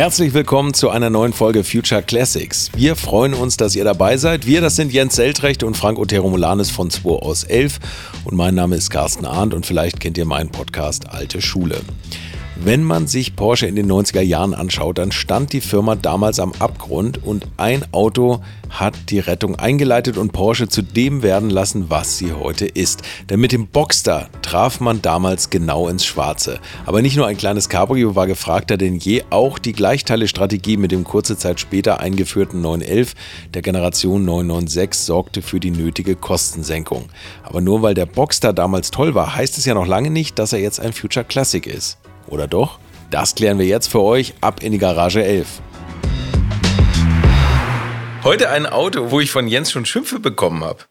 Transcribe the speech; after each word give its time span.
Herzlich 0.00 0.32
willkommen 0.32 0.72
zu 0.72 0.88
einer 0.88 1.10
neuen 1.10 1.34
Folge 1.34 1.62
Future 1.62 2.02
Classics. 2.02 2.70
Wir 2.74 2.96
freuen 2.96 3.34
uns, 3.34 3.58
dass 3.58 3.76
ihr 3.76 3.84
dabei 3.84 4.16
seid. 4.16 4.46
Wir, 4.46 4.62
das 4.62 4.74
sind 4.74 4.94
Jens 4.94 5.14
Seltrecht 5.14 5.62
und 5.62 5.76
Frank 5.76 5.98
Otero 5.98 6.30
Molanes 6.30 6.70
von 6.70 6.88
2 6.88 7.10
aus 7.10 7.44
11. 7.44 7.78
Und 8.24 8.34
mein 8.34 8.54
Name 8.54 8.76
ist 8.76 8.88
Carsten 8.88 9.26
Arndt 9.26 9.52
und 9.52 9.66
vielleicht 9.66 10.00
kennt 10.00 10.16
ihr 10.16 10.24
meinen 10.24 10.48
Podcast 10.48 11.10
Alte 11.10 11.42
Schule. 11.42 11.82
Wenn 12.62 12.84
man 12.84 13.06
sich 13.06 13.36
Porsche 13.36 13.66
in 13.66 13.74
den 13.74 13.90
90er 13.90 14.20
Jahren 14.20 14.52
anschaut, 14.52 14.98
dann 14.98 15.12
stand 15.12 15.54
die 15.54 15.62
Firma 15.62 15.96
damals 15.96 16.38
am 16.38 16.52
Abgrund 16.58 17.24
und 17.24 17.46
ein 17.56 17.86
Auto 17.90 18.42
hat 18.68 18.94
die 19.08 19.18
Rettung 19.18 19.56
eingeleitet 19.56 20.18
und 20.18 20.32
Porsche 20.32 20.68
zu 20.68 20.82
dem 20.82 21.22
werden 21.22 21.48
lassen, 21.48 21.86
was 21.88 22.18
sie 22.18 22.34
heute 22.34 22.66
ist. 22.66 23.00
Denn 23.30 23.40
mit 23.40 23.52
dem 23.52 23.66
Boxster 23.66 24.28
traf 24.42 24.78
man 24.78 25.00
damals 25.00 25.48
genau 25.48 25.88
ins 25.88 26.04
Schwarze. 26.04 26.60
Aber 26.84 27.00
nicht 27.00 27.16
nur 27.16 27.26
ein 27.26 27.38
kleines 27.38 27.70
Cabrio 27.70 28.14
war 28.14 28.26
gefragter 28.26 28.76
denn 28.76 28.96
je, 28.96 29.24
auch 29.30 29.58
die 29.58 29.72
Gleichteile-Strategie 29.72 30.76
mit 30.76 30.92
dem 30.92 31.04
kurze 31.04 31.38
Zeit 31.38 31.60
später 31.60 32.00
eingeführten 32.00 32.60
911 32.60 33.14
der 33.54 33.62
Generation 33.62 34.26
996 34.26 35.02
sorgte 35.02 35.40
für 35.40 35.60
die 35.60 35.70
nötige 35.70 36.14
Kostensenkung. 36.14 37.08
Aber 37.42 37.62
nur 37.62 37.80
weil 37.80 37.94
der 37.94 38.06
Boxster 38.06 38.52
damals 38.52 38.90
toll 38.90 39.14
war, 39.14 39.34
heißt 39.34 39.56
es 39.56 39.64
ja 39.64 39.72
noch 39.72 39.86
lange 39.86 40.10
nicht, 40.10 40.38
dass 40.38 40.52
er 40.52 40.60
jetzt 40.60 40.78
ein 40.78 40.92
Future 40.92 41.24
Classic 41.24 41.66
ist. 41.66 41.96
Oder 42.30 42.46
doch? 42.46 42.78
Das 43.10 43.34
klären 43.34 43.58
wir 43.58 43.66
jetzt 43.66 43.88
für 43.88 44.00
euch 44.00 44.34
ab 44.40 44.62
in 44.62 44.72
die 44.72 44.78
Garage 44.78 45.22
11. 45.22 45.60
Heute 48.22 48.50
ein 48.50 48.66
Auto, 48.66 49.10
wo 49.10 49.20
ich 49.20 49.30
von 49.30 49.48
Jens 49.48 49.72
schon 49.72 49.84
Schimpfe 49.84 50.20
bekommen 50.20 50.62
habe. 50.62 50.84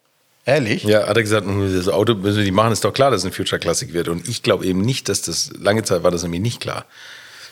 Ehrlich? 0.45 0.83
Ja, 0.83 1.07
hat 1.07 1.15
er 1.15 1.23
gesagt, 1.23 1.45
hm, 1.45 1.73
das 1.73 1.87
Auto 1.87 2.15
müssen 2.15 2.37
wir 2.37 2.43
die 2.43 2.51
machen, 2.51 2.73
ist 2.73 2.83
doch 2.83 2.93
klar, 2.93 3.11
dass 3.11 3.21
es 3.21 3.25
ein 3.25 3.31
Future 3.31 3.59
Classic 3.59 3.93
wird. 3.93 4.09
Und 4.09 4.27
ich 4.27 4.43
glaube 4.43 4.65
eben 4.65 4.81
nicht, 4.81 5.07
dass 5.07 5.21
das, 5.21 5.51
lange 5.57 5.83
Zeit 5.83 6.03
war 6.03 6.11
das 6.11 6.23
nämlich 6.23 6.41
nicht 6.41 6.59
klar. 6.59 6.85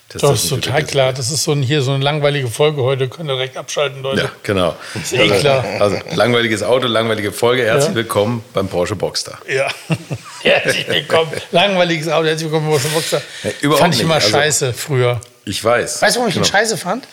Das, 0.10 0.22
das 0.22 0.44
ist 0.44 0.50
total 0.50 0.86
klar. 0.86 1.12
Das 1.12 1.32
ist 1.32 1.44
so 1.44 1.52
ein, 1.52 1.62
hier 1.62 1.82
so 1.82 1.92
eine 1.92 2.02
langweilige 2.02 2.48
Folge 2.48 2.82
heute. 2.82 3.10
Könnt 3.10 3.30
ihr 3.30 3.36
direkt 3.36 3.58
abschalten, 3.58 4.02
Leute. 4.02 4.22
Ja, 4.22 4.32
genau. 4.42 4.76
Ist 4.96 5.12
eh 5.12 5.20
also, 5.20 5.36
klar. 5.36 5.66
Also, 5.80 5.98
langweiliges 6.16 6.64
Auto, 6.64 6.88
langweilige 6.88 7.34
Folge. 7.34 7.66
Herzlich 7.66 7.90
ja. 7.90 7.96
willkommen 7.96 8.42
beim 8.54 8.70
Porsche 8.70 8.96
Boxster. 8.96 9.38
Ja. 9.54 9.68
herzlich 10.44 10.88
willkommen. 10.88 11.32
Langweiliges 11.52 12.08
Auto, 12.08 12.26
herzlich 12.26 12.50
willkommen 12.50 12.68
beim 12.68 12.80
Porsche 12.80 12.94
Boxster. 12.94 13.22
Ja, 13.44 13.52
überhaupt 13.60 13.82
fand 13.82 13.96
ich 13.96 14.02
immer 14.02 14.16
also, 14.16 14.30
scheiße 14.30 14.72
früher. 14.72 15.20
Ich 15.44 15.62
weiß. 15.62 16.02
Weißt 16.02 16.16
du, 16.16 16.20
warum 16.20 16.30
ich 16.30 16.36
genau. 16.36 16.46
ihn 16.46 16.52
scheiße 16.52 16.78
fand? 16.78 17.06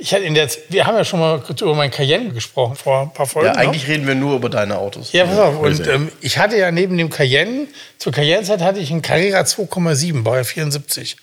Ich 0.00 0.14
hatte 0.14 0.22
in 0.22 0.34
der, 0.34 0.48
wir 0.68 0.86
haben 0.86 0.94
ja 0.96 1.04
schon 1.04 1.18
mal 1.18 1.40
kurz 1.40 1.60
über 1.60 1.74
mein 1.74 1.90
Cayenne 1.90 2.30
gesprochen 2.30 2.76
vor 2.76 3.02
ein 3.02 3.12
paar 3.12 3.26
Folgen. 3.26 3.48
Ja, 3.48 3.54
eigentlich 3.54 3.82
noch. 3.82 3.88
reden 3.88 4.06
wir 4.06 4.14
nur 4.14 4.36
über 4.36 4.48
deine 4.48 4.78
Autos. 4.78 5.10
Ja, 5.10 5.26
pass 5.26 5.38
auf. 5.40 5.58
Und 5.58 5.84
ähm, 5.88 6.12
ich 6.20 6.38
hatte 6.38 6.56
ja 6.56 6.70
neben 6.70 6.96
dem 6.96 7.10
Cayenne, 7.10 7.66
zur 7.98 8.12
Cayenne-Zeit 8.12 8.60
hatte 8.60 8.78
ich 8.78 8.92
einen 8.92 9.02
Carrera 9.02 9.40
2,7, 9.40 10.22
Baujahr 10.22 10.44
74 10.44 11.16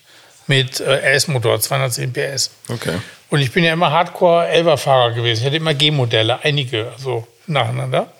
mit 0.46 0.80
äh, 0.80 1.16
RS-Motor, 1.16 1.60
210 1.60 2.12
PS. 2.12 2.50
Okay. 2.68 2.98
Und 3.30 3.40
ich 3.40 3.50
bin 3.52 3.64
ja 3.64 3.72
immer 3.72 3.90
Hardcore-Elver-Fahrer 3.90 5.12
gewesen. 5.12 5.40
Ich 5.40 5.46
hatte 5.46 5.56
immer 5.56 5.74
G-Modelle, 5.74 6.38
einige, 6.42 6.92
also 6.92 7.26
nacheinander. 7.46 8.12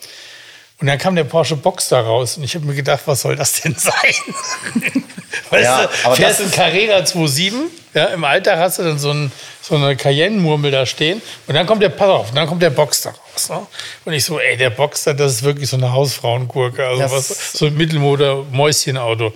Und 0.78 0.88
dann 0.88 0.98
kam 0.98 1.16
der 1.16 1.24
Porsche 1.24 1.56
Boxster 1.56 2.00
raus 2.00 2.36
und 2.36 2.44
ich 2.44 2.54
habe 2.54 2.66
mir 2.66 2.74
gedacht, 2.74 3.00
was 3.06 3.22
soll 3.22 3.34
das 3.34 3.62
denn 3.62 3.74
sein? 3.78 3.94
weißt 5.50 5.64
ja, 5.64 5.86
du, 5.86 5.88
aber 6.04 6.16
fährst 6.16 6.42
ein 6.42 6.50
Carrera 6.50 6.98
2.7, 6.98 7.54
ja, 7.94 8.04
im 8.06 8.24
Alter 8.24 8.58
hast 8.58 8.78
du 8.78 8.82
dann 8.82 8.98
so, 8.98 9.10
ein, 9.10 9.32
so 9.62 9.76
eine 9.76 9.96
Cayenne-Murmel 9.96 10.70
da 10.70 10.84
stehen 10.84 11.22
und 11.46 11.54
dann 11.54 11.66
kommt 11.66 11.82
der, 11.82 11.88
pass 11.88 12.08
auf, 12.08 12.30
dann 12.32 12.46
kommt 12.46 12.60
der 12.60 12.70
Boxster 12.70 13.10
raus. 13.10 13.48
Ne? 13.48 13.66
Und 14.04 14.12
ich 14.12 14.24
so, 14.24 14.38
ey, 14.38 14.58
der 14.58 14.68
Boxster, 14.68 15.14
das 15.14 15.32
ist 15.32 15.42
wirklich 15.44 15.70
so 15.70 15.78
eine 15.78 15.92
Hausfrauengurke, 15.92 16.86
also 16.86 17.16
was, 17.16 17.52
so 17.52 17.66
ein 17.66 17.76
Mittelmotor-Mäuschenauto. 17.76 19.32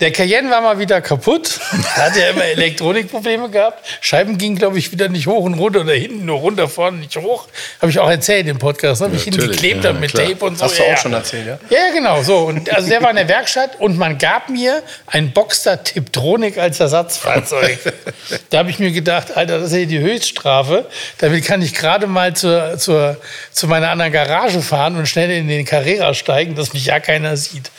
Der 0.00 0.10
Cayenne 0.10 0.50
war 0.50 0.60
mal 0.60 0.80
wieder 0.80 1.00
kaputt. 1.00 1.60
Hat 1.94 2.16
ja 2.16 2.30
immer 2.30 2.42
Elektronikprobleme 2.42 3.48
gehabt. 3.48 3.86
Scheiben 4.00 4.38
gingen, 4.38 4.56
glaube 4.56 4.76
ich, 4.76 4.90
wieder 4.90 5.08
nicht 5.08 5.28
hoch 5.28 5.44
und 5.44 5.54
runter 5.54 5.82
oder 5.82 5.92
hinten 5.92 6.24
nur 6.24 6.40
runter, 6.40 6.68
vorne 6.68 6.96
nicht 6.98 7.16
hoch. 7.16 7.46
Habe 7.80 7.92
ich 7.92 8.00
auch 8.00 8.10
erzählt 8.10 8.48
im 8.48 8.58
Podcast, 8.58 9.02
ne? 9.02 9.12
wie 9.12 9.16
ich 9.16 9.28
ihn 9.28 9.36
geklebt 9.36 9.84
ja, 9.84 9.90
habe 9.90 10.00
mit 10.00 10.10
klar. 10.10 10.26
Tape 10.26 10.44
und 10.46 10.58
so. 10.58 10.64
Hast 10.64 10.80
du 10.80 10.82
auch 10.82 10.96
schon 10.96 11.12
erzählt, 11.12 11.46
ja? 11.46 11.58
Ja, 11.70 11.92
genau. 11.92 12.24
So. 12.24 12.38
Und 12.38 12.74
also 12.74 12.88
der 12.88 13.02
war 13.02 13.10
in 13.10 13.16
der 13.16 13.28
Werkstatt 13.28 13.78
und 13.78 13.96
man 13.96 14.18
gab 14.18 14.48
mir 14.48 14.82
ein 15.06 15.32
Boxster 15.32 15.84
Tiptronic 15.84 16.58
als 16.58 16.80
Ersatzfahrzeug. 16.80 17.78
da 18.50 18.58
habe 18.58 18.70
ich 18.70 18.80
mir 18.80 18.90
gedacht, 18.90 19.36
Alter, 19.36 19.60
das 19.60 19.70
ist 19.70 19.78
ja 19.78 19.84
die 19.84 20.00
Höchststrafe. 20.00 20.86
Damit 21.18 21.44
kann 21.44 21.62
ich 21.62 21.72
gerade 21.72 22.08
mal 22.08 22.34
zur, 22.34 22.78
zur, 22.78 23.16
zu 23.52 23.68
meiner 23.68 23.90
anderen 23.90 24.10
Garage 24.10 24.60
fahren 24.60 24.96
und 24.96 25.06
schnell 25.06 25.30
in 25.30 25.46
den 25.46 25.64
Carrera 25.64 26.14
steigen, 26.14 26.56
dass 26.56 26.72
mich 26.72 26.86
ja 26.86 26.98
keiner 26.98 27.36
sieht. 27.36 27.70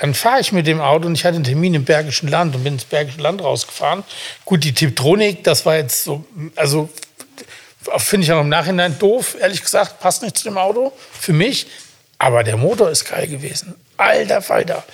Dann 0.00 0.14
fahre 0.14 0.40
ich 0.40 0.50
mit 0.50 0.66
dem 0.66 0.80
Auto 0.80 1.06
und 1.06 1.14
ich 1.14 1.24
hatte 1.26 1.36
einen 1.36 1.44
Termin 1.44 1.74
im 1.74 1.84
Bergischen 1.84 2.28
Land 2.28 2.54
und 2.54 2.64
bin 2.64 2.74
ins 2.74 2.84
Bergische 2.84 3.20
Land 3.20 3.42
rausgefahren. 3.42 4.02
Gut, 4.46 4.64
die 4.64 4.72
Tiptronik, 4.72 5.44
das 5.44 5.66
war 5.66 5.76
jetzt 5.76 6.04
so, 6.04 6.24
also 6.56 6.88
finde 7.98 8.24
ich 8.24 8.32
auch 8.32 8.40
im 8.40 8.48
Nachhinein 8.48 8.98
doof, 8.98 9.36
ehrlich 9.38 9.62
gesagt, 9.62 10.00
passt 10.00 10.22
nicht 10.22 10.38
zu 10.38 10.44
dem 10.44 10.56
Auto 10.56 10.92
für 11.12 11.34
mich. 11.34 11.66
Aber 12.18 12.44
der 12.44 12.56
Motor 12.56 12.90
ist 12.90 13.04
geil 13.04 13.26
gewesen. 13.26 13.74
Alter 13.98 14.42
Falter. 14.42 14.84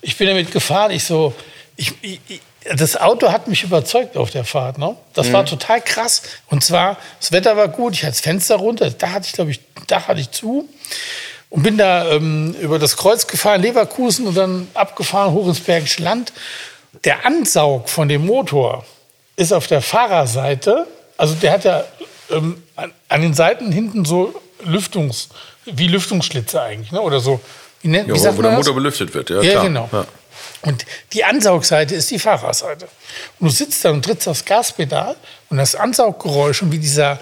Ich 0.00 0.16
bin 0.16 0.28
damit 0.28 0.50
gefahren. 0.52 0.90
Ich 0.90 1.04
so, 1.04 1.34
ich, 1.76 1.92
ich, 2.02 2.40
das 2.76 2.96
Auto 2.96 3.30
hat 3.30 3.46
mich 3.46 3.62
überzeugt 3.62 4.16
auf 4.16 4.30
der 4.30 4.44
Fahrt. 4.44 4.78
Ne? 4.78 4.96
Das 5.14 5.28
mhm. 5.28 5.32
war 5.34 5.46
total 5.46 5.80
krass. 5.80 6.22
Und 6.48 6.64
zwar, 6.64 6.96
das 7.20 7.30
Wetter 7.30 7.56
war 7.56 7.68
gut, 7.68 7.94
ich 7.94 8.02
hatte 8.02 8.12
das 8.12 8.20
Fenster 8.20 8.56
runter, 8.56 8.90
da 8.90 9.10
hatte 9.10 9.26
ich, 9.26 9.32
glaube 9.32 9.52
ich, 9.52 9.60
da 9.86 10.06
hatte 10.06 10.20
ich 10.20 10.30
zu 10.30 10.68
und 11.50 11.62
bin 11.62 11.78
da 11.78 12.10
ähm, 12.10 12.54
über 12.60 12.78
das 12.78 12.96
Kreuz 12.96 13.26
gefahren, 13.26 13.62
Leverkusen 13.62 14.26
und 14.26 14.36
dann 14.36 14.68
abgefahren 14.74 15.32
hoch 15.32 15.48
ins 15.48 15.60
Bergische 15.60 16.02
Land. 16.02 16.32
Der 17.04 17.24
Ansaug 17.24 17.88
von 17.88 18.08
dem 18.08 18.26
Motor 18.26 18.84
ist 19.36 19.52
auf 19.52 19.66
der 19.66 19.80
Fahrerseite, 19.80 20.86
also 21.16 21.34
der 21.34 21.52
hat 21.52 21.64
ja 21.64 21.84
ähm, 22.30 22.62
an, 22.76 23.22
den 23.22 23.34
Seiten 23.34 23.72
hinten 23.72 24.04
so 24.04 24.34
Lüftungs, 24.64 25.28
wie 25.64 25.88
Lüftungsschlitze 25.88 26.60
eigentlich, 26.60 26.92
ne? 26.92 27.00
oder 27.00 27.20
so. 27.20 27.40
Wie, 27.82 27.88
nennt, 27.88 28.08
ja, 28.08 28.14
wie 28.14 28.18
sagt 28.18 28.36
wo 28.36 28.42
der 28.42 28.52
Motor 28.52 28.74
belüftet 28.74 29.14
wird, 29.14 29.30
ja, 29.30 29.40
ja 29.40 29.50
klar. 29.52 29.64
genau. 29.64 29.88
Ja. 29.92 30.06
Und 30.62 30.84
die 31.12 31.24
Ansaugseite 31.24 31.94
ist 31.94 32.10
die 32.10 32.18
Fahrerseite. 32.18 32.88
Und 33.38 33.46
du 33.46 33.54
sitzt 33.54 33.84
da 33.84 33.90
und 33.90 34.04
trittst 34.04 34.26
aufs 34.26 34.44
Gaspedal 34.44 35.14
und 35.50 35.58
das 35.58 35.76
Ansauggeräusch 35.76 36.62
und 36.62 36.72
wie 36.72 36.78
dieser 36.78 37.20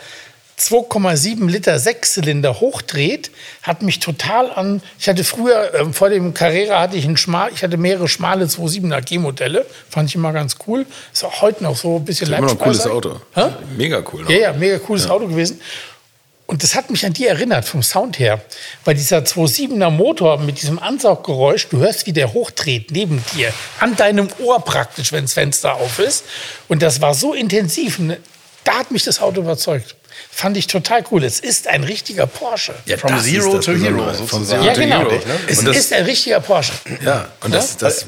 2,7 0.59 1.51
Liter 1.51 1.79
Sechszylinder 1.79 2.61
hochdreht, 2.61 3.31
hat 3.63 3.83
mich 3.83 4.01
total 4.01 4.51
an. 4.51 4.83
Ich 4.99 5.07
hatte 5.07 5.23
früher 5.23 5.75
äh, 5.75 5.93
vor 5.93 6.09
dem 6.09 6.33
Carrera 6.33 6.81
hatte 6.81 6.97
ich 6.97 7.05
ein 7.05 7.19
schmal, 7.19 7.51
ich 7.55 7.63
hatte 7.63 7.77
mehrere 7.77 8.09
schmale 8.09 8.47
2,7er 8.47 9.03
G-Modelle, 9.03 9.67
fand 9.91 10.09
ich 10.09 10.15
immer 10.15 10.33
ganz 10.33 10.57
cool. 10.67 10.87
Ist 11.13 11.25
auch 11.25 11.43
heute 11.43 11.63
noch 11.63 11.77
so 11.77 11.97
ein 11.97 12.05
bisschen 12.07 12.29
Immer 12.29 12.41
noch 12.41 12.53
ein 12.53 12.59
cooles 12.59 12.87
Auto. 12.87 13.21
Hä? 13.35 13.51
Mega 13.77 14.03
cool. 14.13 14.23
Noch. 14.23 14.31
Ja, 14.31 14.39
ja, 14.39 14.53
mega 14.55 14.79
cooles 14.79 15.05
ja. 15.05 15.11
Auto 15.11 15.27
gewesen. 15.27 15.61
Und 16.47 16.63
das 16.63 16.75
hat 16.75 16.91
mich 16.91 17.05
an 17.05 17.13
die 17.13 17.27
erinnert, 17.27 17.65
vom 17.65 17.83
Sound 17.83 18.19
her. 18.19 18.41
Weil 18.85 18.95
dieser 18.95 19.19
2.7er 19.19 19.91
Motor 19.91 20.39
mit 20.39 20.63
diesem 20.63 20.79
Ansauggeräusch, 20.79 21.69
du 21.69 21.79
hörst, 21.79 22.07
wie 22.07 22.13
der 22.13 22.33
hochdreht 22.33 22.93
neben 22.93 23.23
dir, 23.35 23.53
an 23.81 23.97
deinem 23.97 24.29
Ohr 24.39 24.65
praktisch, 24.65 25.13
wenn 25.13 25.25
das 25.25 25.33
Fenster 25.33 25.75
auf 25.75 25.99
ist. 25.99 26.25
Und 26.69 26.83
das 26.83 27.01
war 27.01 27.15
so 27.15 27.35
intensiv. 27.35 28.01
Da 28.63 28.79
hat 28.79 28.91
mich 28.91 29.03
das 29.03 29.21
Auto 29.21 29.41
überzeugt. 29.41 29.97
Fand 30.37 30.55
ich 30.59 30.67
total 30.67 31.03
cool. 31.11 31.25
Es 31.25 31.41
ist 31.41 31.67
ein 31.67 31.83
richtiger 31.83 32.27
Porsche. 32.27 32.75
Ja, 32.85 32.99
From 32.99 33.19
Zero 33.23 33.59
to 33.59 33.73
Hero. 33.73 34.13
Ja, 34.63 34.75
genau. 34.75 34.99
Hero. 34.99 35.13
Ne? 35.13 35.21
Es 35.49 35.65
das, 35.65 35.75
ist 35.79 35.95
ein 35.95 36.05
richtiger 36.05 36.41
Porsche. 36.41 36.75
Ja, 37.03 37.29
und 37.41 37.55
das, 37.55 37.79
das 37.79 38.05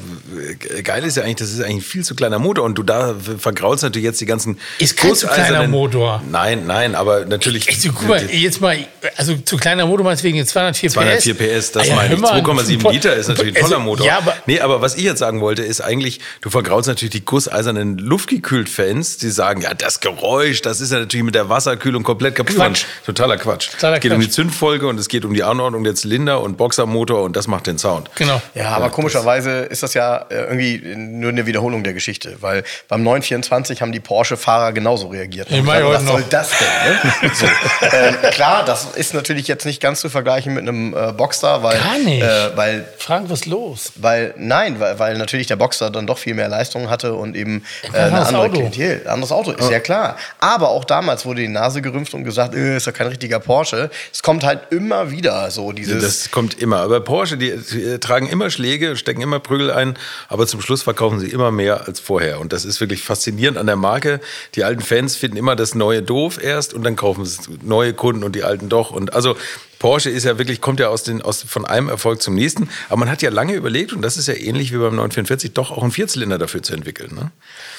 Geile 0.84 1.06
ist 1.06 1.16
ja 1.16 1.22
eigentlich, 1.22 1.36
das 1.36 1.50
ist 1.50 1.60
eigentlich 1.60 1.76
ein 1.76 1.80
viel 1.82 2.04
zu 2.04 2.14
kleiner 2.14 2.38
Motor 2.38 2.64
und 2.64 2.76
du 2.76 2.82
da 2.82 3.14
vergraulst 3.38 3.82
natürlich 3.82 4.04
jetzt 4.04 4.20
die 4.20 4.26
ganzen. 4.26 4.58
Ist 4.78 4.96
kein 4.96 5.14
zu 5.14 5.26
kleiner 5.26 5.66
Motor. 5.66 6.22
Nein, 6.30 6.66
nein, 6.66 6.94
aber 6.94 7.24
natürlich. 7.24 7.68
Also, 7.68 7.90
guck 7.92 8.08
mal, 8.08 8.30
jetzt 8.30 8.60
mal, 8.60 8.78
also 9.16 9.34
zu 9.36 9.56
kleiner 9.56 9.86
Motor 9.86 10.04
meinst 10.04 10.22
du 10.22 10.28
wegen 10.28 10.44
204 10.46 10.90
PS? 10.90 10.94
204 10.94 11.34
PS, 11.34 11.72
das 11.72 11.82
ah, 11.82 11.86
ja, 11.86 11.96
meine 11.96 12.14
ich. 12.14 12.20
2,7 12.20 12.92
Liter 12.92 13.16
ist 13.16 13.28
natürlich 13.28 13.56
ein 13.56 13.62
toller 13.62 13.80
Motor. 13.80 14.06
Ja, 14.06 14.18
aber, 14.18 14.36
nee, 14.46 14.60
aber 14.60 14.80
was 14.80 14.94
ich 14.94 15.04
jetzt 15.04 15.18
sagen 15.18 15.40
wollte, 15.40 15.62
ist 15.62 15.80
eigentlich, 15.80 16.20
du 16.40 16.50
vergraulst 16.50 16.88
natürlich 16.88 17.12
die 17.12 17.24
gusseisernen 17.24 17.98
Luftgekühlt-Fans, 17.98 19.18
die 19.18 19.30
sagen, 19.30 19.62
ja, 19.62 19.74
das 19.74 20.00
Geräusch, 20.00 20.62
das 20.62 20.80
ist 20.80 20.92
ja 20.92 21.00
natürlich 21.00 21.24
mit 21.24 21.34
der 21.34 21.48
Wasserkühlung 21.48 22.02
komplett 22.02 22.18
komplett 22.18 22.34
kaputt 22.34 22.56
Quatsch. 22.56 22.84
Totaler 23.06 23.36
Quatsch. 23.36 23.70
Totaler 23.70 23.96
es 23.96 24.02
geht 24.02 24.10
Quatsch. 24.10 24.16
um 24.16 24.20
die 24.22 24.30
Zündfolge 24.30 24.86
und 24.86 24.98
es 24.98 25.08
geht 25.08 25.24
um 25.24 25.34
die 25.34 25.42
Anordnung 25.42 25.84
der 25.84 25.94
Zylinder 25.94 26.40
und 26.40 26.56
Boxermotor 26.56 27.22
und 27.22 27.36
das 27.36 27.46
macht 27.46 27.66
den 27.66 27.78
Sound. 27.78 28.10
Genau. 28.16 28.40
Ja, 28.54 28.70
aber 28.70 28.86
ja, 28.86 28.90
komischerweise 28.90 29.60
ist 29.60 29.82
das 29.82 29.94
ja 29.94 30.17
äh, 30.30 30.34
irgendwie 30.34 30.96
nur 30.96 31.30
eine 31.30 31.46
Wiederholung 31.46 31.84
der 31.84 31.92
Geschichte, 31.92 32.36
weil 32.40 32.64
beim 32.88 33.02
924 33.02 33.82
haben 33.82 33.92
die 33.92 34.00
Porsche-Fahrer 34.00 34.72
genauso 34.72 35.08
reagiert. 35.08 35.48
Ich 35.50 35.62
meine, 35.62 35.86
was 35.86 36.04
soll 36.04 36.24
das 36.28 36.50
denn? 36.50 37.28
Ne? 37.28 37.30
so. 37.34 37.46
äh, 37.86 38.30
klar, 38.30 38.64
das 38.64 38.86
ist 38.94 39.14
natürlich 39.14 39.48
jetzt 39.48 39.64
nicht 39.64 39.80
ganz 39.80 40.00
zu 40.00 40.08
vergleichen 40.08 40.54
mit 40.54 40.68
einem 40.68 40.94
äh, 40.94 41.12
Boxster, 41.12 41.62
weil. 41.62 41.78
Gar 41.78 41.98
nicht. 41.98 42.22
Äh, 42.22 42.56
weil, 42.56 42.84
Frank, 42.98 43.30
was 43.30 43.40
ist 43.40 43.46
los? 43.46 43.92
Weil, 43.96 44.34
nein, 44.36 44.80
weil, 44.80 44.98
weil 44.98 45.18
natürlich 45.18 45.46
der 45.46 45.56
Boxster 45.56 45.90
dann 45.90 46.06
doch 46.06 46.18
viel 46.18 46.34
mehr 46.34 46.48
Leistung 46.48 46.90
hatte 46.90 47.14
und 47.14 47.36
eben 47.36 47.64
äh, 47.92 47.96
eine 47.98 48.26
andere 48.26 48.42
Auto. 48.42 48.52
Klientel. 48.52 49.06
Anderes 49.08 49.32
Auto, 49.32 49.52
ist 49.52 49.64
ja. 49.64 49.72
ja 49.72 49.80
klar. 49.80 50.16
Aber 50.38 50.70
auch 50.70 50.84
damals 50.84 51.24
wurde 51.26 51.42
die 51.42 51.48
Nase 51.48 51.82
gerümpft 51.82 52.14
und 52.14 52.24
gesagt, 52.24 52.54
äh, 52.54 52.76
ist 52.76 52.86
ja 52.86 52.92
kein 52.92 53.08
richtiger 53.08 53.40
Porsche. 53.40 53.90
Es 54.12 54.22
kommt 54.22 54.44
halt 54.44 54.60
immer 54.70 55.10
wieder 55.10 55.50
so 55.50 55.72
dieses. 55.72 56.02
Das 56.02 56.30
kommt 56.30 56.58
immer. 56.60 56.78
Aber 56.78 57.00
Porsche, 57.00 57.36
die, 57.36 57.56
die 57.56 57.98
tragen 57.98 58.28
immer 58.28 58.50
Schläge, 58.50 58.96
stecken 58.96 59.20
immer 59.20 59.40
Prügel 59.40 59.70
ein, 59.70 59.94
aber 60.28 60.46
zum 60.46 60.60
Schluss 60.60 60.82
verkaufen 60.82 61.20
sie 61.20 61.28
immer 61.28 61.50
mehr 61.50 61.86
als 61.86 62.00
vorher. 62.00 62.40
Und 62.40 62.52
das 62.52 62.64
ist 62.64 62.80
wirklich 62.80 63.02
faszinierend 63.02 63.58
an 63.58 63.66
der 63.66 63.76
Marke. 63.76 64.20
Die 64.54 64.64
alten 64.64 64.82
Fans 64.82 65.16
finden 65.16 65.36
immer 65.36 65.56
das 65.56 65.74
Neue 65.74 66.02
doof 66.02 66.42
erst 66.42 66.74
und 66.74 66.84
dann 66.84 66.96
kaufen 66.96 67.24
sie 67.24 67.38
neue 67.62 67.92
Kunden 67.94 68.24
und 68.24 68.34
die 68.34 68.44
alten 68.44 68.68
doch. 68.68 68.90
Und 68.90 69.14
also 69.14 69.36
Porsche 69.78 70.10
ist 70.10 70.24
ja 70.24 70.38
wirklich, 70.38 70.60
kommt 70.60 70.80
ja 70.80 70.88
aus 70.88 71.04
den, 71.04 71.22
aus, 71.22 71.42
von 71.42 71.64
einem 71.64 71.88
Erfolg 71.88 72.20
zum 72.20 72.34
nächsten. 72.34 72.68
Aber 72.88 72.98
man 72.98 73.10
hat 73.10 73.22
ja 73.22 73.30
lange 73.30 73.54
überlegt, 73.54 73.92
und 73.92 74.02
das 74.02 74.16
ist 74.16 74.26
ja 74.26 74.34
ähnlich 74.34 74.72
wie 74.72 74.78
beim 74.78 74.96
944, 74.96 75.52
doch 75.52 75.70
auch 75.70 75.82
einen 75.82 75.92
Vierzylinder 75.92 76.38
dafür 76.38 76.62
zu 76.62 76.74
entwickeln. 76.74 77.14
Ne? 77.14 77.30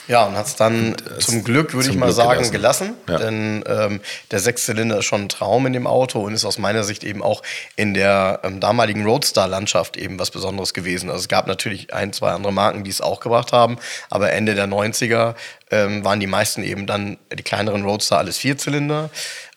Ja, 0.08 0.26
und 0.26 0.36
hat 0.36 0.48
es 0.48 0.56
dann 0.56 0.94
und, 0.94 1.22
zum 1.22 1.44
Glück, 1.44 1.74
würde 1.74 1.90
ich 1.90 1.96
mal 1.96 2.08
Glück 2.08 2.16
sagen, 2.16 2.52
gelassen. 2.52 2.96
gelassen. 2.98 2.98
Ja. 3.10 3.18
Denn 3.18 3.64
ähm, 3.68 4.02
der 4.32 4.40
Sechszylinder 4.40 5.00
ist 5.00 5.06
schon 5.06 5.24
ein 5.24 5.30
Traum 5.30 5.66
in 5.66 5.74
dem 5.74 5.88
Auto 5.88 6.22
und 6.22 6.34
ist 6.34 6.46
aus 6.46 6.58
meiner 6.58 6.84
Sicht 6.84 7.04
eben 7.04 7.22
auch 7.22 7.44
in 7.76 7.94
der 7.94 8.40
ähm, 8.44 8.60
damaligen 8.60 9.06
Roadster-Landschaft 9.06 9.98
eben 9.98 10.20
was 10.20 10.32
Besonderes 10.32 10.74
gewesen. 10.74 11.10
Also 11.10 11.22
es 11.22 11.28
gab 11.28 11.48
natürlich 11.48 11.94
ein, 11.94 12.14
zwei 12.14 12.32
andere 12.32 12.54
Marken, 12.54 12.84
die 12.84 12.92
es 12.92 13.02
auch 13.02 13.20
gebracht 13.20 13.52
haben, 13.52 13.78
aber 14.10 14.32
Ende 14.32 14.56
der 14.56 14.68
90er 14.68 15.36
ähm, 15.72 16.04
waren 16.04 16.20
die 16.20 16.28
meisten 16.28 16.64
eben 16.64 16.88
dann 16.88 17.18
die 17.32 17.44
kleineren 17.44 17.84
Roadster 17.84 18.18
alles 18.18 18.38
Vierzylinder. 18.38 19.10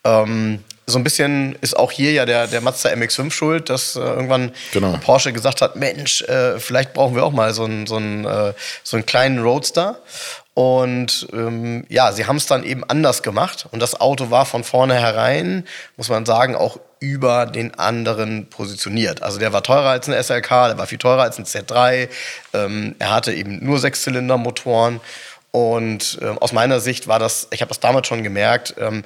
Ähm, 0.04 0.64
so 0.86 0.98
ein 0.98 1.04
bisschen 1.04 1.56
ist 1.60 1.76
auch 1.76 1.92
hier 1.92 2.12
ja 2.12 2.26
der, 2.26 2.46
der 2.46 2.60
Mazda 2.60 2.90
MX5 2.90 3.30
schuld, 3.30 3.70
dass 3.70 3.96
äh, 3.96 4.00
irgendwann 4.00 4.52
genau. 4.72 4.96
Porsche 5.00 5.32
gesagt 5.32 5.60
hat, 5.62 5.76
Mensch, 5.76 6.22
äh, 6.22 6.58
vielleicht 6.58 6.92
brauchen 6.92 7.14
wir 7.14 7.24
auch 7.24 7.32
mal 7.32 7.54
so 7.54 7.64
einen, 7.64 7.86
so 7.86 7.96
einen, 7.96 8.24
äh, 8.24 8.52
so 8.82 8.96
einen 8.96 9.06
kleinen 9.06 9.38
Roadster. 9.38 10.00
Und 10.54 11.28
ähm, 11.32 11.84
ja, 11.88 12.12
sie 12.12 12.26
haben 12.26 12.36
es 12.36 12.46
dann 12.46 12.62
eben 12.64 12.84
anders 12.84 13.22
gemacht. 13.22 13.66
Und 13.70 13.80
das 13.80 14.00
Auto 14.00 14.30
war 14.30 14.44
von 14.44 14.64
vornherein, 14.64 15.66
muss 15.96 16.10
man 16.10 16.26
sagen, 16.26 16.56
auch 16.56 16.78
über 16.98 17.46
den 17.46 17.74
anderen 17.78 18.48
positioniert. 18.50 19.22
Also 19.22 19.38
der 19.38 19.52
war 19.52 19.62
teurer 19.62 19.90
als 19.90 20.08
ein 20.08 20.22
SLK, 20.22 20.48
der 20.48 20.78
war 20.78 20.86
viel 20.86 20.98
teurer 20.98 21.22
als 21.22 21.38
ein 21.38 21.46
Z3. 21.46 22.08
Ähm, 22.52 22.94
er 22.98 23.10
hatte 23.10 23.32
eben 23.32 23.64
nur 23.64 23.78
Sechszylindermotoren. 23.78 25.00
Und 25.52 26.18
äh, 26.20 26.28
aus 26.40 26.52
meiner 26.52 26.80
Sicht 26.80 27.08
war 27.08 27.18
das, 27.18 27.48
ich 27.50 27.60
habe 27.60 27.68
das 27.68 27.80
damals 27.80 28.06
schon 28.06 28.22
gemerkt, 28.22 28.74
ähm, 28.78 29.04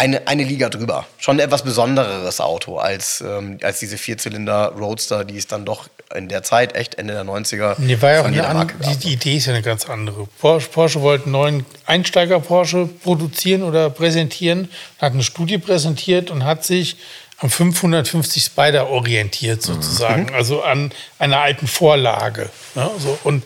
eine, 0.00 0.26
eine 0.26 0.44
Liga 0.44 0.70
drüber. 0.70 1.06
Schon 1.18 1.36
ein 1.36 1.40
etwas 1.40 1.62
besondereres 1.62 2.40
Auto 2.40 2.78
als, 2.78 3.20
ähm, 3.20 3.58
als 3.62 3.80
diese 3.80 3.98
Vierzylinder 3.98 4.72
Roadster, 4.78 5.26
die 5.26 5.36
es 5.36 5.46
dann 5.46 5.66
doch 5.66 5.88
in 6.14 6.28
der 6.28 6.42
Zeit, 6.42 6.74
echt 6.74 6.94
Ende 6.94 7.12
der 7.12 7.24
90er, 7.24 7.74
nee, 7.76 8.00
war 8.00 8.12
ja 8.12 8.22
von 8.22 8.32
jeder 8.32 8.54
Marke 8.54 8.74
die, 8.82 8.96
die, 8.96 9.12
Idee 9.12 9.36
ist 9.36 9.46
ja 9.46 9.52
eine 9.52 9.62
ganz 9.62 9.88
andere. 9.88 10.26
Porsche, 10.38 10.68
Porsche 10.70 11.02
wollte 11.02 11.24
einen 11.24 11.32
neuen 11.32 11.66
Einsteiger-Porsche 11.84 12.88
produzieren 13.02 13.62
oder 13.62 13.90
präsentieren, 13.90 14.70
hat 14.98 15.12
eine 15.12 15.22
Studie 15.22 15.58
präsentiert 15.58 16.30
und 16.30 16.44
hat 16.44 16.64
sich 16.64 16.96
am 17.36 17.50
550 17.50 18.42
Spider 18.42 18.88
orientiert 18.88 19.62
sozusagen, 19.62 20.24
mhm. 20.24 20.34
also 20.34 20.62
an 20.62 20.92
einer 21.18 21.40
alten 21.40 21.66
Vorlage. 21.66 22.48
Ja, 22.74 22.90
so. 22.98 23.18
Und 23.22 23.44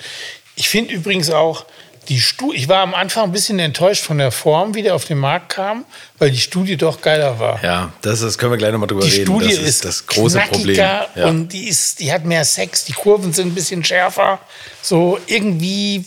ich 0.55 0.69
finde 0.69 0.95
übrigens 0.95 1.31
auch, 1.31 1.67
die 2.09 2.21
Studie, 2.21 2.59
ich 2.59 2.69
war 2.69 2.81
am 2.81 2.95
Anfang 2.95 3.25
ein 3.25 3.33
bisschen 3.33 3.59
enttäuscht 3.59 4.05
von 4.05 4.19
der 4.19 4.31
Form, 4.31 4.75
wie 4.75 4.83
der 4.83 4.95
auf 4.95 5.05
den 5.05 5.19
Markt 5.19 5.51
kam, 5.51 5.85
weil 6.19 6.31
die 6.31 6.39
Studie 6.39 6.77
doch 6.77 7.01
geiler 7.01 7.39
war. 7.39 7.63
Ja, 7.63 7.93
das 8.03 8.21
ist, 8.21 8.39
können 8.39 8.53
wir 8.53 8.59
gleich 8.59 8.73
nochmal 8.73 8.89
drüber 8.89 9.05
die 9.05 9.11
reden. 9.11 9.27
Studie 9.27 9.49
das 9.49 9.59
ist, 9.59 9.69
ist 9.69 9.85
das 9.85 10.07
große 10.07 10.39
Problem. 10.41 10.77
Ja. 10.77 11.27
Und 11.27 11.49
die, 11.53 11.69
ist, 11.69 12.01
die 12.01 12.13
hat 12.13 12.25
mehr 12.25 12.45
Sex, 12.45 12.85
die 12.85 12.93
Kurven 12.93 13.33
sind 13.33 13.49
ein 13.49 13.55
bisschen 13.55 13.85
schärfer. 13.85 14.39
So 14.83 15.19
irgendwie, 15.27 16.05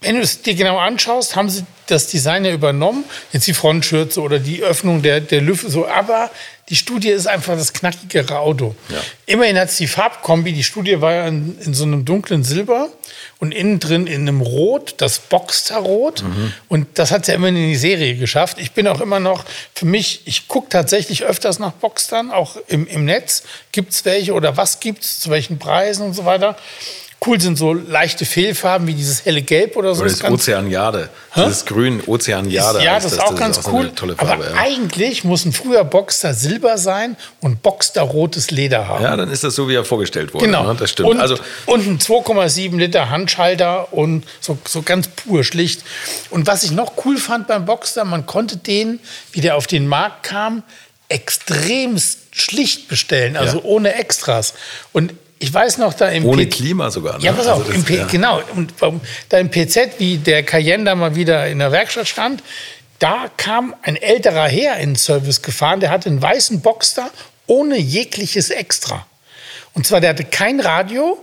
wenn 0.00 0.16
du 0.16 0.22
es 0.22 0.42
dir 0.42 0.54
genau 0.54 0.78
anschaust, 0.78 1.36
haben 1.36 1.50
sie 1.50 1.64
das 1.86 2.06
Design 2.06 2.44
ja 2.44 2.52
übernommen. 2.52 3.04
Jetzt 3.32 3.46
die 3.46 3.54
Frontschürze 3.54 4.20
oder 4.20 4.38
die 4.38 4.62
Öffnung 4.62 5.02
der, 5.02 5.20
der 5.20 5.40
Lüfte, 5.40 5.70
so, 5.70 5.86
aber 5.86 6.30
die 6.70 6.76
Studie 6.76 7.08
ist 7.08 7.26
einfach 7.26 7.56
das 7.56 7.72
knackigere 7.72 8.38
Auto. 8.38 8.76
Ja. 8.88 8.98
Immerhin 9.26 9.58
hat 9.58 9.70
es 9.70 9.76
die 9.76 9.88
Farbkombi. 9.88 10.52
Die 10.52 10.62
Studie 10.62 11.00
war 11.00 11.12
ja 11.12 11.26
in, 11.26 11.58
in, 11.58 11.74
so 11.74 11.82
einem 11.82 12.04
dunklen 12.04 12.44
Silber 12.44 12.88
und 13.40 13.50
innen 13.50 13.80
drin 13.80 14.06
in 14.06 14.22
einem 14.22 14.40
Rot, 14.40 14.94
das 14.98 15.18
Boxster-Rot. 15.18 16.22
Mhm. 16.22 16.52
Und 16.68 16.86
das 16.94 17.10
hat 17.10 17.22
es 17.22 17.26
ja 17.26 17.34
immerhin 17.34 17.56
in 17.56 17.68
die 17.70 17.76
Serie 17.76 18.14
geschafft. 18.14 18.58
Ich 18.60 18.70
bin 18.70 18.86
auch 18.86 19.00
immer 19.00 19.18
noch, 19.18 19.44
für 19.74 19.84
mich, 19.84 20.22
ich 20.26 20.46
gucke 20.46 20.68
tatsächlich 20.68 21.24
öfters 21.24 21.58
nach 21.58 21.72
Boxstern, 21.72 22.30
auch 22.30 22.56
im, 22.68 22.86
im 22.86 23.04
Netz. 23.04 23.42
Gibt 23.72 23.92
es 23.92 24.04
welche 24.04 24.32
oder 24.32 24.56
was 24.56 24.78
gibt 24.78 25.02
es, 25.02 25.18
zu 25.18 25.30
welchen 25.30 25.58
Preisen 25.58 26.06
und 26.06 26.14
so 26.14 26.24
weiter. 26.24 26.56
Cool 27.26 27.38
sind 27.38 27.58
so 27.58 27.74
leichte 27.74 28.24
Fehlfarben 28.24 28.86
wie 28.86 28.94
dieses 28.94 29.26
helle 29.26 29.42
Gelb 29.42 29.76
oder 29.76 29.94
so. 29.94 30.02
Oder 30.02 30.10
das, 30.10 30.24
Ozeanjade. 30.24 31.10
Dieses 31.36 31.66
grün 31.66 32.02
Ozeanjade. 32.06 32.82
Ja, 32.82 32.94
das 32.94 33.04
ist, 33.04 33.18
das, 33.18 33.20
auch 33.20 33.30
das 33.32 33.38
ganz 33.38 33.58
ist 33.58 33.66
auch 33.66 33.72
cool. 33.74 33.92
Farbe, 33.94 34.32
aber 34.32 34.50
ja. 34.50 34.56
eigentlich 34.56 35.22
muss 35.24 35.44
ein 35.44 35.52
früher 35.52 35.84
Boxster 35.84 36.32
Silber 36.32 36.78
sein 36.78 37.18
und 37.42 37.62
Boxster 37.62 38.00
rotes 38.00 38.50
Leder 38.50 38.88
haben. 38.88 39.04
Ja, 39.04 39.16
dann 39.16 39.30
ist 39.30 39.44
das 39.44 39.54
so, 39.54 39.68
wie 39.68 39.74
er 39.74 39.84
vorgestellt 39.84 40.32
wurde. 40.32 40.46
Genau. 40.46 40.64
Ne? 40.64 40.76
Das 40.78 40.92
stimmt. 40.92 41.10
Und, 41.10 41.20
also, 41.20 41.36
und 41.66 41.86
ein 41.86 41.98
2,7 41.98 42.78
Liter 42.78 43.10
Handschalter 43.10 43.92
und 43.92 44.24
so, 44.40 44.56
so 44.66 44.80
ganz 44.80 45.08
pur 45.08 45.44
schlicht. 45.44 45.82
Und 46.30 46.46
was 46.46 46.62
ich 46.62 46.70
noch 46.70 47.04
cool 47.04 47.18
fand 47.18 47.48
beim 47.48 47.66
Boxster, 47.66 48.06
man 48.06 48.24
konnte 48.24 48.56
den, 48.56 48.98
wie 49.32 49.42
der 49.42 49.56
auf 49.56 49.66
den 49.66 49.86
Markt 49.86 50.22
kam, 50.22 50.62
extremst 51.10 52.18
schlicht 52.30 52.88
bestellen, 52.88 53.36
also 53.36 53.58
ja. 53.58 53.64
ohne 53.64 53.94
Extras. 53.94 54.54
Und 54.92 55.12
ich 55.42 55.52
weiß 55.52 55.78
noch, 55.78 55.94
da 55.94 56.08
im 56.10 56.26
Ohne 56.26 56.44
P 56.44 56.50
Klima 56.50 56.90
sogar. 56.90 57.18
Ne? 57.18 57.24
Ja, 57.24 57.32
pass 57.32 57.46
auf, 57.46 57.66
also 57.66 57.72
das, 57.72 57.88
ja. 57.88 58.06
genau. 58.06 58.42
Und 58.54 58.74
da 59.30 59.38
im 59.38 59.50
PZ, 59.50 59.98
wie 59.98 60.18
der 60.18 60.42
Cayenne 60.42 60.84
da 60.84 60.94
mal 60.94 61.16
wieder 61.16 61.48
in 61.48 61.58
der 61.58 61.72
Werkstatt 61.72 62.06
stand, 62.06 62.42
da 62.98 63.30
kam 63.38 63.74
ein 63.82 63.96
älterer 63.96 64.46
Herr 64.46 64.76
in 64.76 64.90
den 64.90 64.96
Service 64.96 65.40
gefahren, 65.40 65.80
der 65.80 65.90
hatte 65.90 66.10
einen 66.10 66.20
weißen 66.20 66.60
Boxster 66.60 67.10
ohne 67.46 67.78
jegliches 67.78 68.50
Extra. 68.50 69.06
Und 69.72 69.86
zwar, 69.86 70.02
der 70.02 70.10
hatte 70.10 70.24
kein 70.24 70.60
Radio 70.60 71.18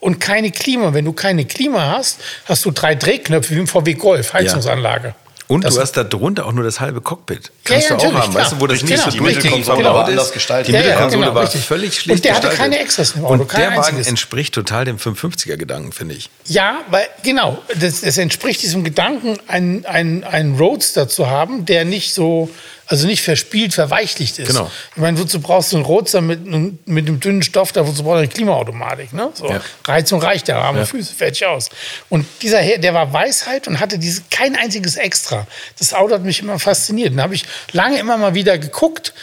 und 0.00 0.18
keine 0.18 0.50
Klima. 0.50 0.92
Wenn 0.92 1.04
du 1.04 1.12
keine 1.12 1.44
Klima 1.44 1.92
hast, 1.96 2.18
hast 2.46 2.64
du 2.64 2.72
drei 2.72 2.96
Drehknöpfe 2.96 3.54
wie 3.54 3.60
im 3.60 3.68
VW 3.68 3.94
Golf, 3.94 4.32
Heizungsanlage. 4.32 5.08
Ja. 5.08 5.14
Und 5.50 5.64
das 5.64 5.74
du 5.74 5.80
hast 5.80 5.92
da 5.96 6.04
drunter 6.04 6.46
auch 6.46 6.52
nur 6.52 6.62
das 6.62 6.78
halbe 6.78 7.00
Cockpit. 7.00 7.50
Kannst 7.64 7.90
ja, 7.90 7.96
ja, 7.96 8.02
du 8.02 8.08
auch 8.08 8.20
haben, 8.22 8.30
klar. 8.30 8.44
weißt 8.44 8.52
du, 8.52 8.60
wo 8.60 8.66
das 8.68 8.82
nicht 8.82 8.94
genau, 8.94 9.10
so 9.10 9.22
Mittelkonsole 9.22 9.78
genau. 9.78 9.94
war 9.94 10.04
anders 10.06 10.32
gestaltet. 10.32 10.68
Die 10.68 10.78
Mittelkonsole 10.78 11.24
genau, 11.24 11.34
war 11.34 11.42
richtig. 11.42 11.64
völlig 11.64 11.98
schlicht 11.98 12.18
Und 12.18 12.24
der 12.24 12.36
hatte 12.36 12.48
keine 12.50 12.78
Extras 12.78 13.16
im 13.16 13.24
Auto, 13.24 13.42
Und 13.42 13.52
der 13.52 13.70
Wagen 13.70 13.78
einziges. 13.78 14.06
entspricht 14.06 14.54
total 14.54 14.84
dem 14.84 14.98
550er-Gedanken, 14.98 15.90
finde 15.90 16.14
ich. 16.14 16.30
Ja, 16.46 16.84
weil, 16.90 17.08
genau, 17.24 17.58
das, 17.80 18.02
das 18.02 18.16
entspricht 18.16 18.62
diesem 18.62 18.84
Gedanken, 18.84 19.38
einen, 19.48 19.84
einen, 19.86 20.22
einen 20.22 20.56
Roadster 20.56 21.08
zu 21.08 21.28
haben, 21.28 21.66
der 21.66 21.84
nicht 21.84 22.14
so 22.14 22.48
also 22.90 23.06
nicht 23.06 23.22
verspielt, 23.22 23.72
verweichlicht 23.72 24.40
ist. 24.40 24.48
Genau. 24.48 24.68
Ich 24.90 25.00
meine, 25.00 25.16
wozu 25.16 25.40
brauchst 25.40 25.70
du 25.70 25.76
einen 25.76 25.86
Roadster 25.86 26.20
mit, 26.20 26.44
mit 26.44 27.06
einem 27.06 27.20
dünnen 27.20 27.42
Stoff, 27.44 27.70
da 27.70 27.86
wozu 27.86 28.02
brauchst 28.02 28.16
du 28.16 28.18
eine 28.18 28.28
Klimaautomatik, 28.28 29.12
ne? 29.12 29.30
So, 29.32 29.48
ja. 29.48 29.60
Reizung 29.86 30.20
reicht, 30.20 30.48
der 30.48 30.58
arme 30.58 30.80
ja. 30.80 30.84
Füße, 30.84 31.14
fertig 31.14 31.46
aus. 31.46 31.68
Und 32.08 32.26
dieser 32.42 32.58
Herr, 32.58 32.78
der 32.78 32.92
war 32.92 33.12
Weisheit 33.12 33.68
und 33.68 33.78
hatte 33.78 33.96
diese, 33.96 34.22
kein 34.30 34.56
einziges 34.56 34.96
Extra. 34.96 35.46
Das 35.78 35.94
Auto 35.94 36.14
hat 36.14 36.24
mich 36.24 36.40
immer 36.40 36.58
fasziniert. 36.58 37.16
Da 37.16 37.22
habe 37.22 37.36
ich 37.36 37.44
lange 37.70 37.96
immer 37.96 38.16
mal 38.16 38.34
wieder 38.34 38.58
geguckt, 38.58 39.14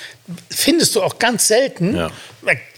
findest 0.49 0.95
du 0.95 1.01
auch 1.01 1.19
ganz 1.19 1.47
selten. 1.47 1.95
Ja. 1.95 2.09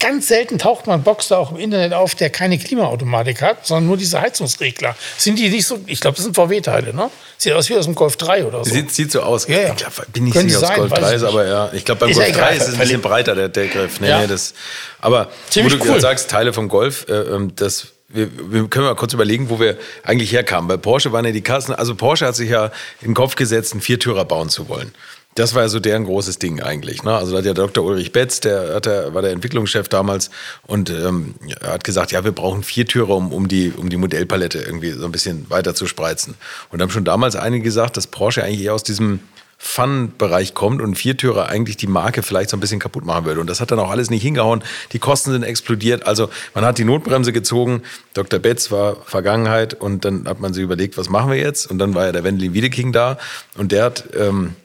Ganz 0.00 0.28
selten 0.28 0.58
taucht 0.58 0.86
man 0.86 1.02
Boxer 1.02 1.38
auch 1.38 1.52
im 1.52 1.58
Internet 1.58 1.92
auf, 1.92 2.14
der 2.14 2.30
keine 2.30 2.58
Klimaautomatik 2.58 3.40
hat, 3.40 3.66
sondern 3.66 3.86
nur 3.86 3.96
diese 3.96 4.20
Heizungsregler. 4.20 4.96
Sind 5.16 5.38
die 5.38 5.48
nicht 5.48 5.66
so, 5.66 5.78
ich 5.86 6.00
glaube, 6.00 6.16
das 6.16 6.24
sind 6.24 6.34
VW-Teile, 6.34 6.92
ne? 6.92 7.10
Sieht 7.38 7.52
aus 7.52 7.68
wie 7.68 7.76
aus 7.76 7.84
dem 7.84 7.94
Golf 7.94 8.16
3 8.16 8.46
oder 8.46 8.64
so. 8.64 8.70
Sieht, 8.70 8.90
sieht 8.90 9.12
so 9.12 9.20
aus. 9.22 9.46
Ja, 9.46 9.60
ja. 9.60 9.68
Ich 9.68 9.76
glaub, 9.76 10.12
bin 10.12 10.24
nicht 10.24 10.36
sicher, 10.36 10.58
aus 10.58 10.74
Golf 10.74 10.92
3 10.92 11.14
ist, 11.14 11.22
aber 11.22 11.46
ja. 11.46 11.70
Ich 11.72 11.84
glaube, 11.84 12.00
beim 12.00 12.10
ist 12.10 12.16
Golf 12.16 12.32
3 12.32 12.56
ist 12.56 12.68
es 12.68 12.74
ein 12.74 12.80
bisschen 12.80 13.00
breiter, 13.00 13.34
der, 13.34 13.48
der 13.48 13.68
Griff. 13.68 14.00
Nee, 14.00 14.08
ja. 14.08 14.20
nee, 14.20 14.26
das, 14.26 14.54
aber 15.00 15.30
Ziemlich 15.50 15.78
wo 15.78 15.84
du 15.84 15.92
cool. 15.92 16.00
sagst, 16.00 16.30
Teile 16.30 16.52
vom 16.52 16.68
Golf, 16.68 17.06
äh, 17.08 17.12
ähm, 17.12 17.52
das 17.54 17.88
wir, 18.12 18.28
wir 18.50 18.68
können 18.68 18.86
mal 18.86 18.96
kurz 18.96 19.12
überlegen, 19.12 19.50
wo 19.50 19.60
wir 19.60 19.78
eigentlich 20.02 20.32
herkamen. 20.32 20.68
Bei 20.68 20.76
Porsche 20.76 21.12
waren 21.12 21.24
ja 21.24 21.32
die 21.32 21.42
Kassen, 21.42 21.74
also 21.74 21.94
Porsche 21.94 22.26
hat 22.26 22.36
sich 22.36 22.50
ja 22.50 22.66
in 23.00 23.10
den 23.10 23.14
Kopf 23.14 23.36
gesetzt, 23.36 23.72
einen 23.72 23.80
Viertürer 23.80 24.24
bauen 24.24 24.48
zu 24.48 24.68
wollen. 24.68 24.92
Das 25.36 25.54
war 25.54 25.62
ja 25.62 25.68
so 25.68 25.78
deren 25.78 26.04
großes 26.04 26.38
Ding 26.38 26.60
eigentlich. 26.60 27.04
Ne? 27.04 27.14
Also 27.14 27.32
da 27.32 27.38
hat 27.38 27.44
ja 27.44 27.54
Dr. 27.54 27.84
Ulrich 27.84 28.12
Betz, 28.12 28.40
der, 28.40 28.74
hat 28.74 28.86
der 28.86 29.14
war 29.14 29.22
der 29.22 29.30
Entwicklungschef 29.30 29.88
damals 29.88 30.30
und 30.66 30.90
ähm, 30.90 31.34
hat 31.64 31.84
gesagt, 31.84 32.10
ja, 32.10 32.24
wir 32.24 32.32
brauchen 32.32 32.64
vier 32.64 32.84
Türe, 32.84 33.14
um, 33.14 33.32
um, 33.32 33.46
die, 33.46 33.72
um 33.76 33.88
die 33.88 33.96
Modellpalette 33.96 34.58
irgendwie 34.58 34.90
so 34.90 35.04
ein 35.04 35.12
bisschen 35.12 35.48
weiter 35.48 35.74
zu 35.74 35.86
spreizen. 35.86 36.34
Und 36.70 36.82
haben 36.82 36.90
schon 36.90 37.04
damals 37.04 37.36
einige 37.36 37.62
gesagt, 37.62 37.96
dass 37.96 38.08
Porsche 38.08 38.42
eigentlich 38.42 38.62
eher 38.62 38.74
aus 38.74 38.82
diesem 38.82 39.20
Fun-Bereich 39.62 40.54
kommt 40.54 40.80
und 40.80 40.94
Viertürer 40.94 41.50
eigentlich 41.50 41.76
die 41.76 41.86
Marke 41.86 42.22
vielleicht 42.22 42.48
so 42.48 42.56
ein 42.56 42.60
bisschen 42.60 42.80
kaputt 42.80 43.04
machen 43.04 43.26
würde. 43.26 43.42
Und 43.42 43.46
das 43.46 43.60
hat 43.60 43.70
dann 43.70 43.78
auch 43.78 43.90
alles 43.90 44.08
nicht 44.08 44.22
hingehauen. 44.22 44.62
Die 44.92 44.98
Kosten 44.98 45.32
sind 45.32 45.42
explodiert. 45.42 46.06
Also 46.06 46.30
man 46.54 46.64
hat 46.64 46.78
die 46.78 46.84
Notbremse 46.84 47.30
gezogen. 47.30 47.82
Dr. 48.14 48.38
Betz 48.40 48.70
war 48.70 48.96
Vergangenheit 49.04 49.74
und 49.74 50.06
dann 50.06 50.26
hat 50.26 50.40
man 50.40 50.54
sich 50.54 50.64
überlegt, 50.64 50.96
was 50.96 51.10
machen 51.10 51.30
wir 51.30 51.36
jetzt? 51.36 51.70
Und 51.70 51.78
dann 51.78 51.94
war 51.94 52.06
ja 52.06 52.12
der 52.12 52.24
Wendelin 52.24 52.54
Wiedeking 52.54 52.92
da 52.92 53.18
und 53.58 53.70
der 53.70 53.84
hat 53.84 54.04
ähm, 54.18 54.56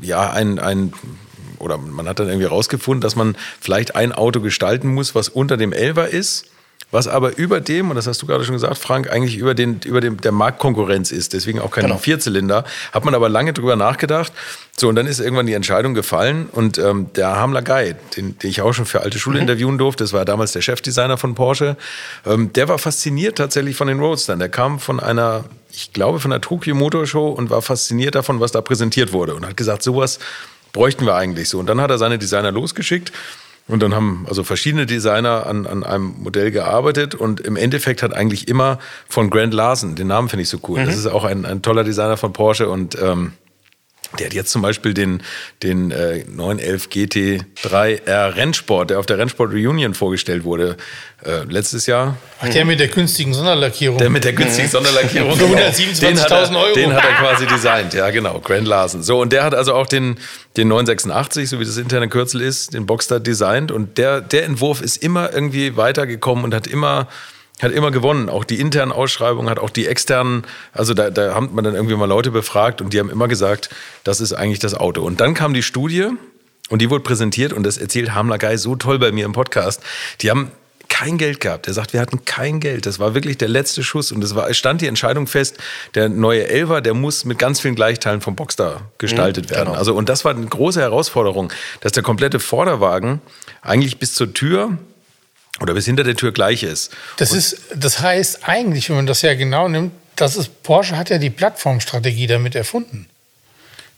ja, 0.00 0.30
ein, 0.30 0.58
ein 0.58 0.92
oder 1.58 1.78
man 1.78 2.08
hat 2.08 2.18
dann 2.18 2.28
irgendwie 2.28 2.46
rausgefunden, 2.46 3.00
dass 3.00 3.16
man 3.16 3.36
vielleicht 3.60 3.96
ein 3.96 4.12
Auto 4.12 4.40
gestalten 4.40 4.94
muss, 4.94 5.14
was 5.14 5.28
unter 5.28 5.56
dem 5.56 5.72
Elver 5.72 6.08
ist, 6.08 6.46
was 6.92 7.08
aber 7.08 7.36
über 7.36 7.60
dem, 7.60 7.90
und 7.90 7.96
das 7.96 8.06
hast 8.06 8.22
du 8.22 8.26
gerade 8.26 8.44
schon 8.44 8.54
gesagt, 8.54 8.78
Frank, 8.78 9.10
eigentlich 9.10 9.36
über, 9.36 9.54
den, 9.54 9.80
über 9.84 10.00
dem, 10.00 10.20
der 10.20 10.30
Marktkonkurrenz 10.30 11.10
ist, 11.10 11.32
deswegen 11.32 11.58
auch 11.58 11.72
kein 11.72 11.84
genau. 11.84 11.98
Vierzylinder. 11.98 12.64
Hat 12.92 13.04
man 13.04 13.14
aber 13.14 13.28
lange 13.28 13.52
drüber 13.52 13.74
nachgedacht. 13.74 14.32
So, 14.78 14.88
und 14.88 14.94
dann 14.94 15.06
ist 15.06 15.18
irgendwann 15.18 15.46
die 15.46 15.54
Entscheidung 15.54 15.94
gefallen 15.94 16.48
und 16.52 16.78
ähm, 16.78 17.08
der 17.16 17.36
Hamler 17.36 17.62
Guy, 17.62 17.94
den, 18.16 18.38
den 18.38 18.50
ich 18.50 18.60
auch 18.60 18.72
schon 18.72 18.86
für 18.86 19.00
alte 19.00 19.18
Schule 19.18 19.38
mhm. 19.38 19.42
interviewen 19.42 19.78
durfte, 19.78 20.04
das 20.04 20.12
war 20.12 20.24
damals 20.24 20.52
der 20.52 20.60
Chefdesigner 20.60 21.16
von 21.16 21.34
Porsche, 21.34 21.76
ähm, 22.24 22.52
der 22.52 22.68
war 22.68 22.78
fasziniert 22.78 23.38
tatsächlich 23.38 23.74
von 23.74 23.88
den 23.88 23.98
Roadstern. 23.98 24.38
Der 24.38 24.48
kam 24.48 24.78
von 24.78 25.00
einer, 25.00 25.44
ich 25.72 25.92
glaube, 25.92 26.20
von 26.20 26.30
der 26.30 26.40
Tokyo 26.40 26.74
Motor 26.74 27.06
Show 27.06 27.28
und 27.30 27.50
war 27.50 27.62
fasziniert 27.62 28.14
davon, 28.14 28.38
was 28.38 28.52
da 28.52 28.60
präsentiert 28.60 29.12
wurde 29.12 29.34
und 29.34 29.44
hat 29.44 29.56
gesagt, 29.56 29.82
sowas 29.82 30.20
bräuchten 30.72 31.04
wir 31.04 31.14
eigentlich 31.14 31.48
so. 31.48 31.58
Und 31.58 31.66
dann 31.66 31.80
hat 31.80 31.90
er 31.90 31.98
seine 31.98 32.18
Designer 32.18 32.52
losgeschickt 32.52 33.12
und 33.68 33.82
dann 33.82 33.94
haben 33.94 34.26
also 34.28 34.44
verschiedene 34.44 34.86
Designer 34.86 35.46
an, 35.46 35.66
an 35.66 35.82
einem 35.82 36.14
Modell 36.18 36.50
gearbeitet 36.50 37.14
und 37.14 37.40
im 37.40 37.56
Endeffekt 37.56 38.02
hat 38.02 38.14
eigentlich 38.14 38.48
immer 38.48 38.78
von 39.08 39.28
Grant 39.30 39.54
Larson, 39.54 39.96
den 39.96 40.06
Namen 40.06 40.28
finde 40.28 40.42
ich 40.42 40.48
so 40.48 40.58
cool. 40.68 40.80
Mhm. 40.80 40.86
Das 40.86 40.96
ist 40.96 41.06
auch 41.06 41.24
ein, 41.24 41.44
ein 41.44 41.62
toller 41.62 41.82
Designer 41.82 42.16
von 42.16 42.32
Porsche 42.32 42.68
und 42.68 42.96
ähm, 43.00 43.32
der 44.16 44.26
hat 44.26 44.34
jetzt 44.34 44.50
zum 44.50 44.62
Beispiel 44.62 44.94
den, 44.94 45.22
den 45.62 45.90
äh, 45.90 46.24
911 46.28 46.88
GT3R 46.88 48.36
Rennsport, 48.36 48.90
der 48.90 48.98
auf 48.98 49.06
der 49.06 49.18
Rennsport 49.18 49.52
Reunion 49.52 49.94
vorgestellt 49.94 50.44
wurde, 50.44 50.76
äh, 51.24 51.44
letztes 51.48 51.86
Jahr. 51.86 52.16
Ach, 52.40 52.48
der 52.48 52.64
mit 52.64 52.80
der 52.80 52.88
günstigen 52.88 53.32
Sonderlackierung. 53.32 53.98
Der 53.98 54.10
mit 54.10 54.24
der 54.24 54.32
günstigen 54.32 54.68
Sonderlackierung. 54.68 55.32
Für 55.36 55.44
127.000 55.44 56.56
Euro. 56.56 56.74
Den 56.74 56.92
hat 56.92 57.04
er 57.04 57.14
quasi 57.14 57.46
designt, 57.46 57.94
ja 57.94 58.10
genau, 58.10 58.40
Grant 58.40 58.66
Larson. 58.66 59.02
So, 59.02 59.20
und 59.20 59.32
der 59.32 59.44
hat 59.44 59.54
also 59.54 59.74
auch 59.74 59.86
den, 59.86 60.16
den 60.56 60.68
986, 60.68 61.48
so 61.48 61.60
wie 61.60 61.64
das 61.64 61.76
interne 61.76 62.08
Kürzel 62.08 62.40
ist, 62.40 62.74
den 62.74 62.86
Boxster 62.86 63.20
designt. 63.20 63.70
Und 63.70 63.98
der, 63.98 64.20
der 64.20 64.44
Entwurf 64.44 64.80
ist 64.80 64.96
immer 64.98 65.32
irgendwie 65.32 65.76
weitergekommen 65.76 66.44
und 66.44 66.54
hat 66.54 66.66
immer 66.66 67.08
hat 67.62 67.72
immer 67.72 67.90
gewonnen. 67.90 68.28
Auch 68.28 68.44
die 68.44 68.60
internen 68.60 68.92
Ausschreibungen, 68.92 69.48
hat 69.48 69.58
auch 69.58 69.70
die 69.70 69.86
externen, 69.86 70.44
also 70.72 70.94
da, 70.94 71.10
da 71.10 71.34
hat 71.34 71.52
man 71.52 71.64
dann 71.64 71.74
irgendwie 71.74 71.96
mal 71.96 72.06
Leute 72.06 72.30
befragt 72.30 72.80
und 72.80 72.92
die 72.92 73.00
haben 73.00 73.10
immer 73.10 73.28
gesagt, 73.28 73.70
das 74.04 74.20
ist 74.20 74.32
eigentlich 74.32 74.58
das 74.58 74.74
Auto. 74.74 75.02
Und 75.02 75.20
dann 75.20 75.34
kam 75.34 75.54
die 75.54 75.62
Studie 75.62 76.08
und 76.68 76.82
die 76.82 76.90
wurde 76.90 77.02
präsentiert 77.02 77.52
und 77.52 77.64
das 77.64 77.78
erzählt 77.78 78.14
Hamler 78.14 78.38
Guy 78.38 78.58
so 78.58 78.76
toll 78.76 78.98
bei 78.98 79.12
mir 79.12 79.24
im 79.24 79.32
Podcast. 79.32 79.82
Die 80.20 80.30
haben 80.30 80.50
kein 80.88 81.18
Geld 81.18 81.40
gehabt. 81.40 81.66
Er 81.66 81.74
sagt, 81.74 81.92
wir 81.92 82.00
hatten 82.00 82.24
kein 82.24 82.60
Geld. 82.60 82.86
Das 82.86 82.98
war 82.98 83.14
wirklich 83.14 83.36
der 83.38 83.48
letzte 83.48 83.82
Schuss. 83.82 84.12
Und 84.12 84.22
es 84.22 84.34
war, 84.34 84.52
stand 84.54 84.80
die 84.80 84.86
Entscheidung 84.86 85.26
fest, 85.26 85.58
der 85.94 86.08
neue 86.08 86.48
Elver, 86.48 86.80
der 86.80 86.94
muss 86.94 87.24
mit 87.24 87.38
ganz 87.38 87.60
vielen 87.60 87.74
Gleichteilen 87.74 88.20
vom 88.20 88.36
Boxster 88.36 88.82
gestaltet 88.98 89.46
mhm, 89.46 89.50
werden. 89.50 89.66
Genau. 89.66 89.78
Also, 89.78 89.94
und 89.94 90.08
das 90.08 90.24
war 90.24 90.34
eine 90.34 90.46
große 90.46 90.80
Herausforderung, 90.80 91.52
dass 91.80 91.92
der 91.92 92.02
komplette 92.02 92.40
Vorderwagen 92.40 93.20
eigentlich 93.62 93.98
bis 93.98 94.14
zur 94.14 94.32
Tür 94.32 94.78
oder 95.60 95.74
bis 95.74 95.86
hinter 95.86 96.04
der 96.04 96.16
Tür 96.16 96.32
gleich 96.32 96.62
ist. 96.62 96.92
Das, 97.16 97.32
ist, 97.32 97.58
das 97.74 98.00
heißt 98.00 98.48
eigentlich, 98.48 98.88
wenn 98.88 98.96
man 98.96 99.06
das 99.06 99.22
ja 99.22 99.34
genau 99.34 99.68
nimmt, 99.68 99.92
das 100.16 100.36
ist, 100.36 100.62
Porsche 100.62 100.96
hat 100.96 101.10
ja 101.10 101.18
die 101.18 101.30
Plattformstrategie 101.30 102.26
damit 102.26 102.54
erfunden. 102.54 103.08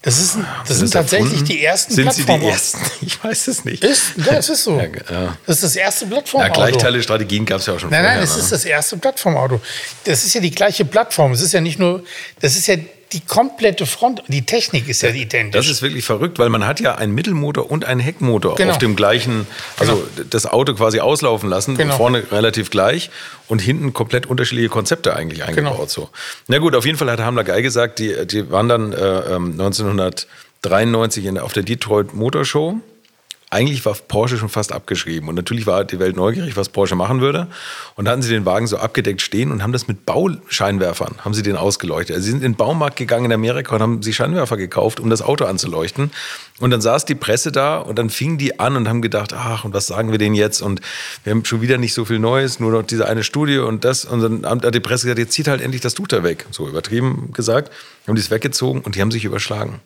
Das, 0.02 0.18
ist, 0.18 0.38
das 0.66 0.78
sind 0.78 0.92
tatsächlich 0.92 1.32
erfunden? 1.32 1.44
die 1.46 1.64
ersten 1.64 1.92
Sind 1.92 2.12
sie 2.12 2.24
die 2.24 2.46
ersten? 2.46 2.78
Ich 3.00 3.22
weiß 3.22 3.48
es 3.48 3.64
nicht. 3.64 3.82
Ist, 3.82 4.12
ja, 4.16 4.34
es 4.34 4.48
ist 4.48 4.62
so. 4.62 4.78
Ja, 4.78 4.84
ja. 4.84 5.36
Das 5.44 5.56
ist 5.56 5.64
das 5.64 5.76
erste 5.76 6.06
Plattformauto. 6.06 6.60
Ja, 6.60 6.66
Gleichteile-Strategien 6.68 7.44
gab 7.44 7.58
es 7.58 7.66
ja 7.66 7.74
auch 7.74 7.80
schon 7.80 7.90
nein, 7.90 8.02
vorher. 8.02 8.20
Nein, 8.20 8.24
nein, 8.24 8.28
es 8.28 8.36
ne? 8.36 8.42
ist 8.42 8.52
das 8.52 8.64
erste 8.64 8.96
Plattformauto. 8.96 9.60
Das 10.04 10.24
ist 10.24 10.34
ja 10.34 10.40
die 10.40 10.52
gleiche 10.52 10.84
Plattform. 10.84 11.32
Es 11.32 11.40
ist 11.40 11.52
ja 11.52 11.60
nicht 11.60 11.80
nur, 11.80 12.04
das 12.40 12.56
ist 12.56 12.68
ja 12.68 12.76
die 13.12 13.20
komplette 13.20 13.86
Front, 13.86 14.24
die 14.28 14.44
Technik 14.44 14.88
ist 14.88 15.02
ja 15.02 15.10
identisch. 15.10 15.58
Das 15.58 15.68
ist 15.70 15.82
wirklich 15.82 16.04
verrückt, 16.04 16.38
weil 16.38 16.50
man 16.50 16.66
hat 16.66 16.80
ja 16.80 16.96
einen 16.96 17.14
Mittelmotor 17.14 17.70
und 17.70 17.84
einen 17.84 18.00
Heckmotor 18.00 18.56
genau. 18.56 18.72
auf 18.72 18.78
dem 18.78 18.96
gleichen, 18.96 19.46
also 19.78 20.04
genau. 20.14 20.28
das 20.28 20.46
Auto 20.46 20.74
quasi 20.74 20.98
auslaufen 21.00 21.48
lassen, 21.48 21.76
genau. 21.76 21.96
vorne 21.96 22.24
relativ 22.30 22.70
gleich 22.70 23.10
und 23.46 23.60
hinten 23.60 23.94
komplett 23.94 24.26
unterschiedliche 24.26 24.68
Konzepte 24.68 25.16
eigentlich 25.16 25.44
eingebaut. 25.44 25.74
Genau. 25.74 25.86
So. 25.86 26.10
Na 26.48 26.58
gut, 26.58 26.74
auf 26.74 26.84
jeden 26.84 26.98
Fall 26.98 27.10
hat 27.10 27.20
Hamler 27.20 27.44
Guy 27.44 27.62
gesagt, 27.62 27.98
die, 27.98 28.26
die 28.26 28.50
waren 28.50 28.68
dann 28.68 28.92
äh, 28.92 28.96
1993 28.96 31.24
ähm, 31.24 31.30
in, 31.30 31.38
auf 31.38 31.54
der 31.54 31.62
Detroit 31.62 32.12
Motor 32.14 32.44
Show 32.44 32.80
eigentlich 33.50 33.84
war 33.86 33.94
Porsche 33.94 34.36
schon 34.36 34.50
fast 34.50 34.72
abgeschrieben. 34.72 35.28
Und 35.28 35.34
natürlich 35.34 35.66
war 35.66 35.84
die 35.84 35.98
Welt 35.98 36.16
neugierig, 36.16 36.56
was 36.56 36.68
Porsche 36.68 36.96
machen 36.96 37.20
würde. 37.20 37.46
Und 37.94 38.04
da 38.04 38.10
hatten 38.10 38.20
sie 38.20 38.30
den 38.30 38.44
Wagen 38.44 38.66
so 38.66 38.76
abgedeckt 38.76 39.22
stehen 39.22 39.50
und 39.50 39.62
haben 39.62 39.72
das 39.72 39.88
mit 39.88 40.04
Bauscheinwerfern, 40.04 41.16
haben 41.24 41.32
sie 41.32 41.42
den 41.42 41.56
ausgeleuchtet. 41.56 42.16
Also 42.16 42.26
sie 42.26 42.30
sind 42.32 42.42
in 42.42 42.52
den 42.52 42.56
Baumarkt 42.56 42.96
gegangen 42.96 43.26
in 43.26 43.32
Amerika 43.32 43.74
und 43.74 43.80
haben 43.80 44.02
sich 44.02 44.16
Scheinwerfer 44.16 44.58
gekauft, 44.58 45.00
um 45.00 45.08
das 45.08 45.22
Auto 45.22 45.46
anzuleuchten. 45.46 46.10
Und 46.60 46.70
dann 46.70 46.82
saß 46.82 47.06
die 47.06 47.14
Presse 47.14 47.50
da 47.50 47.78
und 47.78 47.98
dann 47.98 48.10
fingen 48.10 48.36
die 48.36 48.60
an 48.60 48.76
und 48.76 48.86
haben 48.86 49.00
gedacht, 49.00 49.32
ach, 49.32 49.64
und 49.64 49.72
was 49.72 49.86
sagen 49.86 50.10
wir 50.10 50.18
denen 50.18 50.34
jetzt? 50.34 50.60
Und 50.60 50.82
wir 51.24 51.30
haben 51.30 51.44
schon 51.44 51.62
wieder 51.62 51.78
nicht 51.78 51.94
so 51.94 52.04
viel 52.04 52.18
Neues, 52.18 52.60
nur 52.60 52.72
noch 52.72 52.82
diese 52.82 53.08
eine 53.08 53.24
Studie 53.24 53.58
und 53.58 53.84
das. 53.84 54.04
Und 54.04 54.42
dann 54.44 54.62
hat 54.62 54.74
die 54.74 54.80
Presse 54.80 55.06
gesagt, 55.06 55.20
jetzt 55.20 55.32
zieht 55.32 55.48
halt 55.48 55.62
endlich 55.62 55.80
das 55.80 55.94
Tuch 55.94 56.08
da 56.08 56.22
weg. 56.22 56.44
So 56.50 56.68
übertrieben 56.68 57.30
gesagt. 57.32 57.72
Haben 58.06 58.14
die 58.14 58.20
es 58.20 58.30
weggezogen 58.30 58.80
und 58.80 58.94
die 58.94 59.00
haben 59.00 59.10
sich 59.10 59.24
überschlagen 59.24 59.80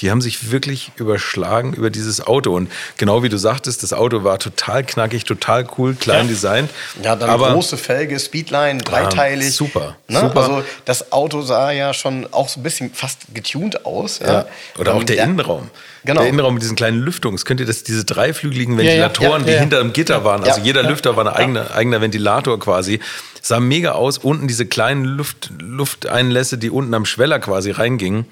die 0.00 0.10
haben 0.10 0.20
sich 0.20 0.50
wirklich 0.50 0.92
überschlagen 0.96 1.74
über 1.74 1.90
dieses 1.90 2.26
Auto. 2.26 2.54
Und 2.54 2.70
genau 2.96 3.22
wie 3.22 3.28
du 3.28 3.36
sagtest, 3.36 3.82
das 3.82 3.92
Auto 3.92 4.24
war 4.24 4.38
total 4.38 4.84
knackig, 4.84 5.24
total 5.24 5.66
cool, 5.76 5.94
klein 5.94 6.26
ja. 6.26 6.32
designt. 6.32 6.70
Ja, 7.02 7.16
dann 7.16 7.28
aber 7.28 7.52
große 7.52 7.76
Felge, 7.76 8.18
Speedline, 8.18 8.78
dreiteilig. 8.78 9.46
Ja, 9.46 9.52
super, 9.52 9.96
ne? 10.08 10.20
super. 10.20 10.40
Also 10.40 10.64
das 10.84 11.12
Auto 11.12 11.42
sah 11.42 11.70
ja 11.70 11.92
schon 11.92 12.26
auch 12.30 12.48
so 12.48 12.60
ein 12.60 12.62
bisschen 12.62 12.92
fast 12.94 13.20
getuned 13.34 13.84
aus. 13.84 14.20
Ja. 14.20 14.46
Oder 14.78 14.94
auch 14.94 15.04
der, 15.04 15.16
der 15.16 15.24
Innenraum. 15.24 15.70
Genau. 16.04 16.22
Der 16.22 16.30
Innenraum 16.30 16.54
mit 16.54 16.62
diesen 16.62 16.76
kleinen 16.76 17.00
Lüftungen. 17.00 17.38
Könnt 17.44 17.60
ihr 17.60 17.66
das, 17.66 17.82
diese 17.82 18.04
dreiflügeligen 18.04 18.78
Ventilatoren, 18.78 19.44
die 19.44 19.52
hinter 19.52 19.80
dem 19.80 19.92
Gitter 19.92 20.24
waren. 20.24 20.44
Also 20.44 20.62
jeder 20.62 20.82
Lüfter 20.82 21.16
war 21.16 21.26
ein 21.26 21.32
eigener, 21.32 21.74
eigener 21.74 22.00
Ventilator 22.00 22.58
quasi. 22.58 23.00
Sah 23.42 23.60
mega 23.60 23.92
aus. 23.92 24.18
Unten 24.18 24.48
diese 24.48 24.66
kleinen 24.66 25.04
Luft, 25.04 25.50
Lufteinlässe, 25.60 26.58
die 26.58 26.70
unten 26.70 26.94
am 26.94 27.04
Schweller 27.04 27.38
quasi 27.38 27.70
reingingen. 27.70 28.26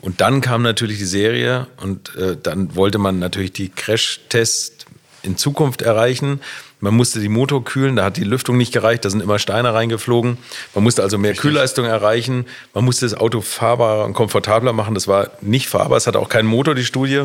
Und 0.00 0.20
dann 0.20 0.40
kam 0.40 0.62
natürlich 0.62 0.98
die 0.98 1.04
Serie 1.04 1.66
und 1.82 2.14
äh, 2.16 2.36
dann 2.40 2.76
wollte 2.76 2.98
man 2.98 3.18
natürlich 3.18 3.52
die 3.52 3.68
Crash-Tests 3.68 4.86
in 5.22 5.36
Zukunft 5.36 5.82
erreichen. 5.82 6.40
Man 6.80 6.94
musste 6.94 7.18
die 7.18 7.28
Motor 7.28 7.64
kühlen, 7.64 7.96
da 7.96 8.04
hat 8.04 8.16
die 8.16 8.24
Lüftung 8.24 8.56
nicht 8.56 8.72
gereicht, 8.72 9.04
da 9.04 9.10
sind 9.10 9.20
immer 9.20 9.40
Steine 9.40 9.74
reingeflogen. 9.74 10.38
Man 10.74 10.84
musste 10.84 11.02
also 11.02 11.18
mehr 11.18 11.32
Richtig. 11.32 11.42
Kühlleistung 11.42 11.84
erreichen. 11.86 12.46
Man 12.72 12.84
musste 12.84 13.04
das 13.04 13.18
Auto 13.18 13.40
fahrbarer 13.40 14.04
und 14.04 14.12
komfortabler 14.12 14.72
machen. 14.72 14.94
Das 14.94 15.08
war 15.08 15.30
nicht 15.40 15.68
fahrbar, 15.68 15.98
es 15.98 16.06
hatte 16.06 16.20
auch 16.20 16.28
keinen 16.28 16.46
Motor, 16.46 16.76
die 16.76 16.84
Studie. 16.84 17.24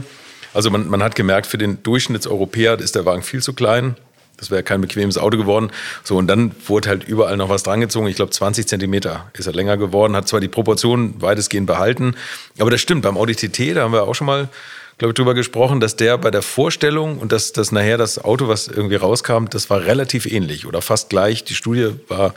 Also 0.56 0.72
man, 0.72 0.88
man 0.88 1.04
hat 1.04 1.16
gemerkt, 1.16 1.46
für 1.46 1.60
den 1.60 1.84
Durchschnittseuropäer 1.84 2.80
ist 2.80 2.96
der 2.96 3.06
Wagen 3.06 3.22
viel 3.22 3.42
zu 3.42 3.54
klein. 3.54 3.96
Das 4.38 4.52
wäre 4.52 4.64
kein 4.64 4.82
bequemes 4.82 5.18
Auto 5.18 5.38
geworden. 5.38 5.72
So, 6.04 6.18
und 6.18 6.28
dann 6.28 6.52
wurde 6.68 6.90
halt 6.90 7.04
überall 7.04 7.38
noch 7.38 7.50
was 7.50 7.64
drangezogen. 7.64 8.08
Ich 8.08 8.16
glaube, 8.16 8.32
20 8.32 8.68
Zentimeter 8.68 9.30
ist 9.34 9.48
er 9.48 9.54
länger 9.54 9.78
geworden, 9.78 10.16
hat 10.16 10.28
zwar 10.28 10.40
die 10.40 10.48
Proportionen 10.48 11.22
weitestgehend 11.22 11.68
behalten, 11.68 12.16
aber 12.60 12.72
das 12.72 12.82
stimmt. 12.82 13.04
Beim 13.04 13.18
Audi 13.18 13.36
TT, 13.36 13.76
da 13.76 13.84
haben 13.84 13.94
wir 13.94 14.04
auch 14.04 14.16
schon 14.16 14.28
mal 14.28 14.50
glaube 14.98 15.12
ich, 15.12 15.16
drüber 15.16 15.34
gesprochen, 15.34 15.80
dass 15.80 15.96
der 15.96 16.18
bei 16.18 16.32
der 16.32 16.42
Vorstellung 16.42 17.18
und 17.18 17.32
dass 17.32 17.52
das 17.52 17.72
nachher 17.72 17.98
das 17.98 18.24
Auto, 18.24 18.48
was 18.48 18.68
irgendwie 18.68 18.96
rauskam, 18.96 19.46
das 19.50 19.70
war 19.70 19.86
relativ 19.86 20.26
ähnlich 20.26 20.66
oder 20.66 20.82
fast 20.82 21.10
gleich. 21.10 21.44
Die 21.44 21.56
Studie 21.56 21.96
war 22.08 22.34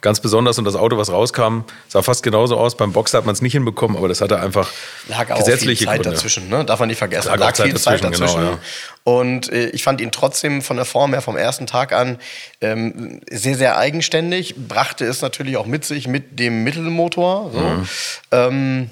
ganz 0.00 0.20
besonders 0.20 0.58
und 0.58 0.64
das 0.64 0.76
Auto, 0.76 0.96
was 0.96 1.10
rauskam, 1.10 1.60
sah 1.88 2.02
fast 2.02 2.22
genauso 2.22 2.56
aus. 2.56 2.76
Beim 2.76 2.92
Boxer 2.92 3.18
hat 3.18 3.26
man 3.26 3.34
es 3.34 3.42
nicht 3.42 3.52
hinbekommen, 3.52 3.96
aber 3.96 4.08
das 4.08 4.20
hatte 4.20 4.40
einfach 4.40 4.70
lag 5.08 5.30
auch 5.30 5.38
gesetzliche 5.38 5.78
viel 5.78 5.86
Zeit 5.86 6.02
Gründe. 6.02 6.16
dazwischen, 6.16 6.48
ne? 6.48 6.64
darf 6.64 6.80
man 6.80 6.88
nicht 6.88 6.98
vergessen. 6.98 7.28
Lag, 7.28 7.38
lag 7.38 7.56
viel 7.56 7.76
Zeit 7.76 8.04
dazwischen. 8.04 8.20
dazwischen. 8.20 8.40
Genau, 8.40 8.52
ja. 8.52 8.58
Und 9.04 9.52
äh, 9.52 9.68
ich 9.68 9.82
fand 9.84 10.00
ihn 10.00 10.10
trotzdem 10.10 10.62
von 10.62 10.76
der 10.76 10.84
Form 10.84 11.12
her 11.12 11.22
vom 11.22 11.36
ersten 11.36 11.66
Tag 11.66 11.92
an 11.92 12.18
ähm, 12.60 13.20
sehr, 13.30 13.56
sehr 13.56 13.78
eigenständig. 13.78 14.54
Brachte 14.68 15.04
es 15.04 15.22
natürlich 15.22 15.56
auch 15.56 15.66
mit 15.66 15.84
sich 15.84 16.08
mit 16.08 16.40
dem 16.40 16.64
Mittelmotor. 16.64 17.50
So. 17.52 17.60
Mhm. 17.60 17.88
Ähm, 18.32 18.90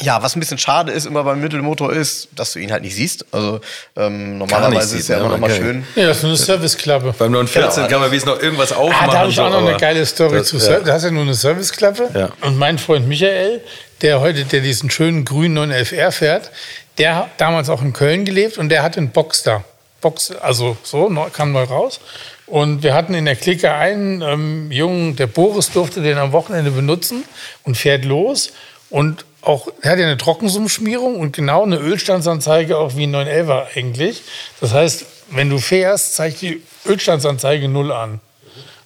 ja, 0.00 0.22
was 0.22 0.34
ein 0.34 0.40
bisschen 0.40 0.58
schade 0.58 0.90
ist 0.90 1.06
immer 1.06 1.22
beim 1.22 1.40
Mittelmotor 1.40 1.92
ist, 1.92 2.28
dass 2.34 2.52
du 2.52 2.58
ihn 2.58 2.72
halt 2.72 2.82
nicht 2.82 2.96
siehst. 2.96 3.24
Also 3.30 3.60
ähm, 3.96 4.38
normalerweise 4.38 4.96
ist 4.96 5.02
es 5.02 5.08
ja 5.08 5.18
immer 5.18 5.28
noch 5.28 5.38
mal 5.38 5.50
schön. 5.50 5.84
Ja, 5.94 6.08
das 6.08 6.18
ist 6.18 6.24
eine 6.24 6.36
Serviceklappe. 6.36 7.14
Beim 7.16 7.30
914 7.30 7.74
genau. 7.74 7.88
kann 7.88 8.00
man 8.00 8.10
wenigstens 8.10 8.34
noch 8.34 8.42
irgendwas 8.42 8.72
aufmachen. 8.72 9.08
Ah, 9.08 9.12
da 9.12 9.18
habe 9.20 9.30
ich 9.30 9.38
auch 9.38 9.50
noch 9.50 9.66
eine 9.66 9.76
geile 9.76 10.04
Story 10.04 10.38
das, 10.38 10.48
zu. 10.48 10.56
Ja. 10.56 10.80
Da 10.80 10.94
hast 10.94 11.04
ja 11.04 11.12
nur 11.12 11.22
eine 11.22 11.34
Serviceklappe. 11.34 12.10
Ja. 12.12 12.30
Und 12.40 12.58
mein 12.58 12.78
Freund 12.78 13.06
Michael, 13.06 13.60
der 14.02 14.20
heute, 14.20 14.44
der 14.44 14.60
diesen 14.60 14.90
schönen 14.90 15.24
grünen 15.24 15.56
911R 15.72 16.10
fährt, 16.10 16.50
der 16.98 17.16
hat 17.16 17.28
damals 17.38 17.68
auch 17.68 17.82
in 17.82 17.92
Köln 17.92 18.24
gelebt 18.24 18.58
und 18.58 18.70
der 18.70 18.82
hat 18.82 18.98
einen 18.98 19.10
Boxster. 19.10 19.64
Box, 20.00 20.32
also 20.32 20.76
so, 20.82 21.10
kam 21.32 21.52
neu 21.52 21.62
raus. 21.62 22.00
Und 22.46 22.82
wir 22.82 22.92
hatten 22.92 23.14
in 23.14 23.24
der 23.24 23.36
Clique 23.36 23.72
einen 23.72 24.20
ähm, 24.20 24.70
Jungen, 24.70 25.16
der 25.16 25.26
Boris 25.26 25.70
durfte 25.70 26.02
den 26.02 26.18
am 26.18 26.32
Wochenende 26.32 26.72
benutzen 26.72 27.24
und 27.62 27.76
fährt 27.76 28.04
los. 28.04 28.52
Und 28.90 29.24
auch, 29.46 29.68
er 29.82 29.92
hat 29.92 29.98
ja 29.98 30.06
eine 30.06 30.16
Trockensummschmierung 30.16 31.18
und 31.18 31.34
genau 31.34 31.62
eine 31.62 31.76
Ölstandsanzeige 31.76 32.78
auch 32.78 32.96
wie 32.96 33.06
ein 33.06 33.14
911er 33.14 33.66
eigentlich. 33.76 34.22
Das 34.60 34.72
heißt, 34.72 35.06
wenn 35.30 35.50
du 35.50 35.58
fährst, 35.58 36.14
zeigt 36.14 36.42
die 36.42 36.62
Ölstandsanzeige 36.86 37.68
null 37.68 37.92
an. 37.92 38.20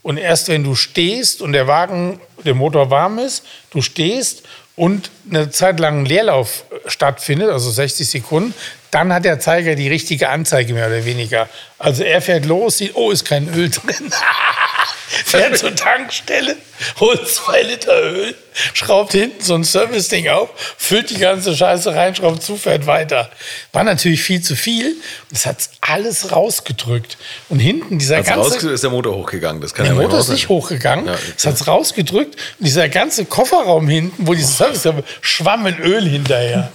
Und 0.02 0.16
erst 0.16 0.48
wenn 0.48 0.64
du 0.64 0.74
stehst 0.74 1.42
und 1.42 1.52
der 1.52 1.66
Wagen, 1.66 2.20
der 2.44 2.54
Motor 2.54 2.90
warm 2.90 3.18
ist, 3.18 3.44
du 3.70 3.82
stehst 3.82 4.44
und 4.76 5.10
eine 5.30 5.50
Zeit 5.50 5.80
lang 5.80 6.00
ein 6.00 6.06
Leerlauf 6.06 6.64
stattfindet, 6.86 7.50
also 7.50 7.70
60 7.70 8.08
Sekunden, 8.08 8.54
dann 8.90 9.12
hat 9.12 9.24
der 9.24 9.40
Zeiger 9.40 9.74
die 9.74 9.88
richtige 9.88 10.28
Anzeige 10.30 10.72
mehr 10.72 10.86
oder 10.86 11.04
weniger. 11.04 11.48
Also 11.78 12.04
er 12.04 12.22
fährt 12.22 12.46
los, 12.46 12.78
sieht, 12.78 12.94
oh, 12.94 13.10
ist 13.10 13.24
kein 13.24 13.52
Öl 13.52 13.70
drin. 13.70 14.10
fährt 15.24 15.58
zur 15.58 15.74
Tankstelle, 15.74 16.56
holt 17.00 17.28
zwei 17.28 17.62
Liter 17.62 18.02
Öl, 18.02 18.34
schraubt 18.74 19.12
hinten 19.12 19.42
so 19.42 19.54
ein 19.54 19.64
Service-Ding 19.64 20.28
auf, 20.28 20.50
füllt 20.76 21.10
die 21.10 21.18
ganze 21.18 21.56
Scheiße 21.56 21.94
rein, 21.94 22.14
schraubt 22.14 22.42
zu, 22.42 22.56
fährt 22.56 22.86
weiter. 22.86 23.30
War 23.72 23.84
natürlich 23.84 24.22
viel 24.22 24.40
zu 24.40 24.56
viel. 24.56 24.96
Das 25.30 25.46
hat 25.46 25.56
alles 25.80 26.32
rausgedrückt. 26.32 27.16
Und 27.48 27.58
hinten 27.58 27.98
dieser 27.98 28.18
Hat's 28.18 28.28
ganze... 28.28 28.42
rausgedrückt, 28.42 28.74
ist 28.74 28.84
der 28.84 28.90
Motor 28.90 29.16
hochgegangen. 29.16 29.60
Das 29.60 29.74
kann 29.74 29.86
Der 29.86 29.94
ja 29.94 30.00
Motor 30.00 30.20
ist 30.20 30.28
nicht 30.28 30.48
hochgegangen. 30.48 31.06
Ja, 31.06 31.16
es 31.36 31.46
hat's 31.46 31.66
rausgedrückt. 31.66 32.36
Und 32.58 32.66
dieser 32.66 32.88
ganze 32.88 33.24
Kofferraum 33.24 33.88
hinten, 33.88 34.26
wo 34.26 34.34
dieses 34.34 34.56
Service 34.56 34.86
schwamm 35.20 35.66
in 35.66 35.78
Öl 35.78 36.08
hinterher. 36.08 36.70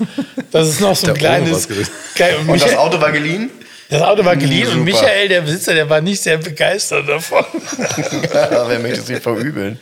Das 0.52 0.68
ist 0.68 0.82
noch 0.82 0.96
so 0.96 1.08
ein 1.08 1.14
kleines. 1.14 1.68
Geil. 2.16 2.38
Und 2.38 2.50
Und 2.50 2.62
das 2.62 2.76
Auto 2.76 3.00
war 3.02 3.12
geliehen? 3.12 3.50
Das 3.90 4.02
Auto 4.02 4.26
war 4.26 4.36
geliehen 4.36 4.68
und 4.68 4.74
Super. 4.74 4.84
Michael, 4.84 5.28
der 5.30 5.42
Besitzer, 5.42 5.74
der 5.74 5.90
war 5.90 6.02
nicht 6.02 6.22
sehr 6.22 6.38
begeistert 6.38 7.08
davon. 7.08 7.46
Ja, 8.34 8.68
Wer 8.68 8.80
möchte 8.80 9.02
es 9.02 9.08
nicht 9.08 9.22
verübeln? 9.22 9.80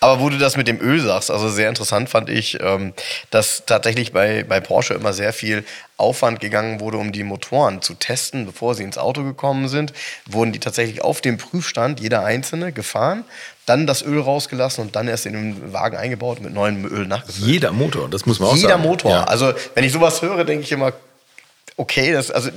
Aber 0.00 0.20
wo 0.20 0.28
du 0.28 0.38
das 0.38 0.56
mit 0.56 0.66
dem 0.66 0.80
Öl 0.80 1.00
sagst, 1.00 1.30
also 1.30 1.48
sehr 1.48 1.68
interessant 1.68 2.08
fand 2.08 2.28
ich, 2.28 2.58
ähm, 2.60 2.94
dass 3.30 3.64
tatsächlich 3.66 4.12
bei, 4.12 4.44
bei 4.44 4.60
Porsche 4.60 4.94
immer 4.94 5.12
sehr 5.12 5.32
viel 5.32 5.64
Aufwand 5.96 6.40
gegangen 6.40 6.80
wurde, 6.80 6.98
um 6.98 7.12
die 7.12 7.22
Motoren 7.22 7.80
zu 7.80 7.94
testen, 7.94 8.46
bevor 8.46 8.74
sie 8.74 8.82
ins 8.82 8.98
Auto 8.98 9.22
gekommen 9.22 9.68
sind. 9.68 9.92
Wurden 10.28 10.52
die 10.52 10.58
tatsächlich 10.58 11.02
auf 11.02 11.20
dem 11.20 11.38
Prüfstand, 11.38 12.00
jeder 12.00 12.24
einzelne, 12.24 12.72
gefahren, 12.72 13.24
dann 13.66 13.86
das 13.86 14.02
Öl 14.02 14.20
rausgelassen 14.20 14.84
und 14.84 14.96
dann 14.96 15.06
erst 15.06 15.26
in 15.26 15.34
den 15.34 15.72
Wagen 15.72 15.96
eingebaut 15.96 16.38
und 16.38 16.44
mit 16.44 16.54
neuem 16.54 16.84
Öl 16.84 17.06
nachgefüllt. 17.06 17.46
Jeder 17.46 17.72
Motor, 17.72 18.08
das 18.10 18.26
muss 18.26 18.40
man 18.40 18.50
auch 18.50 18.56
Jeder 18.56 18.70
sagen. 18.70 18.82
Motor. 18.82 19.10
Ja. 19.12 19.24
Also, 19.24 19.52
wenn 19.74 19.84
ich 19.84 19.92
sowas 19.92 20.20
höre, 20.22 20.44
denke 20.44 20.64
ich 20.64 20.72
immer, 20.72 20.92
okay, 21.76 22.12
das, 22.12 22.30
also 22.30 22.50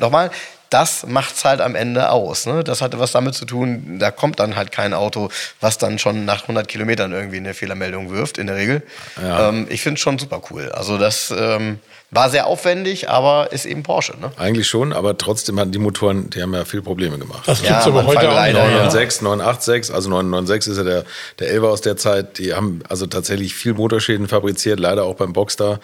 nochmal, 0.00 0.30
das 0.70 1.06
macht's 1.06 1.44
halt 1.44 1.60
am 1.62 1.74
Ende 1.74 2.10
aus. 2.10 2.44
Ne? 2.46 2.62
Das 2.62 2.82
hatte 2.82 2.98
was 2.98 3.12
damit 3.12 3.34
zu 3.34 3.46
tun, 3.46 3.98
da 3.98 4.10
kommt 4.10 4.38
dann 4.38 4.54
halt 4.54 4.70
kein 4.70 4.92
Auto, 4.92 5.30
was 5.60 5.78
dann 5.78 5.98
schon 5.98 6.24
nach 6.26 6.42
100 6.42 6.68
Kilometern 6.68 7.12
irgendwie 7.12 7.38
eine 7.38 7.54
Fehlermeldung 7.54 8.10
wirft, 8.10 8.36
in 8.38 8.48
der 8.48 8.56
Regel. 8.56 8.82
Ja. 9.22 9.48
Ähm, 9.48 9.66
ich 9.70 9.80
finde 9.82 9.94
es 9.94 10.00
schon 10.02 10.18
super 10.18 10.42
cool. 10.50 10.70
Also, 10.70 10.98
das 10.98 11.32
ähm, 11.36 11.78
war 12.10 12.28
sehr 12.28 12.46
aufwendig, 12.46 13.08
aber 13.08 13.50
ist 13.52 13.64
eben 13.64 13.82
Porsche. 13.82 14.14
Ne? 14.20 14.30
Eigentlich 14.36 14.68
schon, 14.68 14.92
aber 14.92 15.16
trotzdem 15.16 15.58
hatten 15.58 15.72
die 15.72 15.78
Motoren, 15.78 16.28
die 16.30 16.42
haben 16.42 16.52
ja 16.54 16.66
viel 16.66 16.82
Probleme 16.82 17.18
gemacht. 17.18 17.42
Das 17.46 17.62
Ja, 17.62 17.68
gibt's 17.70 17.86
aber 17.86 18.00
am 18.00 18.06
heute 18.06 18.26
leider, 18.26 18.58
noch. 18.64 18.70
ja. 18.70 18.84
996, 18.84 19.22
986, 19.22 19.94
also 19.94 20.10
996 20.10 20.72
ist 20.72 20.78
ja 20.78 20.84
der, 20.84 21.04
der 21.38 21.48
11 21.50 21.64
aus 21.64 21.80
der 21.80 21.96
Zeit. 21.96 22.36
Die 22.38 22.52
haben 22.54 22.82
also 22.90 23.06
tatsächlich 23.06 23.54
viel 23.54 23.72
Motorschäden 23.72 24.28
fabriziert, 24.28 24.78
leider 24.80 25.04
auch 25.04 25.14
beim 25.14 25.32
Boxster. 25.32 25.80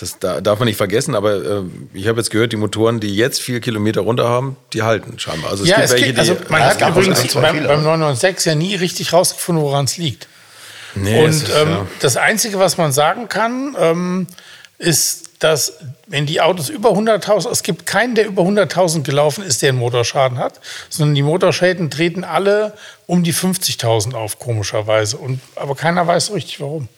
Das 0.00 0.18
da, 0.18 0.40
darf 0.40 0.58
man 0.58 0.66
nicht 0.66 0.76
vergessen, 0.76 1.14
aber 1.14 1.34
äh, 1.36 1.62
ich 1.94 2.06
habe 2.08 2.18
jetzt 2.18 2.30
gehört, 2.30 2.52
die 2.52 2.56
Motoren, 2.56 3.00
die 3.00 3.14
jetzt 3.16 3.40
vier 3.40 3.60
Kilometer 3.60 4.02
runter 4.02 4.28
haben, 4.28 4.56
die 4.72 4.82
halten 4.82 5.18
scheinbar. 5.18 5.50
Also 5.50 5.64
es 5.64 5.70
Ja, 5.70 5.76
gibt 5.76 5.86
es 5.86 5.92
welche, 5.94 6.12
die. 6.12 6.18
also 6.18 6.36
man 6.48 6.60
Ja, 6.60 6.70
es 6.72 6.80
hat 6.80 6.90
übrigens 6.96 7.34
beim, 7.34 7.42
beim 7.66 7.82
996 7.82 8.46
ja 8.46 8.54
nie 8.54 8.74
richtig 8.76 9.12
rausgefunden, 9.12 9.64
woran 9.64 9.86
es 9.86 9.96
liegt. 9.96 10.28
nee, 10.94 11.22
Und 11.22 11.30
ist, 11.30 11.48
ähm, 11.48 11.68
ja. 11.70 11.86
das 12.00 12.16
Einzige, 12.16 12.58
was 12.58 12.76
man 12.76 12.92
sagen 12.92 13.28
kann, 13.28 13.76
ähm, 13.78 14.26
ist, 14.78 15.28
dass 15.40 15.74
wenn 16.06 16.26
die 16.26 16.40
Autos 16.40 16.68
über 16.68 16.90
100.000, 16.90 17.50
es 17.50 17.62
gibt 17.62 17.86
keinen, 17.86 18.14
der 18.14 18.26
über 18.26 18.42
100.000 18.42 19.02
gelaufen 19.02 19.44
ist, 19.44 19.62
der 19.62 19.70
einen 19.70 19.78
Motorschaden 19.78 20.38
hat, 20.38 20.60
sondern 20.88 21.14
die 21.14 21.22
Motorschäden 21.22 21.90
treten 21.90 22.24
alle 22.24 22.72
um 23.06 23.22
die 23.22 23.34
50.000 23.34 24.14
auf, 24.14 24.38
komischerweise. 24.38 25.16
Und, 25.16 25.40
aber 25.56 25.74
keiner 25.74 26.06
weiß 26.06 26.26
so 26.26 26.32
richtig, 26.34 26.60
warum. 26.60 26.88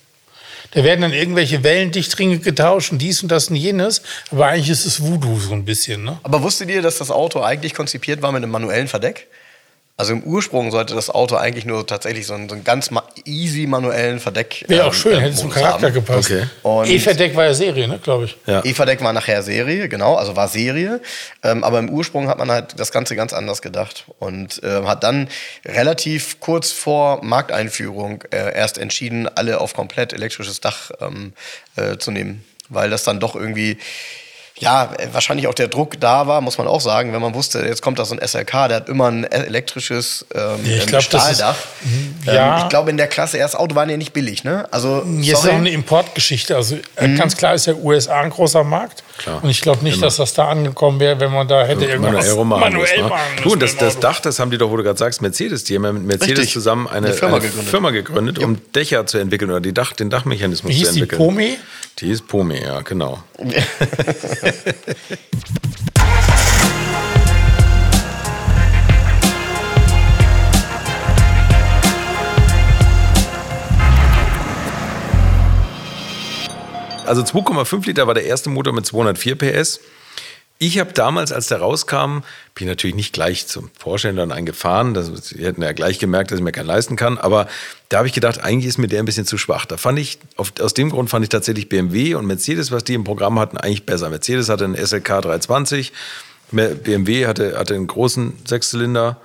Da 0.73 0.85
werden 0.85 1.01
dann 1.01 1.13
irgendwelche 1.13 1.65
Wellendichtringe 1.65 2.39
getauscht 2.39 2.93
und 2.93 2.99
dies 2.99 3.23
und 3.23 3.31
das 3.31 3.49
und 3.49 3.57
jenes, 3.57 4.03
aber 4.31 4.47
eigentlich 4.47 4.71
ist 4.71 4.87
es 4.87 5.03
Voodoo 5.03 5.39
so 5.39 5.53
ein 5.53 5.65
bisschen. 5.65 6.05
Ne? 6.05 6.19
Aber 6.23 6.43
wusstet 6.43 6.71
ihr, 6.71 6.81
dass 6.81 6.99
das 6.99 7.11
Auto 7.11 7.43
eigentlich 7.43 7.75
konzipiert 7.75 8.23
war 8.23 8.31
mit 8.31 8.43
einem 8.43 8.53
manuellen 8.53 8.87
Verdeck? 8.87 9.27
Also 10.01 10.15
im 10.15 10.23
Ursprung 10.23 10.71
sollte 10.71 10.95
das 10.95 11.11
Auto 11.11 11.37
eigentlich 11.37 11.67
nur 11.67 11.87
tatsächlich 11.87 12.27
so 12.27 12.33
einen, 12.33 12.49
so 12.49 12.55
einen 12.55 12.65
ganz 12.65 12.91
ma 12.91 13.05
easy 13.27 13.67
manuellen 13.67 14.19
Verdeck. 14.19 14.65
Wäre 14.67 14.85
auch 14.85 14.95
ähm, 14.95 14.99
schön, 14.99 15.13
ähm, 15.13 15.21
hätte 15.21 15.37
zum 15.37 15.49
Modus 15.49 15.63
Charakter 15.63 15.87
haben. 15.89 15.95
gepasst. 15.95 16.33
Okay. 16.63 16.95
E-Verdeck 16.95 17.37
war 17.37 17.45
ja 17.45 17.53
Serie, 17.53 17.87
ne, 17.87 17.99
glaube 18.03 18.25
ich. 18.25 18.39
Ja. 18.47 18.65
E-Verdeck 18.65 19.05
war 19.05 19.13
nachher 19.13 19.43
Serie, 19.43 19.91
genau, 19.91 20.15
also 20.15 20.37
war 20.37 20.49
Serie. 20.49 21.03
Ähm, 21.43 21.63
aber 21.63 21.81
im 21.81 21.91
Ursprung 21.91 22.29
hat 22.29 22.39
man 22.39 22.51
halt 22.51 22.81
das 22.81 22.93
Ganze 22.93 23.15
ganz 23.15 23.35
anders 23.35 23.61
gedacht 23.61 24.07
und 24.19 24.63
ähm, 24.65 24.89
hat 24.89 25.05
dann 25.05 25.29
relativ 25.67 26.41
kurz 26.41 26.73
vor 26.73 27.23
Markteinführung 27.23 28.25
äh, 28.31 28.57
erst 28.57 28.79
entschieden, 28.79 29.29
alle 29.29 29.61
auf 29.61 29.75
komplett 29.75 30.15
elektrisches 30.15 30.63
Dach 30.63 30.93
ähm, 31.03 31.35
äh, 31.77 31.99
zu 31.99 32.11
nehmen, 32.11 32.43
weil 32.71 32.89
das 32.89 33.05
dann 33.05 33.21
doch 33.21 33.37
irgendwie 33.37 33.77
ja, 34.61 34.93
äh, 34.99 35.09
wahrscheinlich 35.13 35.47
auch 35.49 35.55
der 35.55 35.69
Druck 35.69 35.99
da 36.01 36.27
war, 36.29 36.41
muss 36.41 36.57
man 36.59 36.67
auch 36.69 36.81
sagen, 36.81 37.13
wenn 37.13 37.21
man 37.21 37.35
wusste, 37.35 37.59
jetzt 37.61 37.83
kommt 37.83 37.99
da 37.99 38.05
so 38.05 38.15
ein 38.15 38.21
SLK, 38.27 38.69
der 38.69 38.77
hat 38.77 38.89
immer 38.89 39.09
ein 39.11 39.25
elektrisches 39.25 40.25
ähm, 40.35 40.41
Ja, 40.65 40.77
ich 40.77 40.81
ähm, 40.83 40.87
glaub, 40.87 41.11
das 41.11 41.31
ist- 41.31 41.37
Stahldach. 41.39 41.57
ja. 42.27 42.57
Ähm, 42.59 42.63
ich 42.65 42.69
glaube, 42.69 42.91
in 42.91 42.97
der 42.97 43.09
Klasse 43.09 43.39
erst 43.39 43.57
Auto 43.59 43.75
waren 43.75 43.89
ja 43.91 43.97
nicht 43.97 44.13
billig, 44.13 44.45
ne? 44.45 44.67
Also, 44.71 45.03
Jetzt 45.21 45.33
ist 45.33 45.43
sorry. 45.43 45.55
auch 45.55 45.59
eine 45.59 45.71
Importgeschichte. 45.71 46.55
Also 46.57 46.77
äh, 46.97 47.09
ganz 47.17 47.37
klar 47.37 47.55
ist 47.55 47.67
ja 47.67 47.75
USA 47.75 48.21
ein 48.21 48.31
großer 48.31 48.63
Markt. 48.63 49.03
Klar. 49.19 49.43
Und 49.43 49.51
ich 49.51 49.61
glaube 49.61 49.83
nicht, 49.85 50.03
dass 50.03 50.17
das 50.17 50.33
da 50.35 50.49
angekommen 50.49 50.99
wäre, 51.01 51.21
wenn 51.21 51.33
man 51.33 51.47
da 51.47 51.65
hätte 51.67 51.85
irgendwas 51.85 52.13
manuell 52.15 52.33
rummachen 52.33 52.61
manuell 52.63 52.81
muss, 52.81 53.03
ne? 53.03 53.09
machen 53.09 53.21
Du, 53.37 53.43
müssen 53.43 53.53
und 53.55 53.63
das, 53.63 53.77
das. 53.77 53.99
Dach, 54.01 54.21
das 54.21 54.39
haben 54.39 54.51
die 54.51 54.57
doch, 54.59 54.71
wo 54.71 54.77
du 54.77 54.83
gerade 54.83 54.99
sagst, 54.99 55.21
Mercedes. 55.21 55.65
Die 55.65 55.75
haben 55.77 55.85
ja 55.85 55.93
mit 55.93 56.05
Mercedes 56.05 56.39
Richtig. 56.39 56.53
zusammen 56.55 56.87
eine, 56.89 57.09
Eine 57.09 57.15
Firma 57.17 57.37
eine 57.37 57.45
gegründet. 57.47 57.71
Firma 57.71 57.91
gegründet, 57.91 58.39
um 58.39 58.59
Dächer 58.75 59.07
zu 59.07 59.19
entwickeln 59.19 59.51
oder 59.51 59.61
die 59.61 59.75
Dach, 59.75 59.93
den 59.93 60.09
Dachmechanismus 60.11 60.71
Wie 60.73 60.77
hieß 60.77 60.89
zu 60.89 60.95
die, 60.95 61.01
entwickeln. 61.03 61.19
Pome? 61.19 61.57
Die 61.99 62.07
hieß 62.07 62.23
Pome, 62.23 62.63
ja, 62.63 62.81
genau. 62.81 63.23
Also 77.11 77.23
2,5 77.23 77.87
Liter 77.87 78.07
war 78.07 78.15
der 78.15 78.25
erste 78.25 78.51
Motor 78.51 78.73
mit 78.73 78.87
204 78.87 79.37
PS. 79.37 79.81
Ich 80.63 80.79
habe 80.79 80.93
damals, 80.93 81.33
als 81.33 81.47
der 81.47 81.59
rauskam, 81.61 82.19
bin 82.55 82.65
ich 82.65 82.67
natürlich 82.67 82.95
nicht 82.95 83.15
gleich 83.15 83.47
zum 83.47 83.71
Vorständer 83.79 84.25
und 84.25 84.31
einen 84.31 84.45
gefahren. 84.45 84.93
Das, 84.93 85.07
Sie 85.29 85.43
hätten 85.43 85.63
ja 85.63 85.73
gleich 85.73 85.99
gemerkt, 85.99 86.31
dass 86.31 86.39
ich 86.39 86.45
mir 86.45 86.53
keinen 86.53 86.67
leisten 86.67 86.97
kann. 86.97 87.17
Aber 87.17 87.49
da 87.89 87.97
habe 87.97 88.07
ich 88.07 88.13
gedacht, 88.13 88.45
eigentlich 88.45 88.67
ist 88.67 88.77
mir 88.77 88.87
der 88.87 88.99
ein 88.99 89.07
bisschen 89.07 89.25
zu 89.25 89.39
schwach. 89.39 89.65
Da 89.65 89.79
fand 89.79 89.99
ich, 89.99 90.19
auf, 90.37 90.53
aus 90.61 90.75
dem 90.75 90.91
Grund 90.91 91.09
fand 91.09 91.23
ich 91.23 91.31
tatsächlich 91.31 91.71
BMW 91.71 92.15
und 92.15 92.27
Mercedes, 92.27 92.71
was 92.71 92.85
die 92.85 92.93
im 92.93 93.05
Programm 93.05 93.39
hatten, 93.39 93.57
eigentlich 93.57 93.87
besser. 93.87 94.11
Mercedes 94.11 94.51
hatte 94.51 94.65
einen 94.65 94.77
SLK 94.77 95.07
320, 95.23 95.93
Mer- 96.51 96.75
BMW 96.75 97.27
hatte, 97.27 97.57
hatte 97.59 97.75
einen 97.75 97.87
großen 97.87 98.35
Sechszylinder. 98.47 99.17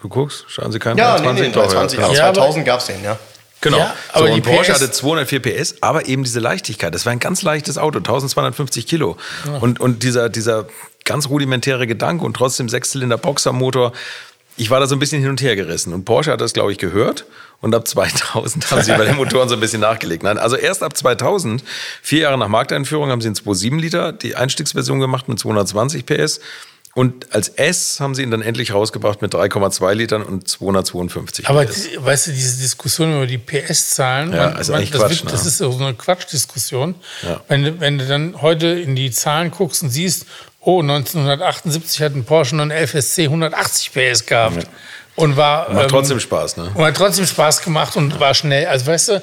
Du 0.00 0.08
guckst, 0.08 0.46
schauen 0.48 0.72
Sie 0.72 0.78
keinen 0.78 0.96
ja, 0.96 1.18
nee, 1.20 1.32
nee, 1.34 1.48
Doch, 1.50 1.66
320, 1.70 1.98
ja, 1.98 2.06
ab 2.06 2.14
Ja, 2.14 2.24
aber- 2.28 2.34
2000 2.36 2.64
gab 2.64 2.80
es 2.80 2.86
den, 2.86 3.04
ja. 3.04 3.18
Genau. 3.64 3.78
Ja, 3.78 3.96
aber 4.12 4.26
so, 4.28 4.34
die 4.34 4.40
und 4.40 4.46
Porsche 4.46 4.72
PS 4.72 4.80
hatte 4.82 4.90
204 4.90 5.40
PS, 5.40 5.74
aber 5.80 6.06
eben 6.06 6.22
diese 6.22 6.38
Leichtigkeit. 6.38 6.94
Das 6.94 7.06
war 7.06 7.12
ein 7.12 7.18
ganz 7.18 7.40
leichtes 7.40 7.78
Auto, 7.78 7.98
1250 7.98 8.86
Kilo. 8.86 9.16
Und, 9.60 9.80
und 9.80 10.02
dieser, 10.02 10.28
dieser 10.28 10.66
ganz 11.04 11.30
rudimentäre 11.30 11.86
Gedanke 11.86 12.26
und 12.26 12.34
trotzdem 12.34 12.68
Sechszylinder 12.68 13.16
Boxermotor. 13.16 13.92
Ich 14.56 14.68
war 14.70 14.80
da 14.80 14.86
so 14.86 14.94
ein 14.94 14.98
bisschen 14.98 15.22
hin 15.22 15.30
und 15.30 15.40
her 15.40 15.56
gerissen. 15.56 15.94
Und 15.94 16.04
Porsche 16.04 16.30
hat 16.30 16.42
das, 16.42 16.52
glaube 16.52 16.72
ich, 16.72 16.78
gehört. 16.78 17.24
Und 17.62 17.74
ab 17.74 17.88
2000 17.88 18.70
haben 18.70 18.82
sie 18.82 18.92
bei 18.92 19.06
den 19.06 19.16
Motoren 19.16 19.48
so 19.48 19.54
ein 19.54 19.60
bisschen 19.60 19.80
nachgelegt. 19.80 20.22
Nein, 20.22 20.36
also 20.36 20.56
erst 20.56 20.82
ab 20.82 20.94
2000, 20.94 21.64
vier 22.02 22.20
Jahre 22.20 22.36
nach 22.36 22.48
Markteinführung, 22.48 23.08
haben 23.08 23.22
sie 23.22 23.28
in 23.28 23.34
2,7 23.34 23.80
Liter 23.80 24.12
die 24.12 24.36
Einstiegsversion 24.36 25.00
gemacht 25.00 25.26
mit 25.26 25.38
220 25.38 26.04
PS. 26.04 26.40
Und 26.94 27.34
als 27.34 27.48
S 27.48 27.98
haben 27.98 28.14
sie 28.14 28.22
ihn 28.22 28.30
dann 28.30 28.40
endlich 28.42 28.72
rausgebracht 28.72 29.20
mit 29.20 29.34
3,2 29.34 29.94
Litern 29.94 30.22
und 30.22 30.46
252 30.48 31.48
Aber 31.48 31.64
PS. 31.64 31.88
weißt 31.98 32.28
du, 32.28 32.30
diese 32.32 32.60
Diskussion 32.62 33.16
über 33.16 33.26
die 33.26 33.38
PS-Zahlen, 33.38 34.32
Ja, 34.32 34.50
man- 34.50 34.60
ist 34.60 34.68
man- 34.70 34.80
das, 34.80 34.90
Quatsch, 34.92 35.22
wird- 35.24 35.32
das 35.32 35.42
ne? 35.42 35.48
ist 35.48 35.58
so 35.58 35.76
eine 35.76 35.94
Quatschdiskussion. 35.94 36.94
Ja. 37.22 37.40
Wenn, 37.48 37.64
du- 37.64 37.80
wenn 37.80 37.98
du 37.98 38.06
dann 38.06 38.40
heute 38.42 38.68
in 38.68 38.94
die 38.94 39.10
Zahlen 39.10 39.50
guckst 39.50 39.82
und 39.82 39.90
siehst, 39.90 40.26
oh, 40.60 40.82
1978 40.82 42.00
hat 42.00 42.14
ein 42.14 42.24
Porsche 42.24 42.54
911 42.56 42.94
SC 42.94 43.24
180 43.28 43.92
PS 43.92 44.24
gehabt. 44.26 44.66
Und 45.16 45.36
war. 45.36 45.70
Macht 45.72 45.82
ähm, 45.84 45.88
trotzdem 45.90 46.18
Spaß, 46.18 46.56
ne? 46.56 46.72
Und 46.74 46.84
hat 46.84 46.96
trotzdem 46.96 47.24
Spaß 47.26 47.62
gemacht 47.62 47.96
und 47.96 48.18
war 48.18 48.34
schnell. 48.34 48.66
Also 48.66 48.86
weißt 48.86 49.08
du, 49.10 49.22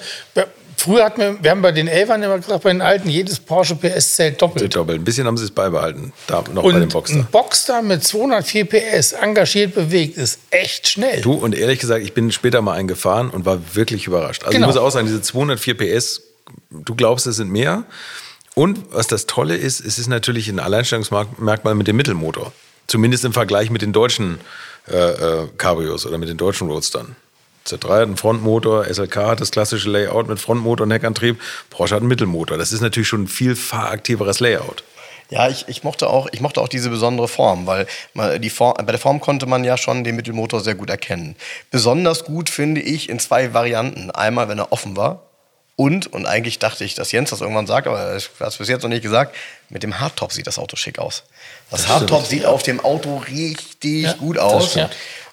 früher 0.81 1.05
hatten 1.05 1.21
wir, 1.21 1.37
wir 1.43 1.51
haben 1.51 1.61
bei 1.61 1.71
den 1.71 1.87
Elfern 1.87 2.21
immer 2.23 2.37
gesagt, 2.37 2.63
bei 2.63 2.71
den 2.71 2.81
alten, 2.81 3.09
jedes 3.09 3.39
Porsche 3.39 3.75
PS 3.75 4.15
zählt 4.15 4.41
doppelt. 4.41 4.75
Doppelt. 4.75 4.99
Ein 4.99 5.03
bisschen 5.03 5.27
haben 5.27 5.37
sie 5.37 5.45
es 5.45 5.51
beibehalten. 5.51 6.13
Da 6.27 6.43
noch 6.53 6.63
bei 6.63 6.71
dem 6.71 6.83
Und 6.83 6.93
Boxster. 6.93 7.17
ein 7.17 7.27
Boxster 7.31 7.81
mit 7.81 8.03
204 8.03 8.65
PS, 8.65 9.13
engagiert 9.13 9.73
bewegt, 9.75 10.17
ist 10.17 10.39
echt 10.49 10.87
schnell. 10.87 11.21
Du, 11.21 11.33
und 11.33 11.55
ehrlich 11.55 11.79
gesagt, 11.79 12.03
ich 12.03 12.13
bin 12.13 12.31
später 12.31 12.61
mal 12.61 12.73
eingefahren 12.73 13.29
und 13.29 13.45
war 13.45 13.59
wirklich 13.75 14.07
überrascht. 14.07 14.43
Also 14.43 14.53
Genau. 14.53 14.67
ich 14.69 14.73
muss 14.75 14.81
auch 14.81 14.89
sagen, 14.91 15.07
diese 15.07 15.21
204 15.21 15.75
PS, 15.77 16.21
du 16.69 16.95
glaubst, 16.95 17.27
es 17.27 17.35
sind 17.37 17.51
mehr. 17.51 17.83
Und 18.53 18.79
was 18.91 19.07
das 19.07 19.27
Tolle 19.27 19.55
ist, 19.55 19.79
es 19.79 19.97
ist 19.97 20.07
natürlich 20.07 20.49
ein 20.49 20.59
Alleinstellungsmerkmal 20.59 21.75
mit 21.75 21.87
dem 21.87 21.95
Mittelmotor. 21.95 22.51
Zumindest 22.87 23.23
im 23.23 23.31
Vergleich 23.33 23.69
mit 23.69 23.81
den 23.81 23.93
deutschen 23.93 24.39
äh, 24.89 24.97
äh, 24.97 25.47
Cabrios 25.57 26.05
oder 26.05 26.17
mit 26.17 26.27
den 26.27 26.37
deutschen 26.37 26.67
Roadstern. 26.67 27.15
Z3 27.65 27.89
hat 27.89 28.01
einen 28.01 28.17
Frontmotor, 28.17 28.85
SLK 28.85 29.15
hat 29.15 29.41
das 29.41 29.51
klassische 29.51 29.89
Layout 29.89 30.27
mit 30.27 30.39
Frontmotor 30.39 30.85
und 30.85 30.91
Heckantrieb, 30.91 31.39
Porsche 31.69 31.95
hat 31.95 32.01
einen 32.01 32.09
Mittelmotor. 32.09 32.57
Das 32.57 32.71
ist 32.71 32.81
natürlich 32.81 33.07
schon 33.07 33.23
ein 33.23 33.27
viel 33.27 33.55
fahraktiveres 33.55 34.39
Layout. 34.39 34.83
Ja, 35.31 35.47
ich, 35.47 35.65
ich, 35.69 35.83
mochte 35.83 36.09
auch, 36.09 36.27
ich 36.33 36.41
mochte 36.41 36.59
auch 36.59 36.67
diese 36.67 36.89
besondere 36.89 37.29
Form, 37.29 37.65
weil 37.65 37.87
die 38.39 38.49
Form, 38.49 38.73
bei 38.77 38.91
der 38.91 38.99
Form 38.99 39.21
konnte 39.21 39.45
man 39.45 39.63
ja 39.63 39.77
schon 39.77 40.03
den 40.03 40.17
Mittelmotor 40.17 40.59
sehr 40.59 40.75
gut 40.75 40.89
erkennen. 40.89 41.37
Besonders 41.69 42.25
gut 42.25 42.49
finde 42.49 42.81
ich 42.81 43.07
in 43.07 43.17
zwei 43.17 43.53
Varianten. 43.53 44.11
Einmal, 44.11 44.49
wenn 44.49 44.59
er 44.59 44.73
offen 44.73 44.97
war. 44.97 45.23
Und, 45.77 46.07
und 46.07 46.25
eigentlich 46.25 46.59
dachte 46.59 46.83
ich, 46.83 46.95
dass 46.95 47.13
Jens 47.13 47.29
das 47.29 47.39
irgendwann 47.39 47.65
sagt, 47.65 47.87
aber 47.87 47.99
er 47.99 48.15
hat 48.15 48.29
es 48.39 48.57
bis 48.57 48.67
jetzt 48.67 48.83
noch 48.83 48.89
nicht 48.89 49.03
gesagt, 49.03 49.35
mit 49.69 49.83
dem 49.83 49.99
Hardtop 50.01 50.33
sieht 50.33 50.47
das 50.47 50.59
Auto 50.59 50.75
schick 50.75 50.99
aus. 50.99 51.23
Das, 51.71 51.83
das 51.83 51.89
Hardtop 51.89 52.25
sieht 52.25 52.45
auf 52.45 52.61
dem 52.61 52.81
Auto 52.81 53.17
richtig 53.17 54.03
ja, 54.03 54.13
gut 54.13 54.37
aus 54.37 54.77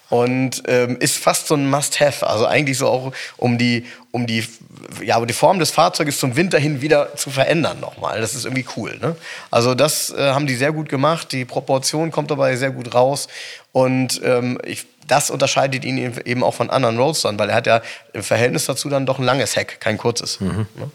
und 0.09 0.63
ähm, 0.67 0.97
ist 0.99 1.17
fast 1.17 1.47
so 1.47 1.55
ein 1.55 1.69
Must-Have. 1.69 2.27
Also 2.27 2.45
eigentlich 2.45 2.77
so 2.77 2.87
auch 2.87 3.13
um 3.37 3.57
die, 3.57 3.85
um 4.11 4.25
die, 4.27 4.45
ja, 5.03 5.23
die 5.23 5.33
Form 5.33 5.59
des 5.59 5.71
Fahrzeuges 5.71 6.19
zum 6.19 6.35
Winter 6.35 6.57
hin 6.57 6.81
wieder 6.81 7.15
zu 7.15 7.29
verändern 7.29 7.79
nochmal. 7.79 8.19
Das 8.19 8.33
ist 8.33 8.45
irgendwie 8.45 8.65
cool. 8.75 8.97
Ne? 9.01 9.15
Also 9.51 9.75
das 9.75 10.09
äh, 10.11 10.31
haben 10.31 10.47
die 10.47 10.55
sehr 10.55 10.71
gut 10.71 10.89
gemacht. 10.89 11.31
Die 11.31 11.45
Proportion 11.45 12.11
kommt 12.11 12.31
dabei 12.31 12.55
sehr 12.55 12.71
gut 12.71 12.93
raus 12.93 13.27
und 13.71 14.19
ähm, 14.23 14.59
ich, 14.65 14.85
das 15.07 15.29
unterscheidet 15.29 15.85
ihn 15.85 15.97
eben 15.97 16.43
auch 16.43 16.53
von 16.53 16.69
anderen 16.69 16.97
Roadstern, 16.97 17.37
weil 17.39 17.49
er 17.49 17.55
hat 17.55 17.67
ja 17.67 17.81
im 18.13 18.23
Verhältnis 18.23 18.65
dazu 18.65 18.89
dann 18.89 19.05
doch 19.05 19.19
ein 19.19 19.25
langes 19.25 19.55
Heck, 19.55 19.79
kein 19.79 19.97
kurzes. 19.97 20.39
Mhm. 20.39 20.67
Ne? 20.75 20.91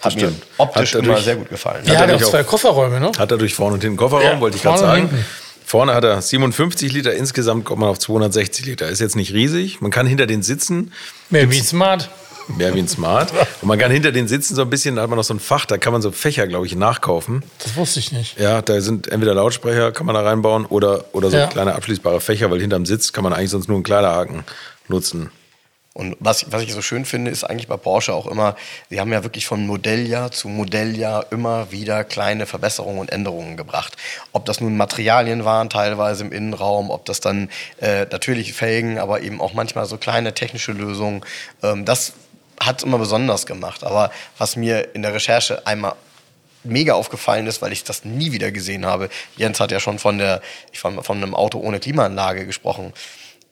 Hat 0.00 0.14
mir 0.14 0.32
optisch 0.58 0.94
hat 0.94 1.02
immer 1.02 1.20
sehr 1.20 1.34
gut 1.34 1.48
gefallen. 1.48 1.84
Ja, 1.84 1.98
hat 1.98 2.08
er 2.08 2.20
hat 2.20 2.24
zwei 2.24 2.44
Kofferräume, 2.44 3.00
ne? 3.00 3.10
Hat 3.18 3.32
er 3.32 3.36
durch 3.36 3.52
vorne 3.52 3.74
und 3.74 3.82
hinten 3.82 3.96
Kofferraum, 3.96 4.22
ja, 4.22 4.40
wollte 4.40 4.56
ich 4.56 4.62
gerade 4.62 4.78
sagen. 4.78 5.08
Hinten. 5.08 5.26
Vorne 5.68 5.92
hat 5.92 6.02
er 6.02 6.22
57 6.22 6.90
Liter, 6.94 7.12
insgesamt 7.12 7.66
kommt 7.66 7.80
man 7.80 7.90
auf 7.90 7.98
260 7.98 8.64
Liter. 8.64 8.88
Ist 8.88 9.02
jetzt 9.02 9.16
nicht 9.16 9.34
riesig. 9.34 9.82
Man 9.82 9.90
kann 9.90 10.06
hinter 10.06 10.26
den 10.26 10.42
sitzen. 10.42 10.94
Mehr 11.28 11.50
wie 11.50 11.58
ein 11.58 11.62
Smart. 11.62 12.08
Mehr 12.56 12.72
wie 12.74 12.78
ein 12.78 12.88
Smart. 12.88 13.34
Und 13.60 13.68
man 13.68 13.78
kann 13.78 13.90
hinter 13.90 14.10
den 14.10 14.28
sitzen 14.28 14.54
so 14.54 14.62
ein 14.62 14.70
bisschen, 14.70 14.96
da 14.96 15.02
hat 15.02 15.10
man 15.10 15.18
noch 15.18 15.24
so 15.24 15.34
ein 15.34 15.40
Fach, 15.40 15.66
da 15.66 15.76
kann 15.76 15.92
man 15.92 16.00
so 16.00 16.10
Fächer, 16.10 16.46
glaube 16.46 16.64
ich, 16.64 16.74
nachkaufen. 16.74 17.42
Das 17.58 17.76
wusste 17.76 18.00
ich 18.00 18.12
nicht. 18.12 18.40
Ja, 18.40 18.62
da 18.62 18.80
sind 18.80 19.08
entweder 19.08 19.34
Lautsprecher, 19.34 19.92
kann 19.92 20.06
man 20.06 20.14
da 20.14 20.22
reinbauen, 20.22 20.64
oder, 20.64 21.04
oder 21.12 21.30
so 21.30 21.36
ja. 21.36 21.48
kleine 21.48 21.74
abschließbare 21.74 22.22
Fächer, 22.22 22.50
weil 22.50 22.62
hinterm 22.62 22.86
Sitz 22.86 23.12
kann 23.12 23.22
man 23.22 23.34
eigentlich 23.34 23.50
sonst 23.50 23.68
nur 23.68 23.76
einen 23.76 23.84
Kleiderhaken 23.84 24.44
nutzen. 24.88 25.28
Und 25.98 26.16
was, 26.20 26.52
was 26.52 26.62
ich 26.62 26.72
so 26.72 26.80
schön 26.80 27.04
finde, 27.04 27.32
ist 27.32 27.42
eigentlich 27.42 27.66
bei 27.66 27.76
Porsche 27.76 28.14
auch 28.14 28.28
immer, 28.28 28.54
sie 28.88 29.00
haben 29.00 29.12
ja 29.12 29.24
wirklich 29.24 29.48
von 29.48 29.66
Modelljahr 29.66 30.30
zu 30.30 30.46
Modelljahr 30.46 31.26
immer 31.32 31.72
wieder 31.72 32.04
kleine 32.04 32.46
Verbesserungen 32.46 33.00
und 33.00 33.10
Änderungen 33.10 33.56
gebracht. 33.56 33.96
Ob 34.32 34.44
das 34.44 34.60
nun 34.60 34.76
Materialien 34.76 35.44
waren, 35.44 35.68
teilweise 35.68 36.22
im 36.22 36.30
Innenraum, 36.30 36.90
ob 36.90 37.04
das 37.04 37.18
dann 37.18 37.50
äh, 37.80 38.06
natürlich 38.12 38.52
Felgen, 38.52 39.00
aber 39.00 39.22
eben 39.22 39.40
auch 39.40 39.54
manchmal 39.54 39.86
so 39.86 39.96
kleine 39.96 40.34
technische 40.34 40.70
Lösungen. 40.70 41.24
Ähm, 41.64 41.84
das 41.84 42.12
hat 42.60 42.78
es 42.78 42.84
immer 42.84 42.98
besonders 42.98 43.44
gemacht. 43.44 43.82
Aber 43.82 44.12
was 44.38 44.54
mir 44.54 44.94
in 44.94 45.02
der 45.02 45.14
Recherche 45.14 45.66
einmal 45.66 45.94
mega 46.62 46.94
aufgefallen 46.94 47.48
ist, 47.48 47.60
weil 47.60 47.72
ich 47.72 47.82
das 47.82 48.04
nie 48.04 48.30
wieder 48.30 48.52
gesehen 48.52 48.86
habe. 48.86 49.08
Jens 49.36 49.58
hat 49.58 49.72
ja 49.72 49.80
schon 49.80 49.98
von 49.98 50.18
der, 50.18 50.42
von, 50.72 51.02
von 51.02 51.16
einem 51.16 51.34
Auto 51.34 51.58
ohne 51.58 51.80
Klimaanlage 51.80 52.46
gesprochen 52.46 52.92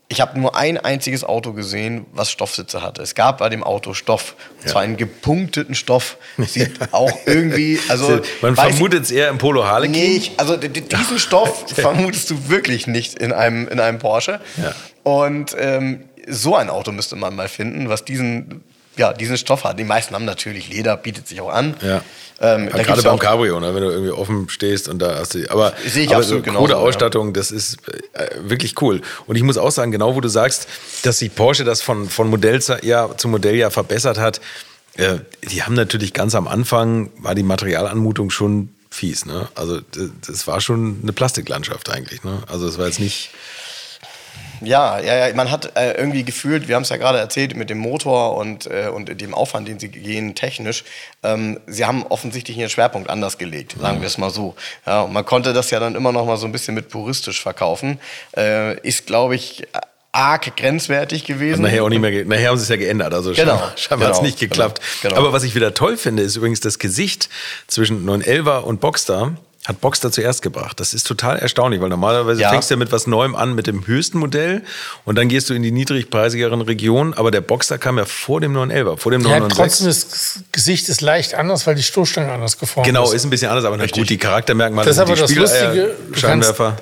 ich 0.08 0.20
habe 0.20 0.38
nur 0.38 0.54
ein 0.54 0.78
einziges 0.78 1.24
Auto 1.24 1.52
gesehen, 1.52 2.06
was 2.12 2.30
Stoffsitze 2.30 2.80
hatte. 2.80 3.02
Es 3.02 3.16
gab 3.16 3.38
bei 3.38 3.48
dem 3.48 3.64
Auto 3.64 3.92
Stoff. 3.92 4.36
Und 4.62 4.68
zwar 4.68 4.82
einen 4.82 4.96
gepunkteten 4.96 5.74
Stoff. 5.74 6.16
Sieht 6.38 6.78
auch 6.92 7.12
irgendwie, 7.26 7.80
also. 7.88 8.20
Man 8.40 8.54
vermutet 8.54 9.04
es 9.04 9.10
eher 9.10 9.28
im 9.28 9.38
Polo 9.38 9.64
Harlequin. 9.64 9.92
Nee, 9.92 10.16
ich, 10.16 10.32
also 10.36 10.56
diesen 10.56 11.18
Stoff 11.18 11.66
vermutest 11.74 12.30
du 12.30 12.48
wirklich 12.48 12.86
nicht 12.86 13.18
in 13.18 13.32
einem, 13.32 13.66
in 13.66 13.80
einem 13.80 13.98
Porsche. 13.98 14.40
Ja. 14.58 14.74
Und 15.02 15.56
ähm, 15.58 16.04
so 16.28 16.54
ein 16.54 16.70
Auto 16.70 16.92
müsste 16.92 17.16
man 17.16 17.34
mal 17.34 17.48
finden, 17.48 17.88
was 17.88 18.04
diesen 18.04 18.62
ja, 18.96 19.12
diesen 19.12 19.36
Stoff 19.36 19.64
hat. 19.64 19.78
Die 19.78 19.84
meisten 19.84 20.14
haben 20.14 20.24
natürlich 20.24 20.68
Leder, 20.68 20.96
bietet 20.96 21.28
sich 21.28 21.40
auch 21.40 21.50
an. 21.50 21.76
Ja. 21.82 22.02
Ähm, 22.38 22.68
ja, 22.68 22.82
gerade 22.82 23.02
beim 23.02 23.18
Cabrio, 23.18 23.58
ne, 23.60 23.74
wenn 23.74 23.82
du 23.82 23.90
irgendwie 23.90 24.10
offen 24.10 24.48
stehst 24.50 24.88
und 24.88 24.98
da 24.98 25.18
hast 25.18 25.34
du. 25.34 25.50
Aber, 25.50 25.72
sehe 25.86 26.04
ich 26.04 26.10
aber 26.10 26.18
absolut 26.18 26.44
so 26.44 26.52
coole 26.52 26.76
Ausstattung, 26.76 27.28
ja. 27.28 27.32
das 27.32 27.50
ist 27.50 27.78
äh, 28.12 28.28
wirklich 28.40 28.80
cool. 28.82 29.00
Und 29.26 29.36
ich 29.36 29.42
muss 29.42 29.56
auch 29.56 29.70
sagen, 29.70 29.90
genau 29.90 30.14
wo 30.14 30.20
du 30.20 30.28
sagst, 30.28 30.68
dass 31.02 31.18
sich 31.18 31.34
Porsche 31.34 31.64
das 31.64 31.80
von, 31.80 32.10
von 32.10 32.28
Modelljahr 32.28 33.16
zu 33.16 33.28
Modelljahr 33.28 33.70
verbessert 33.70 34.18
hat, 34.18 34.40
äh, 34.96 35.18
die 35.50 35.62
haben 35.62 35.74
natürlich 35.74 36.12
ganz 36.12 36.34
am 36.34 36.46
Anfang, 36.46 37.10
war 37.18 37.34
die 37.34 37.42
Materialanmutung 37.42 38.28
schon 38.30 38.68
fies. 38.90 39.24
Ne? 39.24 39.48
Also 39.54 39.80
das 40.26 40.46
war 40.46 40.60
schon 40.60 41.00
eine 41.02 41.12
Plastiklandschaft 41.12 41.90
eigentlich. 41.90 42.22
Ne? 42.24 42.42
Also 42.48 42.68
es 42.68 42.78
war 42.78 42.86
jetzt 42.86 43.00
nicht 43.00 43.30
ja, 44.60 44.98
ja, 45.00 45.28
ja, 45.28 45.34
man 45.34 45.50
hat 45.50 45.76
äh, 45.76 45.92
irgendwie 45.92 46.24
gefühlt, 46.24 46.68
wir 46.68 46.76
haben 46.76 46.82
es 46.82 46.88
ja 46.88 46.96
gerade 46.96 47.18
erzählt, 47.18 47.56
mit 47.56 47.70
dem 47.70 47.78
Motor 47.78 48.36
und, 48.36 48.66
äh, 48.66 48.88
und 48.92 49.20
dem 49.20 49.34
Aufwand, 49.34 49.68
den 49.68 49.78
sie 49.78 49.88
gehen, 49.88 50.34
technisch, 50.34 50.84
ähm, 51.22 51.60
sie 51.66 51.84
haben 51.84 52.04
offensichtlich 52.06 52.56
ihren 52.56 52.70
Schwerpunkt 52.70 53.10
anders 53.10 53.38
gelegt, 53.38 53.76
sagen 53.80 54.00
wir 54.00 54.06
es 54.06 54.18
mal 54.18 54.30
so. 54.30 54.54
Ja, 54.86 55.02
und 55.02 55.12
man 55.12 55.24
konnte 55.24 55.52
das 55.52 55.70
ja 55.70 55.80
dann 55.80 55.94
immer 55.94 56.12
noch 56.12 56.26
mal 56.26 56.36
so 56.36 56.46
ein 56.46 56.52
bisschen 56.52 56.74
mit 56.74 56.88
puristisch 56.88 57.42
verkaufen. 57.42 57.98
Äh, 58.36 58.78
ist, 58.80 59.06
glaube 59.06 59.34
ich, 59.34 59.66
arg 60.12 60.56
grenzwertig 60.56 61.24
gewesen. 61.24 61.62
nachher 61.62 61.84
auch 61.84 61.88
nicht 61.88 62.00
mehr, 62.00 62.24
nachher 62.24 62.48
haben 62.48 62.56
sie 62.56 62.62
es 62.62 62.68
ja 62.68 62.76
geändert, 62.76 63.12
also 63.12 63.30
genau, 63.30 63.52
scheinbar, 63.52 63.72
scheinbar 63.76 63.98
genau, 63.98 64.08
hat 64.08 64.16
es 64.16 64.22
nicht 64.22 64.38
geklappt. 64.38 64.80
Genau, 65.02 65.14
genau. 65.14 65.26
Aber 65.26 65.32
was 65.32 65.44
ich 65.44 65.54
wieder 65.54 65.74
toll 65.74 65.96
finde, 65.96 66.22
ist 66.22 66.36
übrigens 66.36 66.60
das 66.60 66.78
Gesicht 66.78 67.28
zwischen 67.66 68.08
911er 68.08 68.60
und 68.60 68.80
Boxster 68.80 69.36
hat 69.66 69.80
Boxster 69.80 70.12
zuerst 70.12 70.42
gebracht. 70.42 70.78
Das 70.78 70.94
ist 70.94 71.06
total 71.06 71.38
erstaunlich, 71.38 71.80
weil 71.80 71.88
normalerweise 71.88 72.40
ja. 72.40 72.50
fängst 72.50 72.70
du 72.70 72.74
ja 72.74 72.78
mit 72.78 72.92
was 72.92 73.06
Neuem 73.06 73.34
an, 73.34 73.54
mit 73.54 73.66
dem 73.66 73.86
höchsten 73.86 74.18
Modell 74.18 74.62
und 75.04 75.16
dann 75.16 75.28
gehst 75.28 75.50
du 75.50 75.54
in 75.54 75.62
die 75.62 75.72
niedrigpreisigeren 75.72 76.60
Regionen. 76.60 77.14
Aber 77.14 77.30
der 77.30 77.40
Boxster 77.40 77.76
kam 77.78 77.98
ja 77.98 78.04
vor 78.04 78.40
dem 78.40 78.56
911er, 78.56 78.96
vor 78.96 79.12
dem 79.12 79.22
996. 79.22 79.56
trotzdem 79.56 79.86
das 79.86 80.44
Gesicht 80.52 80.88
ist 80.88 81.00
leicht 81.00 81.34
anders, 81.34 81.66
weil 81.66 81.74
die 81.74 81.82
Stoßstange 81.82 82.30
anders 82.30 82.58
geformt 82.58 82.86
genau, 82.86 83.04
ist. 83.04 83.10
Genau, 83.10 83.16
ist 83.16 83.24
ein 83.24 83.30
bisschen 83.30 83.48
anders, 83.48 83.64
aber 83.64 83.78
Richtig. 83.78 84.02
gut, 84.02 84.10
die 84.10 84.18
Charaktermerkmale 84.18 84.86
das 84.86 84.96
ist 84.96 85.02
aber 85.02 85.16
das 85.16 85.34
Lustige, 85.34 85.96
Scheinwerfer. 86.12 86.76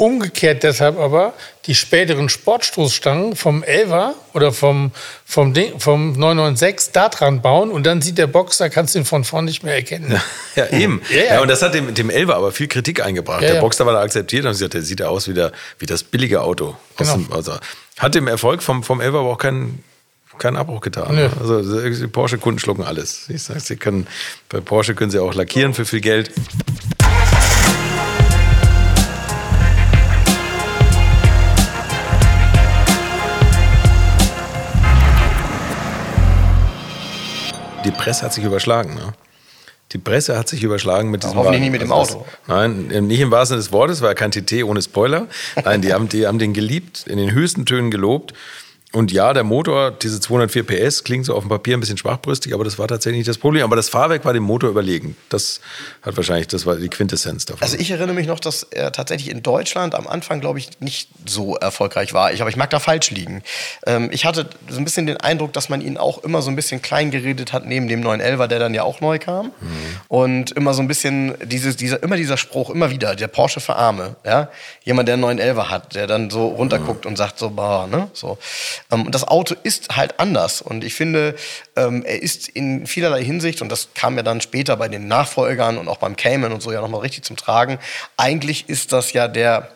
Umgekehrt 0.00 0.62
deshalb 0.62 0.98
aber 0.98 1.34
die 1.66 1.74
späteren 1.74 2.30
Sportstoßstangen 2.30 3.36
vom 3.36 3.62
11er 3.62 4.12
oder 4.32 4.50
vom, 4.50 4.92
vom, 5.26 5.52
Ding, 5.52 5.78
vom 5.78 6.12
996 6.12 6.92
da 6.92 7.10
dran 7.10 7.42
bauen 7.42 7.70
und 7.70 7.84
dann 7.84 8.00
sieht 8.00 8.16
der 8.16 8.26
Boxer, 8.26 8.70
kannst 8.70 8.94
du 8.94 9.00
ihn 9.00 9.04
von 9.04 9.24
vorn 9.24 9.44
nicht 9.44 9.62
mehr 9.62 9.74
erkennen. 9.74 10.10
Ja, 10.10 10.22
ja 10.64 10.78
eben. 10.78 11.02
Ja, 11.10 11.16
ja. 11.16 11.24
ja, 11.34 11.40
und 11.42 11.48
das 11.48 11.60
hat 11.60 11.74
dem, 11.74 11.92
dem 11.92 12.08
11er 12.08 12.32
aber 12.32 12.50
viel 12.50 12.66
Kritik 12.66 13.04
eingebracht. 13.04 13.42
der 13.42 13.60
Boxer 13.60 13.84
war 13.84 13.92
da 13.92 14.00
akzeptiert 14.00 14.46
und 14.46 14.52
gesagt, 14.52 14.72
der 14.72 14.80
sieht 14.80 15.00
ja 15.00 15.08
aus 15.08 15.28
wie, 15.28 15.34
der, 15.34 15.52
wie 15.78 15.84
das 15.84 16.02
billige 16.02 16.40
Auto. 16.40 16.76
Genau. 16.96 17.16
Dem, 17.16 17.30
also, 17.30 17.58
hat 17.98 18.14
dem 18.14 18.26
Erfolg 18.26 18.62
vom, 18.62 18.82
vom 18.82 19.02
11er 19.02 19.08
aber 19.08 19.30
auch 19.30 19.38
keinen 19.38 19.84
keinen 20.38 20.56
Abbruch 20.56 20.80
getan. 20.80 21.14
Nö. 21.14 21.28
Also 21.38 21.60
die 21.60 22.06
Porsche-Kunden 22.06 22.58
schlucken 22.58 22.82
alles. 22.82 23.26
Ich 23.28 23.42
sag, 23.42 23.60
sie 23.60 23.76
können, 23.76 24.06
bei 24.48 24.60
Porsche 24.60 24.94
können 24.94 25.10
sie 25.10 25.18
auch 25.18 25.34
lackieren 25.34 25.74
für 25.74 25.84
viel 25.84 26.00
Geld. 26.00 26.32
Die 37.90 37.96
Presse 37.96 38.22
hat 38.22 38.32
sich 38.32 38.44
überschlagen. 38.44 38.94
Ne? 38.94 39.12
Die 39.92 39.98
Presse 39.98 40.38
hat 40.38 40.48
sich 40.48 40.62
überschlagen 40.62 41.10
mit 41.10 41.24
diesem 41.24 41.36
Hoffentlich 41.36 41.60
nicht 41.60 41.72
mit 41.72 41.82
dem 41.82 41.92
also 41.92 42.18
Auto. 42.18 42.26
Nein, 42.46 42.86
nicht 43.06 43.20
im 43.20 43.30
wahrsten 43.30 43.56
Sinne 43.56 43.64
des 43.64 43.72
Wortes, 43.72 44.02
war 44.02 44.14
kein 44.14 44.30
TT 44.30 44.62
ohne 44.64 44.80
Spoiler. 44.82 45.26
Nein, 45.64 45.82
die 45.82 45.92
haben, 45.92 46.08
die 46.08 46.26
haben 46.26 46.38
den 46.38 46.52
geliebt, 46.52 47.06
in 47.08 47.18
den 47.18 47.32
höchsten 47.32 47.66
Tönen 47.66 47.90
gelobt. 47.90 48.32
Und 48.92 49.12
ja, 49.12 49.32
der 49.32 49.44
Motor, 49.44 49.92
diese 49.92 50.18
204 50.18 50.64
PS, 50.64 51.04
klingt 51.04 51.24
so 51.24 51.36
auf 51.36 51.44
dem 51.44 51.48
Papier 51.48 51.76
ein 51.76 51.80
bisschen 51.80 51.96
schwachbrüstig, 51.96 52.52
aber 52.54 52.64
das 52.64 52.76
war 52.76 52.88
tatsächlich 52.88 53.18
nicht 53.18 53.28
das 53.28 53.38
Problem. 53.38 53.62
Aber 53.62 53.76
das 53.76 53.88
Fahrwerk 53.88 54.24
war 54.24 54.32
dem 54.32 54.42
Motor 54.42 54.68
überlegen. 54.68 55.16
Das 55.28 55.60
hat 56.02 56.16
wahrscheinlich, 56.16 56.48
das 56.48 56.66
war 56.66 56.74
die 56.74 56.88
Quintessenz 56.88 57.44
davon. 57.44 57.62
Also 57.62 57.76
ich 57.76 57.92
erinnere 57.92 58.14
mich 58.14 58.26
noch, 58.26 58.40
dass 58.40 58.64
er 58.64 58.90
tatsächlich 58.90 59.30
in 59.30 59.44
Deutschland 59.44 59.94
am 59.94 60.08
Anfang, 60.08 60.40
glaube 60.40 60.58
ich, 60.58 60.80
nicht 60.80 61.08
so 61.24 61.54
erfolgreich 61.54 62.14
war. 62.14 62.32
Ich, 62.32 62.40
aber 62.40 62.50
ich 62.50 62.56
mag 62.56 62.70
da 62.70 62.80
falsch 62.80 63.12
liegen. 63.12 63.44
Ähm, 63.86 64.10
ich 64.12 64.24
hatte 64.24 64.50
so 64.68 64.78
ein 64.78 64.84
bisschen 64.84 65.06
den 65.06 65.18
Eindruck, 65.18 65.52
dass 65.52 65.68
man 65.68 65.82
ihn 65.82 65.96
auch 65.96 66.24
immer 66.24 66.42
so 66.42 66.50
ein 66.50 66.56
bisschen 66.56 66.82
klein 66.82 67.12
geredet 67.12 67.52
hat, 67.52 67.66
neben 67.66 67.86
dem 67.86 68.02
911er, 68.02 68.48
der 68.48 68.58
dann 68.58 68.74
ja 68.74 68.82
auch 68.82 69.00
neu 69.00 69.20
kam. 69.20 69.46
Mhm. 69.46 69.52
Und 70.08 70.50
immer 70.52 70.74
so 70.74 70.82
ein 70.82 70.88
bisschen, 70.88 71.34
dieses, 71.44 71.76
dieser, 71.76 72.02
immer 72.02 72.16
dieser 72.16 72.36
Spruch, 72.36 72.70
immer 72.70 72.90
wieder, 72.90 73.14
der 73.14 73.28
Porsche 73.28 73.60
für 73.60 73.76
Arme. 73.76 74.16
Ja? 74.24 74.48
Jemand, 74.82 75.06
der 75.06 75.14
einen 75.14 75.38
911er 75.38 75.70
hat, 75.70 75.94
der 75.94 76.08
dann 76.08 76.28
so 76.28 76.48
runterguckt 76.48 77.04
mhm. 77.04 77.10
und 77.12 77.16
sagt 77.16 77.38
so, 77.38 77.50
bah, 77.50 77.86
ne? 77.86 78.10
So. 78.14 78.36
Ähm, 78.90 79.06
und 79.06 79.14
das 79.14 79.26
Auto 79.26 79.54
ist 79.62 79.96
halt 79.96 80.18
anders. 80.18 80.62
Und 80.62 80.84
ich 80.84 80.94
finde, 80.94 81.34
ähm, 81.76 82.04
er 82.04 82.22
ist 82.22 82.48
in 82.48 82.86
vielerlei 82.86 83.22
Hinsicht, 83.24 83.62
und 83.62 83.70
das 83.70 83.88
kam 83.94 84.16
ja 84.16 84.22
dann 84.22 84.40
später 84.40 84.76
bei 84.76 84.88
den 84.88 85.08
Nachfolgern 85.08 85.78
und 85.78 85.88
auch 85.88 85.98
beim 85.98 86.16
Cayman 86.16 86.52
und 86.52 86.62
so 86.62 86.72
ja 86.72 86.80
nochmal 86.80 87.00
richtig 87.00 87.24
zum 87.24 87.36
Tragen, 87.36 87.78
eigentlich 88.16 88.68
ist 88.68 88.92
das 88.92 89.12
ja 89.12 89.28
der, 89.28 89.68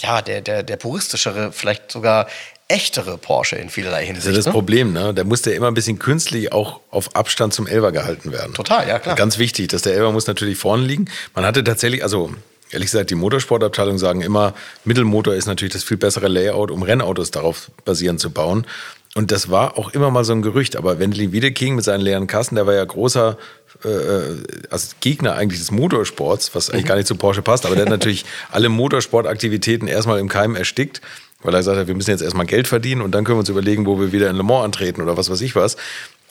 ja, 0.00 0.22
der, 0.22 0.40
der, 0.40 0.62
der 0.62 0.76
puristischere, 0.76 1.52
vielleicht 1.52 1.90
sogar 1.90 2.26
echtere 2.68 3.16
Porsche 3.16 3.56
in 3.56 3.70
vielerlei 3.70 4.04
Hinsicht. 4.04 4.26
Das 4.26 4.30
ist 4.30 4.32
ja 4.32 4.38
das 4.38 4.46
ne? 4.46 4.52
Problem, 4.52 4.92
ne? 4.92 5.14
Der 5.14 5.24
musste 5.24 5.50
ja 5.50 5.56
immer 5.56 5.68
ein 5.68 5.74
bisschen 5.74 5.98
künstlich 5.98 6.52
auch 6.52 6.80
auf 6.90 7.16
Abstand 7.16 7.54
zum 7.54 7.66
Elver 7.66 7.92
gehalten 7.92 8.30
werden. 8.30 8.52
Total, 8.52 8.86
ja 8.86 8.98
klar. 8.98 9.16
Ganz 9.16 9.38
wichtig, 9.38 9.68
dass 9.68 9.82
der 9.82 9.94
Elver 9.94 10.12
muss 10.12 10.26
natürlich 10.26 10.58
vorne 10.58 10.84
liegen. 10.84 11.06
Man 11.34 11.46
hatte 11.46 11.64
tatsächlich, 11.64 12.02
also 12.02 12.30
ehrlich 12.70 12.90
gesagt, 12.90 13.10
die 13.10 13.14
Motorsportabteilung 13.14 13.98
sagen 13.98 14.20
immer, 14.20 14.54
Mittelmotor 14.84 15.34
ist 15.34 15.46
natürlich 15.46 15.72
das 15.72 15.84
viel 15.84 15.96
bessere 15.96 16.28
Layout, 16.28 16.70
um 16.70 16.82
Rennautos 16.82 17.30
darauf 17.30 17.70
basierend 17.84 18.20
zu 18.20 18.30
bauen. 18.30 18.66
Und 19.14 19.32
das 19.32 19.50
war 19.50 19.78
auch 19.78 19.90
immer 19.90 20.10
mal 20.10 20.24
so 20.24 20.32
ein 20.32 20.42
Gerücht. 20.42 20.76
Aber 20.76 20.98
Wendlin 20.98 21.32
Wiedeking 21.32 21.74
mit 21.74 21.84
seinen 21.84 22.02
leeren 22.02 22.26
Kassen, 22.26 22.54
der 22.54 22.66
war 22.66 22.74
ja 22.74 22.84
großer 22.84 23.36
äh, 23.84 24.68
als 24.70 24.96
Gegner 25.00 25.34
eigentlich 25.34 25.60
des 25.60 25.70
Motorsports, 25.70 26.54
was 26.54 26.70
eigentlich 26.70 26.84
mhm. 26.84 26.88
gar 26.88 26.96
nicht 26.96 27.08
zu 27.08 27.16
Porsche 27.16 27.42
passt, 27.42 27.66
aber 27.66 27.74
der 27.74 27.84
hat 27.84 27.90
natürlich 27.90 28.24
alle 28.50 28.68
Motorsportaktivitäten 28.68 29.88
erstmal 29.88 30.18
im 30.18 30.28
Keim 30.28 30.56
erstickt 30.56 31.00
weil 31.42 31.54
er 31.54 31.58
gesagt 31.58 31.78
hat, 31.78 31.86
wir 31.86 31.94
müssen 31.94 32.10
jetzt 32.10 32.22
erstmal 32.22 32.46
Geld 32.46 32.66
verdienen 32.66 33.00
und 33.00 33.12
dann 33.12 33.24
können 33.24 33.36
wir 33.36 33.40
uns 33.40 33.48
überlegen, 33.48 33.86
wo 33.86 34.00
wir 34.00 34.12
wieder 34.12 34.28
in 34.28 34.36
Le 34.36 34.42
Mans 34.42 34.64
antreten 34.64 35.02
oder 35.02 35.16
was 35.16 35.30
weiß 35.30 35.40
ich 35.40 35.54
was. 35.54 35.76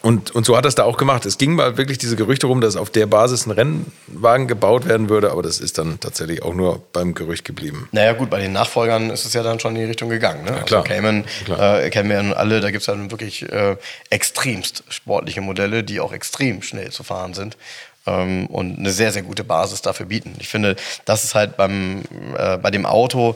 Und, 0.03 0.31
und 0.31 0.45
so 0.45 0.55
hat 0.55 0.63
er 0.63 0.69
es 0.69 0.75
da 0.75 0.83
auch 0.83 0.97
gemacht. 0.97 1.25
Es 1.25 1.37
ging 1.37 1.55
mal 1.55 1.77
wirklich 1.77 1.97
diese 1.97 2.15
Gerüchte 2.15 2.45
rum, 2.47 2.61
dass 2.61 2.75
auf 2.75 2.89
der 2.91 3.07
Basis 3.07 3.47
ein 3.47 3.51
Rennwagen 3.51 4.47
gebaut 4.47 4.87
werden 4.87 5.09
würde, 5.09 5.31
aber 5.31 5.41
das 5.41 5.59
ist 5.59 5.79
dann 5.79 5.99
tatsächlich 5.99 6.43
auch 6.43 6.53
nur 6.53 6.83
beim 6.93 7.15
Gerücht 7.15 7.45
geblieben. 7.45 7.89
Naja 7.91 8.13
gut, 8.13 8.29
bei 8.29 8.39
den 8.39 8.53
Nachfolgern 8.53 9.09
ist 9.09 9.25
es 9.25 9.33
ja 9.33 9.41
dann 9.41 9.59
schon 9.59 9.75
in 9.75 9.81
die 9.81 9.87
Richtung 9.87 10.09
gegangen. 10.09 10.45
Ne? 10.45 10.51
Ja, 10.51 10.63
klar. 10.63 10.81
Also 10.81 10.93
Cayman. 10.93 11.25
Äh, 11.49 11.89
kennen 11.89 12.09
wir 12.09 12.21
ja 12.21 12.31
alle, 12.33 12.61
da 12.61 12.69
gibt 12.69 12.81
es 12.81 12.85
dann 12.85 13.09
wirklich 13.09 13.51
äh, 13.51 13.75
extremst 14.09 14.83
sportliche 14.89 15.41
Modelle, 15.41 15.83
die 15.83 15.99
auch 15.99 16.13
extrem 16.13 16.61
schnell 16.61 16.91
zu 16.91 17.03
fahren 17.03 17.33
sind 17.33 17.57
ähm, 18.07 18.47
und 18.47 18.79
eine 18.79 18.91
sehr, 18.91 19.11
sehr 19.11 19.21
gute 19.21 19.43
Basis 19.43 19.81
dafür 19.81 20.07
bieten. 20.07 20.35
Ich 20.39 20.47
finde, 20.47 20.75
das 21.05 21.23
ist 21.23 21.35
halt 21.35 21.57
beim, 21.57 22.03
äh, 22.37 22.57
bei 22.57 22.71
dem 22.71 22.85
Auto 22.85 23.35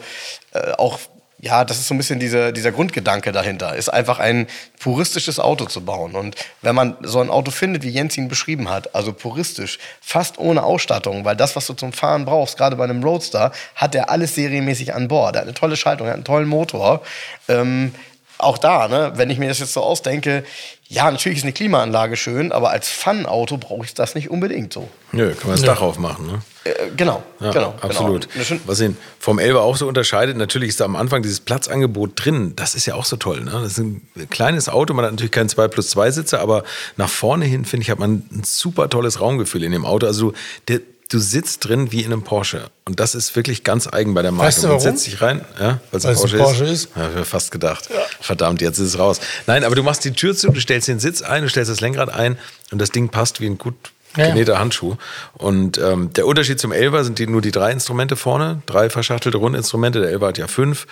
äh, 0.54 0.72
auch 0.72 1.00
ja, 1.42 1.66
das 1.66 1.80
ist 1.80 1.88
so 1.88 1.96
ein 1.96 1.98
bisschen 1.98 2.20
dieser, 2.20 2.52
dieser 2.52 2.72
Grundgedanke 2.72 3.32
dahinter, 3.32 3.76
ist 3.76 3.90
einfach 3.90 4.20
ein 4.20 4.48
puristisches 4.80 5.40
Auto 5.40 5.66
zu 5.66 5.84
bauen. 5.84 6.16
Und 6.16 6.36
wenn 6.62 6.76
man 6.76 6.96
so 7.02 7.20
ein 7.20 7.32
Auto 7.32 7.50
findet, 7.50 7.82
wie 7.82 7.90
Jens 7.90 8.16
ihn 8.16 8.28
beschrieben 8.28 8.70
hat, 8.70 8.94
also 8.94 9.12
puristisch, 9.12 9.80
fast 10.02 10.38
ohne 10.38 10.64
Ausstattung, 10.64 11.26
weil 11.26 11.36
das, 11.36 11.56
was 11.56 11.66
du 11.66 11.74
zum 11.74 11.94
Fahren 11.94 12.26
brauchst, 12.26 12.58
gerade 12.58 12.76
bei 12.76 12.84
einem 12.84 13.04
Roadster, 13.04 13.52
hat 13.76 13.96
er 13.96 14.12
alles 14.12 14.36
serienmäßig 14.36 14.94
an 14.94 15.08
Bord. 15.08 15.36
Er 15.36 15.42
hat 15.42 15.48
eine 15.48 15.56
tolle 15.56 15.76
Schaltung, 15.78 16.08
er 16.08 16.12
hat 16.12 16.18
einen 16.18 16.26
tollen 16.26 16.48
Motor. 16.48 17.02
Ähm, 17.48 17.94
auch 18.42 18.58
da, 18.58 18.88
ne, 18.88 19.14
wenn 19.16 19.30
ich 19.30 19.38
mir 19.38 19.48
das 19.48 19.60
jetzt 19.60 19.74
so 19.74 19.82
ausdenke, 19.82 20.44
ja, 20.88 21.10
natürlich 21.10 21.38
ist 21.38 21.44
eine 21.44 21.54
Klimaanlage 21.54 22.18
schön, 22.18 22.52
aber 22.52 22.72
als 22.72 22.90
Fun-Auto 22.90 23.58
brauche 23.58 23.86
ich 23.86 23.94
das 23.94 24.14
nicht 24.14 24.30
unbedingt 24.30 24.74
so. 24.74 24.90
Nö, 25.14 25.34
kann 25.34 25.48
man 25.48 25.52
das 25.52 25.62
Nö. 25.62 25.68
Dach 25.68 25.82
aufmachen, 25.82 26.28
ne? 26.28 26.42
Äh, 26.64 26.74
genau, 26.98 27.24
ja, 27.40 27.52
genau. 27.52 27.74
Absolut. 27.82 28.28
Genau. 28.34 28.62
Was 28.66 28.82
ihn 28.82 28.98
vom 29.18 29.40
Elber 29.40 29.62
auch 29.62 29.78
so 29.78 29.88
unterscheidet, 29.88 30.36
natürlich 30.36 30.70
ist 30.70 30.80
da 30.80 30.86
am 30.86 30.96
Anfang 30.96 31.24
dieses 31.24 31.40
Platzangebot 31.40 32.12
drin. 32.16 32.54
Das 32.56 32.76
ist 32.76 32.86
ja 32.86 32.96
auch 32.96 33.06
so 33.06 33.16
toll. 33.16 33.42
Ne? 33.42 33.52
Das 33.52 33.74
ist 33.74 33.80
ein 33.80 34.02
kleines 34.30 34.68
Auto, 34.70 34.94
man 34.94 35.06
hat 35.06 35.12
natürlich 35.12 35.32
keinen 35.32 35.50
2 35.50 35.70
plus 35.70 35.90
2 35.92 36.12
Sitzer, 36.12 36.40
aber 36.42 36.64
nach 36.98 37.10
vorne 37.10 37.46
hin, 37.46 37.66
finde 37.66 37.84
ich, 37.84 37.90
hat 37.90 38.00
man 38.00 38.24
ein 38.32 38.44
super 38.46 38.90
tolles 38.90 39.22
Raumgefühl 39.22 39.64
in 39.64 39.72
dem 39.72 39.86
Auto. 39.86 40.08
Also 40.08 40.34
der, 40.68 40.82
du 41.12 41.20
sitzt 41.20 41.68
drin 41.68 41.92
wie 41.92 42.02
in 42.02 42.14
einem 42.14 42.24
Porsche. 42.24 42.70
Und 42.86 43.00
das 43.00 43.16
ist 43.16 43.36
wirklich 43.36 43.64
ganz 43.64 43.88
eigen 43.88 44.14
bei 44.14 44.22
der 44.22 44.32
Marke. 44.32 44.48
Weißt 44.48 44.64
du 44.64 44.70
warum? 44.70 44.84
Man 44.84 44.94
setzt 44.94 45.04
sich 45.04 45.22
rein, 45.22 45.46
ja, 45.60 45.80
weil 45.92 45.98
es 45.98 46.06
ein 46.06 46.16
Porsche, 46.16 46.38
Porsche 46.38 46.64
ist. 46.64 46.86
ist. 46.86 46.90
Ja, 46.96 47.10
ich 47.10 47.16
mir 47.16 47.26
fast 47.26 47.52
gedacht. 47.52 47.90
Ja. 47.90 48.00
Verdammt, 48.22 48.62
jetzt 48.62 48.80
ist 48.80 48.88
es 48.88 49.00
raus. 49.00 49.20
Nein, 49.46 49.66
aber 49.66 49.76
du 49.76 49.84
machst 49.84 50.06
die 50.06 50.12
Tür 50.12 50.36
zu, 50.36 50.50
du 50.50 50.62
stellst 50.62 50.88
den 50.88 51.00
Sitz 51.00 51.22
ein, 51.22 51.44
du 51.44 51.50
stellst 51.50 51.70
das 51.70 51.82
Lenkrad 51.82 52.10
ein 52.10 52.38
und 52.72 52.80
das 52.80 52.92
Ding 52.92 53.10
passt 53.10 53.42
wie 53.42 53.48
ein 53.48 53.58
gut 53.58 53.76
genähter 54.14 54.54
ja. 54.54 54.60
Handschuh. 54.60 54.96
Und 55.34 55.78
ähm, 55.78 56.14
der 56.14 56.26
Unterschied 56.28 56.60
zum 56.60 56.72
Elva 56.72 57.04
sind 57.04 57.20
die, 57.20 57.28
nur 57.28 57.42
die 57.42 57.52
drei 57.52 57.72
Instrumente 57.72 58.16
vorne, 58.16 58.62
drei 58.66 58.90
verschachtelte 58.90 59.38
Rundinstrumente. 59.38 60.00
Der 60.00 60.12
Elva 60.12 60.28
hat 60.28 60.38
ja 60.38 60.48
fünf. 60.48 60.88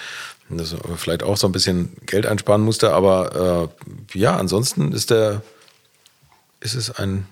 Das 0.49 0.75
vielleicht 0.97 1.21
auch 1.21 1.37
so 1.37 1.47
ein 1.47 1.51
bisschen 1.51 1.95
Geld 2.07 2.25
einsparen 2.25 2.61
musste, 2.61 2.91
aber 2.91 3.69
äh, 4.13 4.17
ja, 4.17 4.35
ansonsten 4.35 4.93
ist 4.93 5.11
der 5.11 5.43
ist 6.59 6.73
es 6.73 6.89
ein 6.91 7.25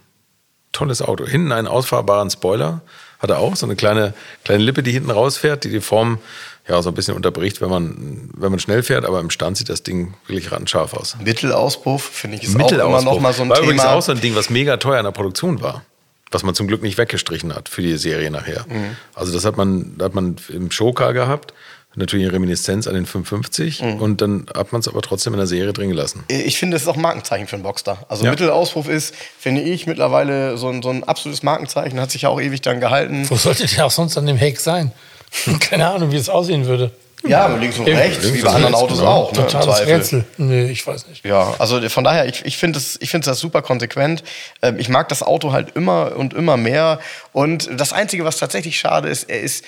tolles 0.77 1.01
Auto. 1.01 1.25
Hinten 1.25 1.51
einen 1.51 1.67
ausfahrbaren 1.67 2.29
Spoiler 2.29 2.81
hat 3.19 3.29
er 3.31 3.39
auch, 3.39 3.55
so 3.55 3.65
eine 3.65 3.75
kleine, 3.75 4.13
kleine 4.43 4.63
Lippe, 4.63 4.83
die 4.83 4.91
hinten 4.91 5.09
rausfährt, 5.09 5.63
die 5.63 5.69
die 5.69 5.81
Form 5.81 6.19
ja 6.67 6.81
so 6.81 6.89
ein 6.89 6.95
bisschen 6.95 7.15
unterbricht, 7.15 7.61
wenn 7.61 7.69
man, 7.69 8.29
wenn 8.35 8.51
man 8.51 8.59
schnell 8.59 8.83
fährt, 8.83 9.05
aber 9.05 9.19
im 9.19 9.29
Stand 9.29 9.57
sieht 9.57 9.69
das 9.69 9.83
Ding 9.83 10.13
wirklich 10.27 10.49
scharf 10.69 10.93
aus. 10.93 11.17
Mittelauspuff 11.23 12.03
finde 12.03 12.37
ich 12.37 12.43
ist 12.43 12.55
auch 12.55 12.71
immer 12.71 13.01
noch 13.01 13.19
mal 13.19 13.33
so 13.33 13.43
ein 13.43 13.49
war 13.49 13.55
Thema. 13.57 13.65
übrigens 13.65 13.85
auch 13.85 14.01
so 14.01 14.11
ein 14.11 14.21
Ding, 14.21 14.35
was 14.35 14.49
mega 14.49 14.77
teuer 14.77 14.99
in 14.99 15.05
der 15.05 15.11
Produktion 15.11 15.61
war. 15.61 15.83
Was 16.29 16.43
man 16.43 16.53
zum 16.53 16.67
Glück 16.67 16.83
nicht 16.83 16.97
weggestrichen 16.97 17.55
hat 17.55 17.69
für 17.69 17.81
die 17.81 17.95
Serie 17.95 18.29
nachher. 18.29 18.65
Mhm. 18.67 18.97
Also 19.15 19.31
das 19.33 19.45
hat 19.45 19.55
man, 19.55 19.95
hat 20.01 20.13
man 20.13 20.35
im 20.49 20.71
Showcar 20.71 21.13
gehabt 21.13 21.53
natürlich 21.97 22.25
eine 22.25 22.33
Reminiszenz 22.33 22.87
an 22.87 22.93
den 22.93 23.05
550 23.05 23.81
mhm. 23.81 24.01
und 24.01 24.21
dann 24.21 24.45
hat 24.55 24.71
man 24.71 24.79
es 24.79 24.87
aber 24.87 25.01
trotzdem 25.01 25.33
in 25.33 25.37
der 25.37 25.47
Serie 25.47 25.73
drin 25.73 25.89
gelassen. 25.89 26.23
Ich 26.27 26.57
finde, 26.57 26.77
es 26.77 26.83
ist 26.83 26.87
auch 26.87 26.95
ein 26.95 27.01
Markenzeichen 27.01 27.47
für 27.47 27.55
einen 27.55 27.63
Boxster. 27.63 28.05
Also 28.07 28.23
ja. 28.23 28.31
Mittelauspuff 28.31 28.87
ist, 28.87 29.15
finde 29.39 29.61
ich, 29.61 29.87
mittlerweile 29.87 30.57
so 30.57 30.69
ein, 30.69 30.81
so 30.81 30.89
ein 30.89 31.03
absolutes 31.03 31.43
Markenzeichen, 31.43 31.99
hat 31.99 32.11
sich 32.11 32.23
ja 32.23 32.29
auch 32.29 32.39
ewig 32.39 32.61
dann 32.61 32.79
gehalten. 32.79 33.29
Wo 33.29 33.35
sollte 33.35 33.65
der 33.65 33.85
auch 33.85 33.91
sonst 33.91 34.17
an 34.17 34.25
dem 34.25 34.37
Heck 34.37 34.59
sein? 34.59 34.91
Keine 35.59 35.87
Ahnung, 35.89 36.11
wie 36.11 36.17
es 36.17 36.29
aussehen 36.29 36.65
würde. 36.65 36.91
Ja, 37.29 37.47
links 37.47 37.77
und 37.77 37.87
rechts, 37.87 38.23
links 38.23 38.39
wie 38.39 38.43
bei 38.43 38.51
anderen 38.51 38.75
Autos 38.75 38.99
genau. 38.99 39.11
auch. 39.11 39.31
Ne, 39.31 39.47
Totales 39.47 39.87
Rätsel. 39.87 40.25
Nee, 40.37 40.65
ich 40.65 40.85
weiß 40.85 41.07
nicht. 41.07 41.25
Ja, 41.25 41.53
also 41.59 41.87
von 41.89 42.03
daher, 42.03 42.25
ich, 42.25 42.45
ich 42.45 42.57
finde 42.57 42.79
es 42.79 42.97
ich 43.01 43.11
das 43.11 43.39
super 43.39 43.61
konsequent. 43.61 44.23
Ähm, 44.61 44.79
ich 44.79 44.89
mag 44.89 45.09
das 45.09 45.23
Auto 45.23 45.51
halt 45.51 45.75
immer 45.75 46.15
und 46.15 46.33
immer 46.33 46.57
mehr. 46.57 46.99
Und 47.33 47.69
das 47.79 47.93
Einzige, 47.93 48.25
was 48.25 48.37
tatsächlich 48.37 48.79
schade 48.79 49.09
ist, 49.09 49.29
er 49.29 49.41
ist 49.41 49.63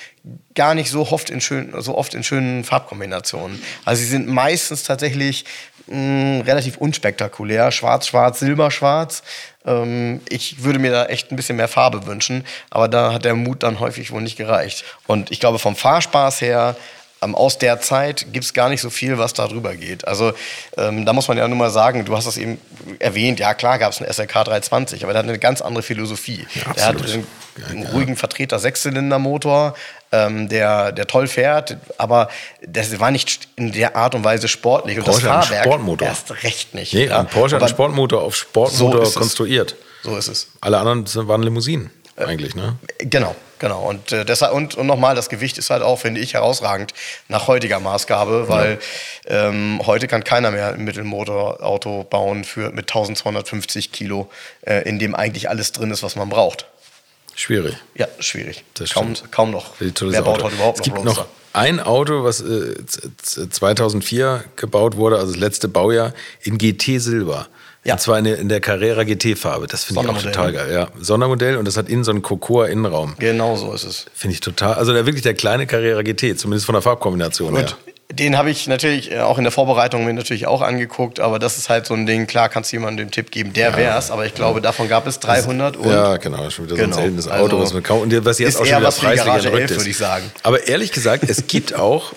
gar 0.56 0.76
nicht 0.76 0.89
so 0.89 1.08
oft 1.08 1.30
in, 1.30 1.41
schön, 1.41 1.74
so 1.80 1.98
oft 1.98 2.13
in 2.13 2.24
schönen 2.24 2.63
Farbkombinationen. 2.63 3.62
Also 3.86 4.02
sie 4.02 4.08
sind 4.08 4.28
meistens 4.28 4.84
tatsächlich 4.84 5.45
mh, 5.88 5.95
mm, 5.98 6.41
relativ 6.41 6.78
unspektakulär. 6.78 7.72
Schwarz, 7.72 8.08
schwarz, 8.08 8.39
silber, 8.39 8.72
schwarz. 8.72 9.24
Ähm, 9.65 10.22
ich 10.30 10.63
würde 10.63 10.80
mir 10.80 10.91
da 10.91 11.06
echt 11.06 11.32
ein 11.32 11.36
bisschen 11.36 11.58
mehr 11.58 11.67
Farbe 11.67 12.06
wünschen. 12.06 12.45
Aber 12.69 12.88
da 12.88 13.13
hat 13.13 13.26
der 13.26 13.36
Mut 13.36 13.63
dann 13.63 13.80
häufig 13.80 14.12
wohl 14.12 14.22
nicht 14.22 14.38
gereicht. 14.38 14.84
Und 15.08 15.32
ich 15.32 15.39
glaube, 15.39 15.60
vom 15.60 15.76
Fahrspaß 15.76 16.41
her 16.41 16.76
ähm, 17.21 17.36
aus 17.36 17.58
der 17.58 17.82
Zeit 17.82 18.27
gibt 18.32 18.45
es 18.45 18.53
gar 18.53 18.69
nicht 18.69 18.82
so 18.82 18.89
viel, 18.89 19.17
was 19.17 19.34
da 19.34 19.47
drüber 19.47 19.75
geht. 19.75 20.08
Also 20.08 20.34
ähm, 20.77 21.05
da 21.05 21.13
muss 21.13 21.27
man 21.27 21.38
ja 21.38 21.47
nur 21.47 21.58
mal 21.58 21.69
sagen, 21.69 22.05
du 22.05 22.15
hast 22.15 22.25
das 22.27 22.38
eben 22.38 22.60
erwähnt, 22.99 23.39
ja 23.39 23.53
klar 23.53 23.79
gab 23.79 23.91
es 23.91 24.01
einen 24.01 24.12
SLK 24.12 24.32
320, 24.45 25.03
aber 25.03 25.13
der 25.13 25.23
hat 25.23 25.29
eine 25.29 25.39
ganz 25.39 25.62
andere 25.62 25.84
Philosophie. 25.84 26.45
Ja, 26.55 26.73
der 26.73 26.86
hat 26.86 27.03
einen, 27.03 27.27
einen 27.69 27.88
ruhigen 27.88 28.15
Vertreter 28.15 28.60
Sechszylindermotor, 28.60 29.75
ähm, 30.12 30.49
der, 30.49 30.91
der 30.91 31.08
toll 31.08 31.27
fährt, 31.27 31.77
aber 31.97 32.29
das 32.65 32.99
war 32.99 33.12
nicht 33.12 33.49
in 33.55 33.71
der 33.71 33.95
Art 33.95 34.15
und 34.15 34.23
Weise 34.23 34.47
sportlich. 34.47 34.97
Und 34.97 35.05
Porsche 35.05 35.25
das 35.25 35.47
Fahrwerk 35.47 35.65
Sportmotor. 35.65 36.08
erst 36.08 36.43
recht 36.43 36.73
nicht. 36.73 36.93
Nee, 36.93 37.08
ja. 37.08 37.23
Porsche 37.23 37.55
hat 37.55 37.63
einen 37.63 37.69
Sportmotor 37.69 38.21
auf 38.21 38.36
Sportmotor 38.36 39.05
so 39.05 39.19
konstruiert. 39.19 39.75
So 40.03 40.15
ist 40.15 40.29
es. 40.29 40.47
Alle 40.62 40.77
anderen 40.77 41.05
waren 41.27 41.43
Limousinen 41.43 41.91
eigentlich, 42.15 42.55
ne? 42.55 42.77
Genau, 42.99 43.36
genau. 43.60 43.82
Und 43.82 44.12
äh, 44.12 44.26
deshalb 44.26 44.54
und, 44.54 44.76
und 44.76 44.88
nochmal, 44.88 45.15
das 45.15 45.30
Gewicht 45.30 45.58
ist 45.58 45.69
halt 45.69 45.84
auch, 45.84 46.00
finde 46.00 46.22
ich, 46.22 46.34
herausragend 46.34 46.93
nach 47.28 47.48
heutiger 47.48 47.80
Maßgabe, 47.80 48.50
weil 48.50 48.80
ja. 49.28 49.50
ähm, 49.50 49.82
heute 49.86 50.08
kann 50.08 50.24
keiner 50.24 50.52
mehr 50.52 50.74
ein 50.74 50.84
Mittelmotorauto 50.84 52.06
bauen 52.06 52.43
für 52.43 52.72
mit 52.72 52.89
1250 52.89 53.91
Kilo, 53.91 54.30
äh, 54.62 54.88
in 54.88 55.00
dem 55.00 55.15
eigentlich 55.15 55.50
alles 55.50 55.72
drin 55.72 55.91
ist, 55.91 56.04
was 56.04 56.15
man 56.15 56.30
braucht. 56.30 56.65
Schwierig. 57.36 57.76
Ja, 57.95 58.08
schwierig. 58.19 58.63
Das 58.74 58.93
kaum, 58.93 59.13
kaum 59.32 59.52
noch. 59.52 59.72
Wer 59.80 60.22
baut 60.22 60.43
heute 60.43 60.56
überhaupt 60.56 60.80
es 60.80 60.84
gibt 60.84 61.04
noch 61.04 61.26
ein 61.54 61.80
Auto, 61.80 62.24
was 62.24 62.41
äh, 62.41 62.76
2004 63.22 64.43
gebaut 64.56 64.98
wurde, 64.98 65.17
also 65.17 65.32
das 65.34 65.39
letzte 65.39 65.67
Baujahr, 65.67 66.13
in 66.41 66.58
GT 66.58 67.00
Silber. 67.00 67.48
Ja. 67.86 67.94
Und 67.94 68.00
zwar 68.02 68.18
in 68.18 68.26
der, 68.26 68.38
in 68.38 68.50
der 68.50 68.60
Carrera 68.60 69.04
GT-Farbe. 69.04 69.68
Das 69.68 69.86
finde 69.86 70.02
ich 70.04 70.10
auch 70.10 70.22
total 70.22 70.52
geil. 70.52 70.72
Ja. 70.72 70.88
Sondermodell 71.00 71.56
und 71.56 71.65
das 71.65 71.78
hat 71.78 71.88
innen 71.88 72.04
so 72.04 72.12
einen 72.12 72.22
Cocoa-Innenraum. 72.22 73.15
Genau 73.20 73.56
so 73.56 73.74
ist 73.74 73.86
es. 73.86 74.06
Finde 74.13 74.34
ich 74.34 74.42
total. 74.42 74.74
Also 74.74 74.94
der, 74.94 75.06
wirklich 75.06 75.24
der 75.24 75.34
kleine 75.34 75.65
Carrera 75.65 76.02
GT, 76.02 76.38
zumindest 76.38 76.65
von 76.65 76.74
der 76.74 76.82
Farbkombination 76.82 77.52
Gut. 77.52 77.60
her. 77.60 77.78
Den 78.12 78.38
habe 78.38 78.50
ich 78.50 78.68
natürlich 78.68 79.12
äh, 79.12 79.20
auch 79.20 79.38
in 79.38 79.44
der 79.44 79.52
Vorbereitung 79.52 80.04
mir 80.04 80.13
natürlich 80.13 80.48
auch 80.48 80.63
angeguckt, 80.63 81.20
aber 81.20 81.38
das 81.38 81.60
ist 81.60 81.70
halt 81.70 81.86
so 81.86 81.94
ein 81.94 82.08
Ding, 82.08 82.26
klar 82.26 82.50
kannst 82.50 82.72
du 82.72 82.78
jemandem 82.78 83.06
den 83.06 83.12
Tipp 83.12 83.30
geben, 83.30 83.54
der 83.54 83.70
ja. 83.70 83.78
wär's, 83.78 84.10
aber 84.10 84.26
ich 84.26 84.34
glaube, 84.34 84.62
davon 84.62 84.89
gab 84.89 85.06
es 85.06 85.20
300 85.20 85.78
und 85.78 85.88
Ja, 85.92 86.18
genau, 86.18 86.38
das 86.38 86.48
ist 86.48 86.54
schon 86.56 86.65
wieder 86.65 86.76
genau. 86.76 86.96
so 86.96 87.02
ein 87.02 87.10
genau. 87.10 87.22
seltenes 87.22 87.28
Auto, 87.28 87.58
also, 87.58 87.62
was 87.62 87.74
man 87.74 87.84
kaum, 87.84 88.02
und 88.02 88.26
was 88.26 88.39
jetzt 88.39 88.56
auch 88.60 88.65
schon 88.65 88.80
wieder 88.80 88.92
preislich 88.92 89.70
würde 89.70 89.89
ich 89.89 89.98
sagen. 89.98 90.32
Aber 90.42 90.68
ehrlich 90.68 90.92
gesagt, 90.92 91.24
es 91.30 91.46
gibt 91.46 91.76
auch 91.76 92.13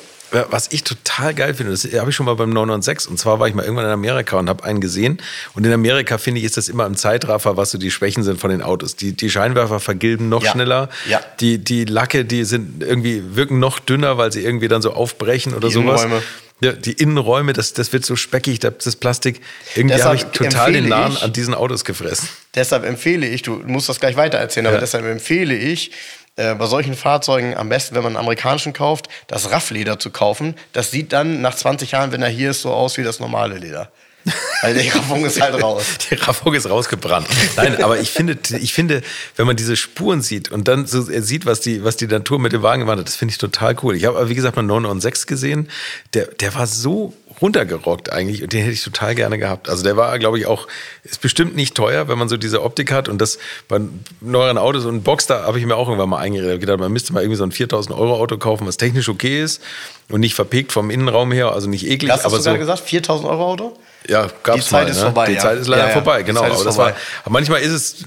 was 0.51 0.69
ich 0.71 0.83
total 0.83 1.35
geil 1.35 1.55
finde, 1.55 1.73
das 1.73 1.85
habe 1.85 2.11
ich 2.11 2.17
schon 2.17 2.27
mal 2.27 2.35
beim 2.35 2.51
996. 2.51 3.11
Und 3.11 3.19
zwar 3.19 3.39
war 3.39 3.49
ich 3.49 3.55
mal 3.55 3.63
irgendwann 3.63 3.85
in 3.85 3.91
Amerika 3.91 4.39
und 4.39 4.49
habe 4.49 4.65
einen 4.65 4.81
gesehen. 4.81 5.21
Und 5.55 5.67
in 5.67 5.73
Amerika 5.73 6.19
finde 6.19 6.41
ich, 6.41 6.47
ist 6.47 6.57
das 6.57 6.69
immer 6.69 6.87
im 6.87 6.97
Zeitraffer, 6.97 7.57
was 7.57 7.71
so 7.71 7.79
die 7.79 7.91
Schwächen 7.91 8.23
sind 8.23 8.41
von 8.41 8.51
den 8.51 8.63
Autos. 8.63 8.97
Die, 8.97 9.13
die 9.13 9.31
Scheinwerfer 9.31 9.81
vergilben 9.81 10.29
noch 10.29 10.43
ja. 10.43 10.53
schneller. 10.53 10.89
Ja. 11.09 11.21
Die, 11.41 11.59
die 11.59 11.85
Lacke, 11.85 12.25
die 12.25 12.45
sind 12.45 12.83
irgendwie, 12.83 13.23
wirken 13.37 13.59
noch 13.59 13.79
dünner, 13.79 14.19
weil 14.19 14.33
sie 14.33 14.45
irgendwie 14.45 14.69
dann 14.69 14.83
so 14.83 14.93
aufbrechen 14.93 15.55
oder 15.55 15.69
die 15.69 15.75
sowas. 15.75 16.03
Innenräume. 16.03 16.23
Ja, 16.63 16.71
die 16.71 16.93
Innenräume, 16.93 17.55
das, 17.55 17.73
das 17.73 17.93
wird 17.93 18.07
so 18.07 18.15
speckig, 18.15 18.61
das 18.61 18.95
Plastik. 18.95 19.41
Irgendwie 19.75 20.01
habe 20.01 20.15
ich 20.15 20.23
total 20.27 20.73
den 20.73 20.89
Nahen 20.89 21.17
an 21.17 21.33
diesen 21.33 21.55
Autos 21.55 21.85
gefressen. 21.85 22.29
Deshalb 22.55 22.85
empfehle 22.85 23.27
ich, 23.27 23.43
du 23.43 23.55
musst 23.67 23.89
das 23.89 23.99
gleich 23.99 24.15
weitererzählen, 24.15 24.69
aber 24.69 24.79
deshalb 24.79 25.05
empfehle 25.05 25.57
ich, 25.57 25.91
äh, 26.37 26.55
bei 26.55 26.67
solchen 26.67 26.95
Fahrzeugen 26.95 27.57
am 27.57 27.69
besten, 27.69 27.95
wenn 27.95 28.03
man 28.03 28.13
einen 28.13 28.25
amerikanischen 28.25 28.73
kauft, 28.73 29.09
das 29.27 29.51
Raffleder 29.51 29.99
zu 29.99 30.11
kaufen. 30.11 30.55
Das 30.73 30.91
sieht 30.91 31.13
dann 31.13 31.43
nach 31.43 31.55
20 31.55 31.91
Jahren, 31.93 32.13
wenn 32.13 32.23
er 32.23 32.29
hier 32.29 32.51
ist, 32.51 32.63
so 32.63 32.73
aus 32.73 32.97
wie 32.97 33.03
das 33.03 33.21
normale 33.21 33.59
Leder. 33.59 33.93
Weil 34.63 34.75
die 34.75 34.89
Raffung 34.89 35.25
ist 35.25 35.41
halt 35.41 35.61
raus. 35.61 35.85
Die 36.11 36.15
Raffung 36.15 36.55
ist 36.55 36.71
rausgebrannt. 36.71 37.27
Nein, 37.57 37.83
aber 37.83 37.99
ich 37.99 38.11
finde, 38.11 38.39
ich 38.61 38.73
finde, 38.73 39.03
wenn 39.37 39.47
man 39.47 39.57
diese 39.57 39.77
Spuren 39.77 40.23
sieht 40.23 40.51
und 40.51 40.69
dann 40.69 40.87
so 40.87 41.03
sieht, 41.03 41.45
was 41.47 41.61
die, 41.61 41.83
was 41.83 41.97
die 41.97 42.07
Natur 42.07 42.39
mit 42.39 42.53
dem 42.53 42.63
Wagen 42.63 42.81
gemacht 42.81 42.99
hat, 42.99 43.09
das 43.09 43.17
finde 43.17 43.33
ich 43.33 43.39
total 43.39 43.77
cool. 43.83 43.97
Ich 43.97 44.05
habe, 44.05 44.29
wie 44.29 44.35
gesagt, 44.35 44.55
mal 44.55 44.63
996 44.63 45.27
gesehen. 45.27 45.69
Der, 46.15 46.27
der 46.27 46.55
war 46.55 46.69
so 46.69 47.15
runtergerockt 47.43 48.13
eigentlich 48.13 48.43
und 48.43 48.53
den 48.53 48.61
hätte 48.61 48.73
ich 48.73 48.83
total 48.83 49.15
gerne 49.15 49.39
gehabt. 49.39 49.69
Also 49.69 49.83
der 49.83 49.97
war, 49.97 50.19
glaube 50.19 50.39
ich, 50.39 50.47
auch, 50.47 50.69
ist 51.03 51.21
bestimmt 51.21 51.57
nicht 51.57 51.75
teuer, 51.75 52.09
wenn 52.09 52.19
man 52.19 52.29
so 52.29 52.37
diese 52.37 52.63
Optik 52.63 52.93
hat 52.93 53.09
und 53.09 53.21
das 53.21 53.39
bei 53.69 53.81
neueren 54.21 54.57
Autos 54.57 54.85
und 54.85 55.03
Boxster 55.03 55.43
habe 55.43 55.59
ich 55.59 55.67
mir 55.67 55.77
auch 55.77 55.89
irgendwann 55.89 56.09
mal 56.09 56.19
eingeredet. 56.19 56.61
gedacht, 56.61 56.79
man 56.79 56.93
müsste 56.93 57.13
mal 57.13 57.23
irgendwie 57.23 57.37
so 57.37 57.45
ein 57.45 57.53
4000 57.53 57.95
Euro 57.95 58.15
Auto 58.15 58.39
kaufen, 58.39 58.67
was 58.67 58.77
technisch 58.77 59.09
okay 59.09 59.43
ist 59.43 59.61
und 60.09 60.21
nicht 60.21 60.35
verpegt 60.35 60.73
vom 60.73 60.91
Innenraum 60.91 61.33
her, 61.33 61.53
also 61.53 61.69
nicht 61.69 61.87
eklig. 61.87 62.13
Hast 62.13 62.25
aber 62.25 62.37
du 62.37 62.43
so, 62.43 62.55
gesagt, 62.55 62.81
4000 62.81 63.29
Euro 63.29 63.53
Auto? 63.53 63.77
Ja, 64.09 64.29
gab's 64.43 64.65
Die 64.65 64.71
Zeit 64.71 64.85
mal, 64.85 64.91
ist 64.91 64.97
ne? 64.97 65.03
vorbei, 65.05 65.27
Die 65.27 65.35
ja. 65.35 65.41
Zeit 65.41 65.59
ist 65.59 65.69
leider 65.69 65.83
Ja, 65.83 65.89
ja. 65.89 65.95
vorbei, 65.95 66.23
genau. 66.23 66.41
Aber 66.43 66.51
das 66.51 66.77
vorbei. 66.77 66.95
war, 67.25 67.33
manchmal 67.33 67.61
ist 67.61 67.73
es, 67.73 68.05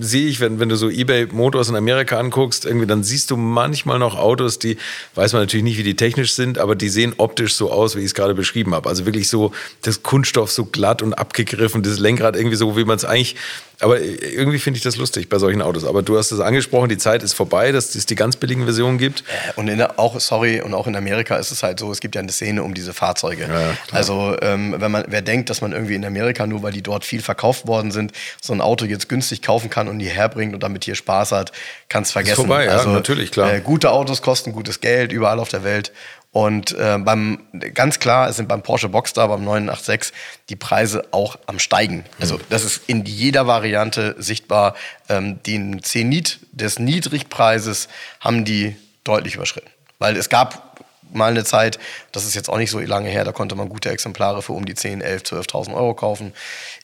sehe 0.00 0.28
ich, 0.28 0.40
wenn, 0.40 0.60
wenn 0.60 0.68
du 0.68 0.76
so 0.76 0.90
eBay 0.90 1.26
Motors 1.26 1.68
in 1.68 1.76
Amerika 1.76 2.18
anguckst, 2.18 2.64
irgendwie, 2.64 2.86
dann 2.86 3.02
siehst 3.02 3.30
du 3.30 3.36
manchmal 3.36 3.98
noch 3.98 4.16
Autos, 4.18 4.58
die, 4.58 4.76
weiß 5.14 5.32
man 5.32 5.42
natürlich 5.42 5.64
nicht, 5.64 5.78
wie 5.78 5.82
die 5.82 5.96
technisch 5.96 6.34
sind, 6.34 6.58
aber 6.58 6.74
die 6.74 6.88
sehen 6.88 7.14
optisch 7.16 7.54
so 7.54 7.70
aus, 7.70 7.96
wie 7.96 8.00
ich 8.00 8.06
es 8.06 8.14
gerade 8.14 8.34
beschrieben 8.34 8.74
habe. 8.74 8.88
Also 8.88 9.06
wirklich 9.06 9.28
so, 9.28 9.52
das 9.82 10.02
Kunststoff 10.02 10.50
so 10.50 10.64
glatt 10.64 11.02
und 11.02 11.14
abgegriffen, 11.14 11.82
das 11.82 11.98
Lenkrad 11.98 12.36
irgendwie 12.36 12.56
so, 12.56 12.76
wie 12.76 12.84
man 12.84 12.96
es 12.96 13.04
eigentlich, 13.04 13.36
aber 13.80 14.00
irgendwie 14.00 14.58
finde 14.58 14.78
ich 14.78 14.82
das 14.82 14.96
lustig 14.96 15.28
bei 15.28 15.38
solchen 15.38 15.62
Autos. 15.62 15.84
Aber 15.84 16.02
du 16.02 16.18
hast 16.18 16.32
es 16.32 16.40
angesprochen, 16.40 16.88
die 16.88 16.98
Zeit 16.98 17.22
ist 17.22 17.34
vorbei, 17.34 17.70
dass 17.70 17.94
es 17.94 18.06
die 18.06 18.16
ganz 18.16 18.34
billigen 18.34 18.64
Versionen 18.64 18.98
gibt. 18.98 19.22
Und 19.54 19.68
in 19.68 19.80
auch, 19.80 20.18
sorry, 20.18 20.60
und 20.60 20.74
auch 20.74 20.88
in 20.88 20.96
Amerika 20.96 21.36
ist 21.36 21.52
es 21.52 21.62
halt 21.62 21.78
so, 21.78 21.92
es 21.92 22.00
gibt 22.00 22.16
ja 22.16 22.20
eine 22.20 22.32
Szene 22.32 22.64
um 22.64 22.74
diese 22.74 22.92
Fahrzeuge. 22.92 23.44
klar. 23.44 23.76
also, 23.92 24.36
ähm, 24.42 24.74
wenn 24.78 24.90
man, 24.90 25.04
wer 25.06 25.22
denkt, 25.22 25.37
dass 25.46 25.60
man 25.60 25.72
irgendwie 25.72 25.94
in 25.94 26.04
Amerika, 26.04 26.46
nur 26.46 26.62
weil 26.62 26.72
die 26.72 26.82
dort 26.82 27.04
viel 27.04 27.22
verkauft 27.22 27.66
worden 27.66 27.90
sind, 27.90 28.12
so 28.40 28.52
ein 28.52 28.60
Auto 28.60 28.84
jetzt 28.84 29.08
günstig 29.08 29.42
kaufen 29.42 29.70
kann 29.70 29.88
und 29.88 30.00
hierher 30.00 30.28
bringt 30.28 30.54
und 30.54 30.62
damit 30.62 30.84
hier 30.84 30.94
Spaß 30.94 31.32
hat, 31.32 31.52
kann 31.88 32.02
es 32.02 32.12
vergessen. 32.12 32.36
vorbei, 32.36 32.66
ja, 32.66 32.72
also, 32.72 32.90
natürlich, 32.90 33.30
klar. 33.30 33.52
Äh, 33.52 33.60
gute 33.60 33.90
Autos 33.90 34.22
kosten 34.22 34.52
gutes 34.52 34.80
Geld, 34.80 35.12
überall 35.12 35.38
auf 35.38 35.48
der 35.48 35.64
Welt. 35.64 35.92
Und 36.30 36.72
äh, 36.72 36.98
beim, 36.98 37.40
ganz 37.72 37.98
klar, 38.00 38.28
es 38.28 38.36
sind 38.36 38.48
beim 38.48 38.62
Porsche 38.62 38.88
Boxster, 38.88 39.26
beim 39.28 39.44
986, 39.44 40.12
die 40.50 40.56
Preise 40.56 41.04
auch 41.10 41.38
am 41.46 41.58
Steigen. 41.58 42.04
Also 42.20 42.38
das 42.50 42.64
ist 42.64 42.82
in 42.86 43.04
jeder 43.06 43.46
Variante 43.46 44.14
sichtbar. 44.18 44.74
Ähm, 45.08 45.42
den 45.44 45.82
Zenit 45.82 46.38
des 46.52 46.78
Niedrigpreises 46.78 47.88
haben 48.20 48.44
die 48.44 48.76
deutlich 49.04 49.36
überschritten. 49.36 49.70
Weil 49.98 50.16
es 50.16 50.28
gab 50.28 50.67
mal 51.12 51.30
eine 51.30 51.44
Zeit, 51.44 51.78
das 52.12 52.24
ist 52.24 52.34
jetzt 52.34 52.48
auch 52.48 52.58
nicht 52.58 52.70
so 52.70 52.80
lange 52.80 53.08
her, 53.08 53.24
da 53.24 53.32
konnte 53.32 53.54
man 53.54 53.68
gute 53.68 53.90
Exemplare 53.90 54.42
für 54.42 54.52
um 54.52 54.64
die 54.64 54.74
10, 54.74 55.00
11, 55.00 55.22
12.000 55.22 55.74
Euro 55.74 55.94
kaufen. 55.94 56.32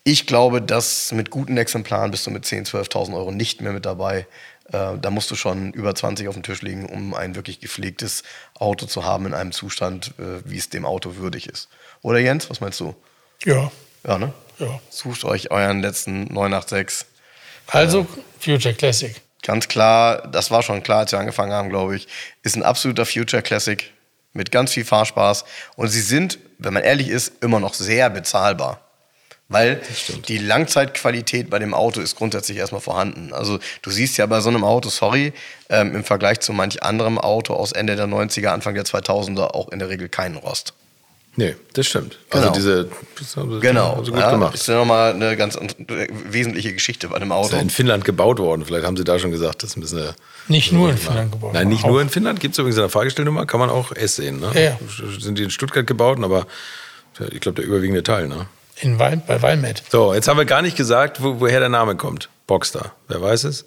Ich 0.03 0.27
glaube, 0.27 0.61
dass 0.61 1.13
mit 1.13 1.31
guten 1.31 1.57
Exemplaren 1.57 2.11
bist 2.11 2.27
du 2.27 2.31
mit 2.31 2.45
10, 2.45 2.67
12.000 2.67 3.15
Euro 3.15 3.33
nicht 3.33 3.61
mehr 3.61 3.73
mit 3.73 3.87
dabei. 3.87 4.27
Äh, 4.73 4.99
da 5.01 5.11
musst 5.11 5.31
du 5.31 5.37
schon 5.37 5.73
über 5.73 5.95
20 5.95 6.29
auf 6.29 6.35
dem 6.35 6.43
Tisch 6.43 6.63
liegen, 6.63 6.87
um 6.87 7.15
ein 7.15 7.35
wirklich 7.35 7.61
gepflegtes 7.61 8.23
Auto 8.55 8.87
zu 8.87 9.05
haben 9.05 9.27
in 9.27 9.35
einem 9.35 9.53
Zustand, 9.53 10.15
äh, 10.19 10.43
wie 10.45 10.59
es 10.59 10.71
dem 10.71 10.85
Auto 10.85 11.17
würdig 11.17 11.49
ist. 11.49 11.69
Oder 12.03 12.19
Jens, 12.19 12.49
was 12.51 12.61
meinst 12.61 12.81
du? 12.81 12.95
Ja. 13.45 13.71
Ja, 14.07 14.19
ne? 14.19 14.33
ja. 14.59 14.81
Sucht 14.91 15.25
euch 15.25 15.51
euren 15.51 15.81
letzten 15.81 16.25
986. 16.33 17.07
Also 17.69 18.07
Future 18.39 18.75
Classic. 18.75 19.21
Ganz 19.43 19.69
klar, 19.69 20.27
das 20.29 20.51
war 20.51 20.63
schon 20.63 20.83
klar, 20.83 21.01
als 21.01 21.13
wir 21.13 21.19
angefangen 21.19 21.53
haben, 21.53 21.69
glaube 21.69 21.97
ich, 21.97 22.09
ist 22.43 22.57
ein 22.57 22.63
absoluter 22.63 23.05
Future 23.05 23.43
Classic 23.43 23.93
mit 24.35 24.51
ganz 24.51 24.73
viel 24.73 24.85
Fahrspaß. 24.85 25.45
Und 25.77 25.89
sie 25.89 26.03
sind, 26.03 26.39
wenn 26.59 26.75
man 26.75 26.83
ehrlich 26.83 27.09
ist, 27.09 27.43
immer 27.43 27.61
noch 27.61 27.73
sehr 27.73 28.11
bezahlbar. 28.11 28.81
Weil 29.49 29.81
die 30.29 30.39
Langzeitqualität 30.39 31.51
bei 31.51 31.59
dem 31.59 31.75
Auto 31.75 32.01
ist 32.01 32.17
grundsätzlich 32.17 32.59
erstmal 32.59 32.81
vorhanden. 32.81 33.33
Also 33.33 33.59
du 33.83 33.91
siehst 33.91 34.17
ja 34.17 34.27
bei 34.27 34.41
so 34.41 34.49
einem 34.49 34.65
Auto, 34.65 34.89
sorry, 34.89 35.33
ähm, 35.69 35.95
im 35.95 36.05
Vergleich 36.05 36.41
zu 36.41 36.53
manch 36.53 36.83
anderem 36.83 37.19
Auto 37.19 37.55
aus 37.55 37.73
Ende 37.73 37.95
der 37.95 38.07
90er, 38.07 38.49
Anfang 38.49 38.75
der 38.75 38.85
2000er 38.85 39.49
auch 39.49 39.69
in 39.69 39.79
der 39.79 39.91
Regel 39.91 40.09
keinen 40.09 40.37
Rost. 40.37 40.75
Nee, 41.37 41.57
das 41.73 41.87
stimmt. 41.87 42.19
Genau. 42.31 42.43
Also 42.43 42.55
diese, 42.55 42.89
das 43.19 43.37
haben 43.37 43.53
sie, 43.55 43.61
Genau. 43.61 43.97
haben 43.97 44.05
sie 44.05 44.13
gut 44.13 44.21
ja, 44.21 44.31
gemacht. 44.31 44.55
Ist 44.55 44.69
ja 44.69 44.77
nochmal 44.77 45.13
eine 45.15 45.37
ganz 45.37 45.59
wesentliche 46.29 46.73
Geschichte 46.73 47.09
bei 47.09 47.17
einem 47.17 47.31
Ist 47.31 47.37
Auto. 47.37 47.57
ja 47.57 47.63
in 47.63 47.71
Finnland 47.71 48.05
gebaut 48.05 48.39
worden. 48.39 48.65
Vielleicht 48.65 48.87
haben 48.87 48.97
sie 48.97 49.03
da 49.05 49.19
schon 49.19 49.33
gesagt, 49.33 49.63
das 49.63 49.71
ist 49.71 49.77
ein 49.77 49.81
bisschen. 49.81 50.11
Nicht 50.49 50.71
nur 50.73 50.91
in 50.91 50.97
Finnland 50.99 51.33
gebaut. 51.33 51.53
Nein, 51.55 51.69
nicht 51.69 51.85
auch. 51.85 51.89
nur 51.89 52.01
in 52.03 52.09
Finnland. 52.09 52.39
Gibt 52.39 52.55
es 52.55 52.59
übrigens 52.59 52.77
in 52.77 52.83
der 52.83 52.89
Fahrgestellnummer, 52.91 53.47
kann 53.47 53.59
man 53.59 53.69
auch 53.71 53.91
S 53.93 54.17
sehen. 54.17 54.39
Ne? 54.41 54.51
Ja. 54.55 54.79
Sind 55.19 55.39
die 55.39 55.43
in 55.45 55.51
Stuttgart 55.51 55.87
gebaut, 55.87 56.23
aber 56.23 56.47
ich 57.31 57.41
glaube, 57.41 57.57
der 57.57 57.65
überwiegende 57.65 58.03
Teil. 58.05 58.29
Ne? 58.29 58.47
In 58.81 58.99
Wal 58.99 59.17
bei 59.27 59.41
Walmet. 59.43 59.83
So, 59.91 60.15
jetzt 60.15 60.29
haben 60.29 60.37
wir 60.37 60.45
gar 60.45 60.63
nicht 60.63 60.77
gesagt, 60.77 61.23
wo, 61.23 61.41
woher 61.41 61.61
der 61.61 61.69
Name 61.69 61.97
kommt. 61.97 62.29
Boxster. 62.47 62.93
Wer 63.09 63.21
weiß 63.23 63.45
es? 63.45 63.65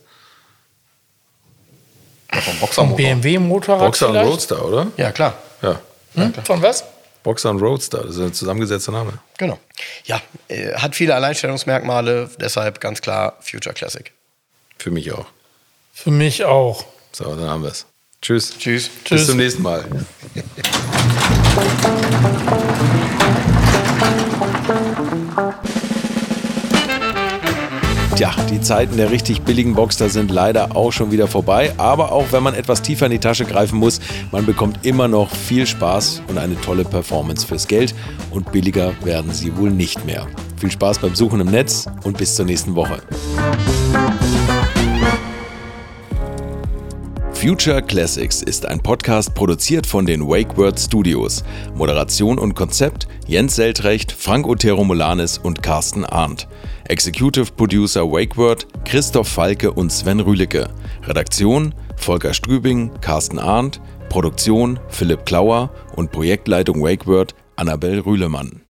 vom 2.29 2.41
Vom 2.41 2.59
Boxermotor. 2.59 2.97
BMW-Motorrad 2.97 3.79
Boxer 3.85 4.09
und? 4.09 4.17
Roadster, 4.17 4.65
oder? 4.65 4.87
Ja, 4.97 5.11
klar. 5.11 5.33
Ja. 5.61 5.79
Hm? 6.15 6.33
Von 6.43 6.61
was? 6.61 6.83
Boxer 7.27 7.49
und 7.49 7.61
Roadster, 7.61 8.03
das 8.05 8.15
ist 8.15 8.21
ein 8.21 8.33
zusammengesetzter 8.33 8.93
Name. 8.93 9.19
Genau. 9.37 9.59
Ja, 10.05 10.21
äh, 10.47 10.75
hat 10.75 10.95
viele 10.95 11.13
Alleinstellungsmerkmale, 11.13 12.29
deshalb 12.39 12.79
ganz 12.79 13.01
klar 13.01 13.35
Future 13.41 13.75
Classic. 13.75 14.13
Für 14.77 14.91
mich 14.91 15.11
auch. 15.11 15.25
Für 15.93 16.11
mich 16.11 16.45
auch. 16.45 16.85
So, 17.11 17.25
dann 17.35 17.49
haben 17.49 17.63
wir 17.63 17.71
es. 17.71 17.85
Tschüss. 18.21 18.57
Tschüss. 18.57 18.89
Bis 19.09 19.25
zum 19.25 19.35
nächsten 19.35 19.61
Mal. 19.61 19.83
Tja, 28.17 28.33
die 28.49 28.59
Zeiten 28.59 28.97
der 28.97 29.11
richtig 29.11 29.43
billigen 29.43 29.75
Boxster 29.75 30.09
sind 30.09 30.31
leider 30.31 30.75
auch 30.75 30.91
schon 30.91 31.11
wieder 31.11 31.27
vorbei. 31.27 31.71
Aber 31.77 32.11
auch 32.11 32.31
wenn 32.31 32.41
man 32.41 32.55
etwas 32.55 32.81
tiefer 32.81 33.05
in 33.05 33.11
die 33.11 33.19
Tasche 33.19 33.45
greifen 33.45 33.77
muss, 33.77 33.99
man 34.31 34.43
bekommt 34.43 34.83
immer 34.87 35.07
noch 35.07 35.29
viel 35.29 35.67
Spaß 35.67 36.23
und 36.27 36.39
eine 36.39 36.59
tolle 36.61 36.83
Performance 36.83 37.45
fürs 37.45 37.67
Geld. 37.67 37.93
Und 38.31 38.51
billiger 38.51 38.93
werden 39.03 39.31
sie 39.33 39.55
wohl 39.55 39.69
nicht 39.69 40.03
mehr. 40.03 40.25
Viel 40.59 40.71
Spaß 40.71 40.97
beim 40.97 41.13
Suchen 41.13 41.41
im 41.41 41.51
Netz 41.51 41.85
und 42.05 42.17
bis 42.17 42.35
zur 42.35 42.45
nächsten 42.45 42.73
Woche. 42.73 43.03
Future 47.33 47.83
Classics 47.83 48.41
ist 48.41 48.65
ein 48.65 48.79
Podcast 48.79 49.35
produziert 49.35 49.85
von 49.85 50.07
den 50.07 50.27
WakeWord 50.27 50.79
Studios. 50.79 51.43
Moderation 51.75 52.39
und 52.39 52.55
Konzept 52.55 53.07
Jens 53.27 53.57
Seltrecht, 53.57 54.11
Frank 54.11 54.47
Otero 54.47 54.83
Molanis 54.83 55.37
und 55.37 55.61
Carsten 55.61 56.03
Arndt. 56.03 56.47
Executive 56.89 57.51
Producer 57.53 58.01
WakeWord 58.01 58.65
Christoph 58.85 59.27
Falke 59.27 59.71
und 59.71 59.91
Sven 59.91 60.21
Rühlicke. 60.21 60.69
Redaktion 61.03 61.75
Volker 61.97 62.33
Strübing, 62.33 62.91
Carsten 63.01 63.39
Arndt. 63.39 63.81
Produktion 64.09 64.79
Philipp 64.87 65.25
Klauer 65.25 65.69
und 65.97 66.11
Projektleitung 66.11 66.81
WakeWord 66.81 67.35
Annabel 67.57 67.99
Rühlemann. 67.99 68.61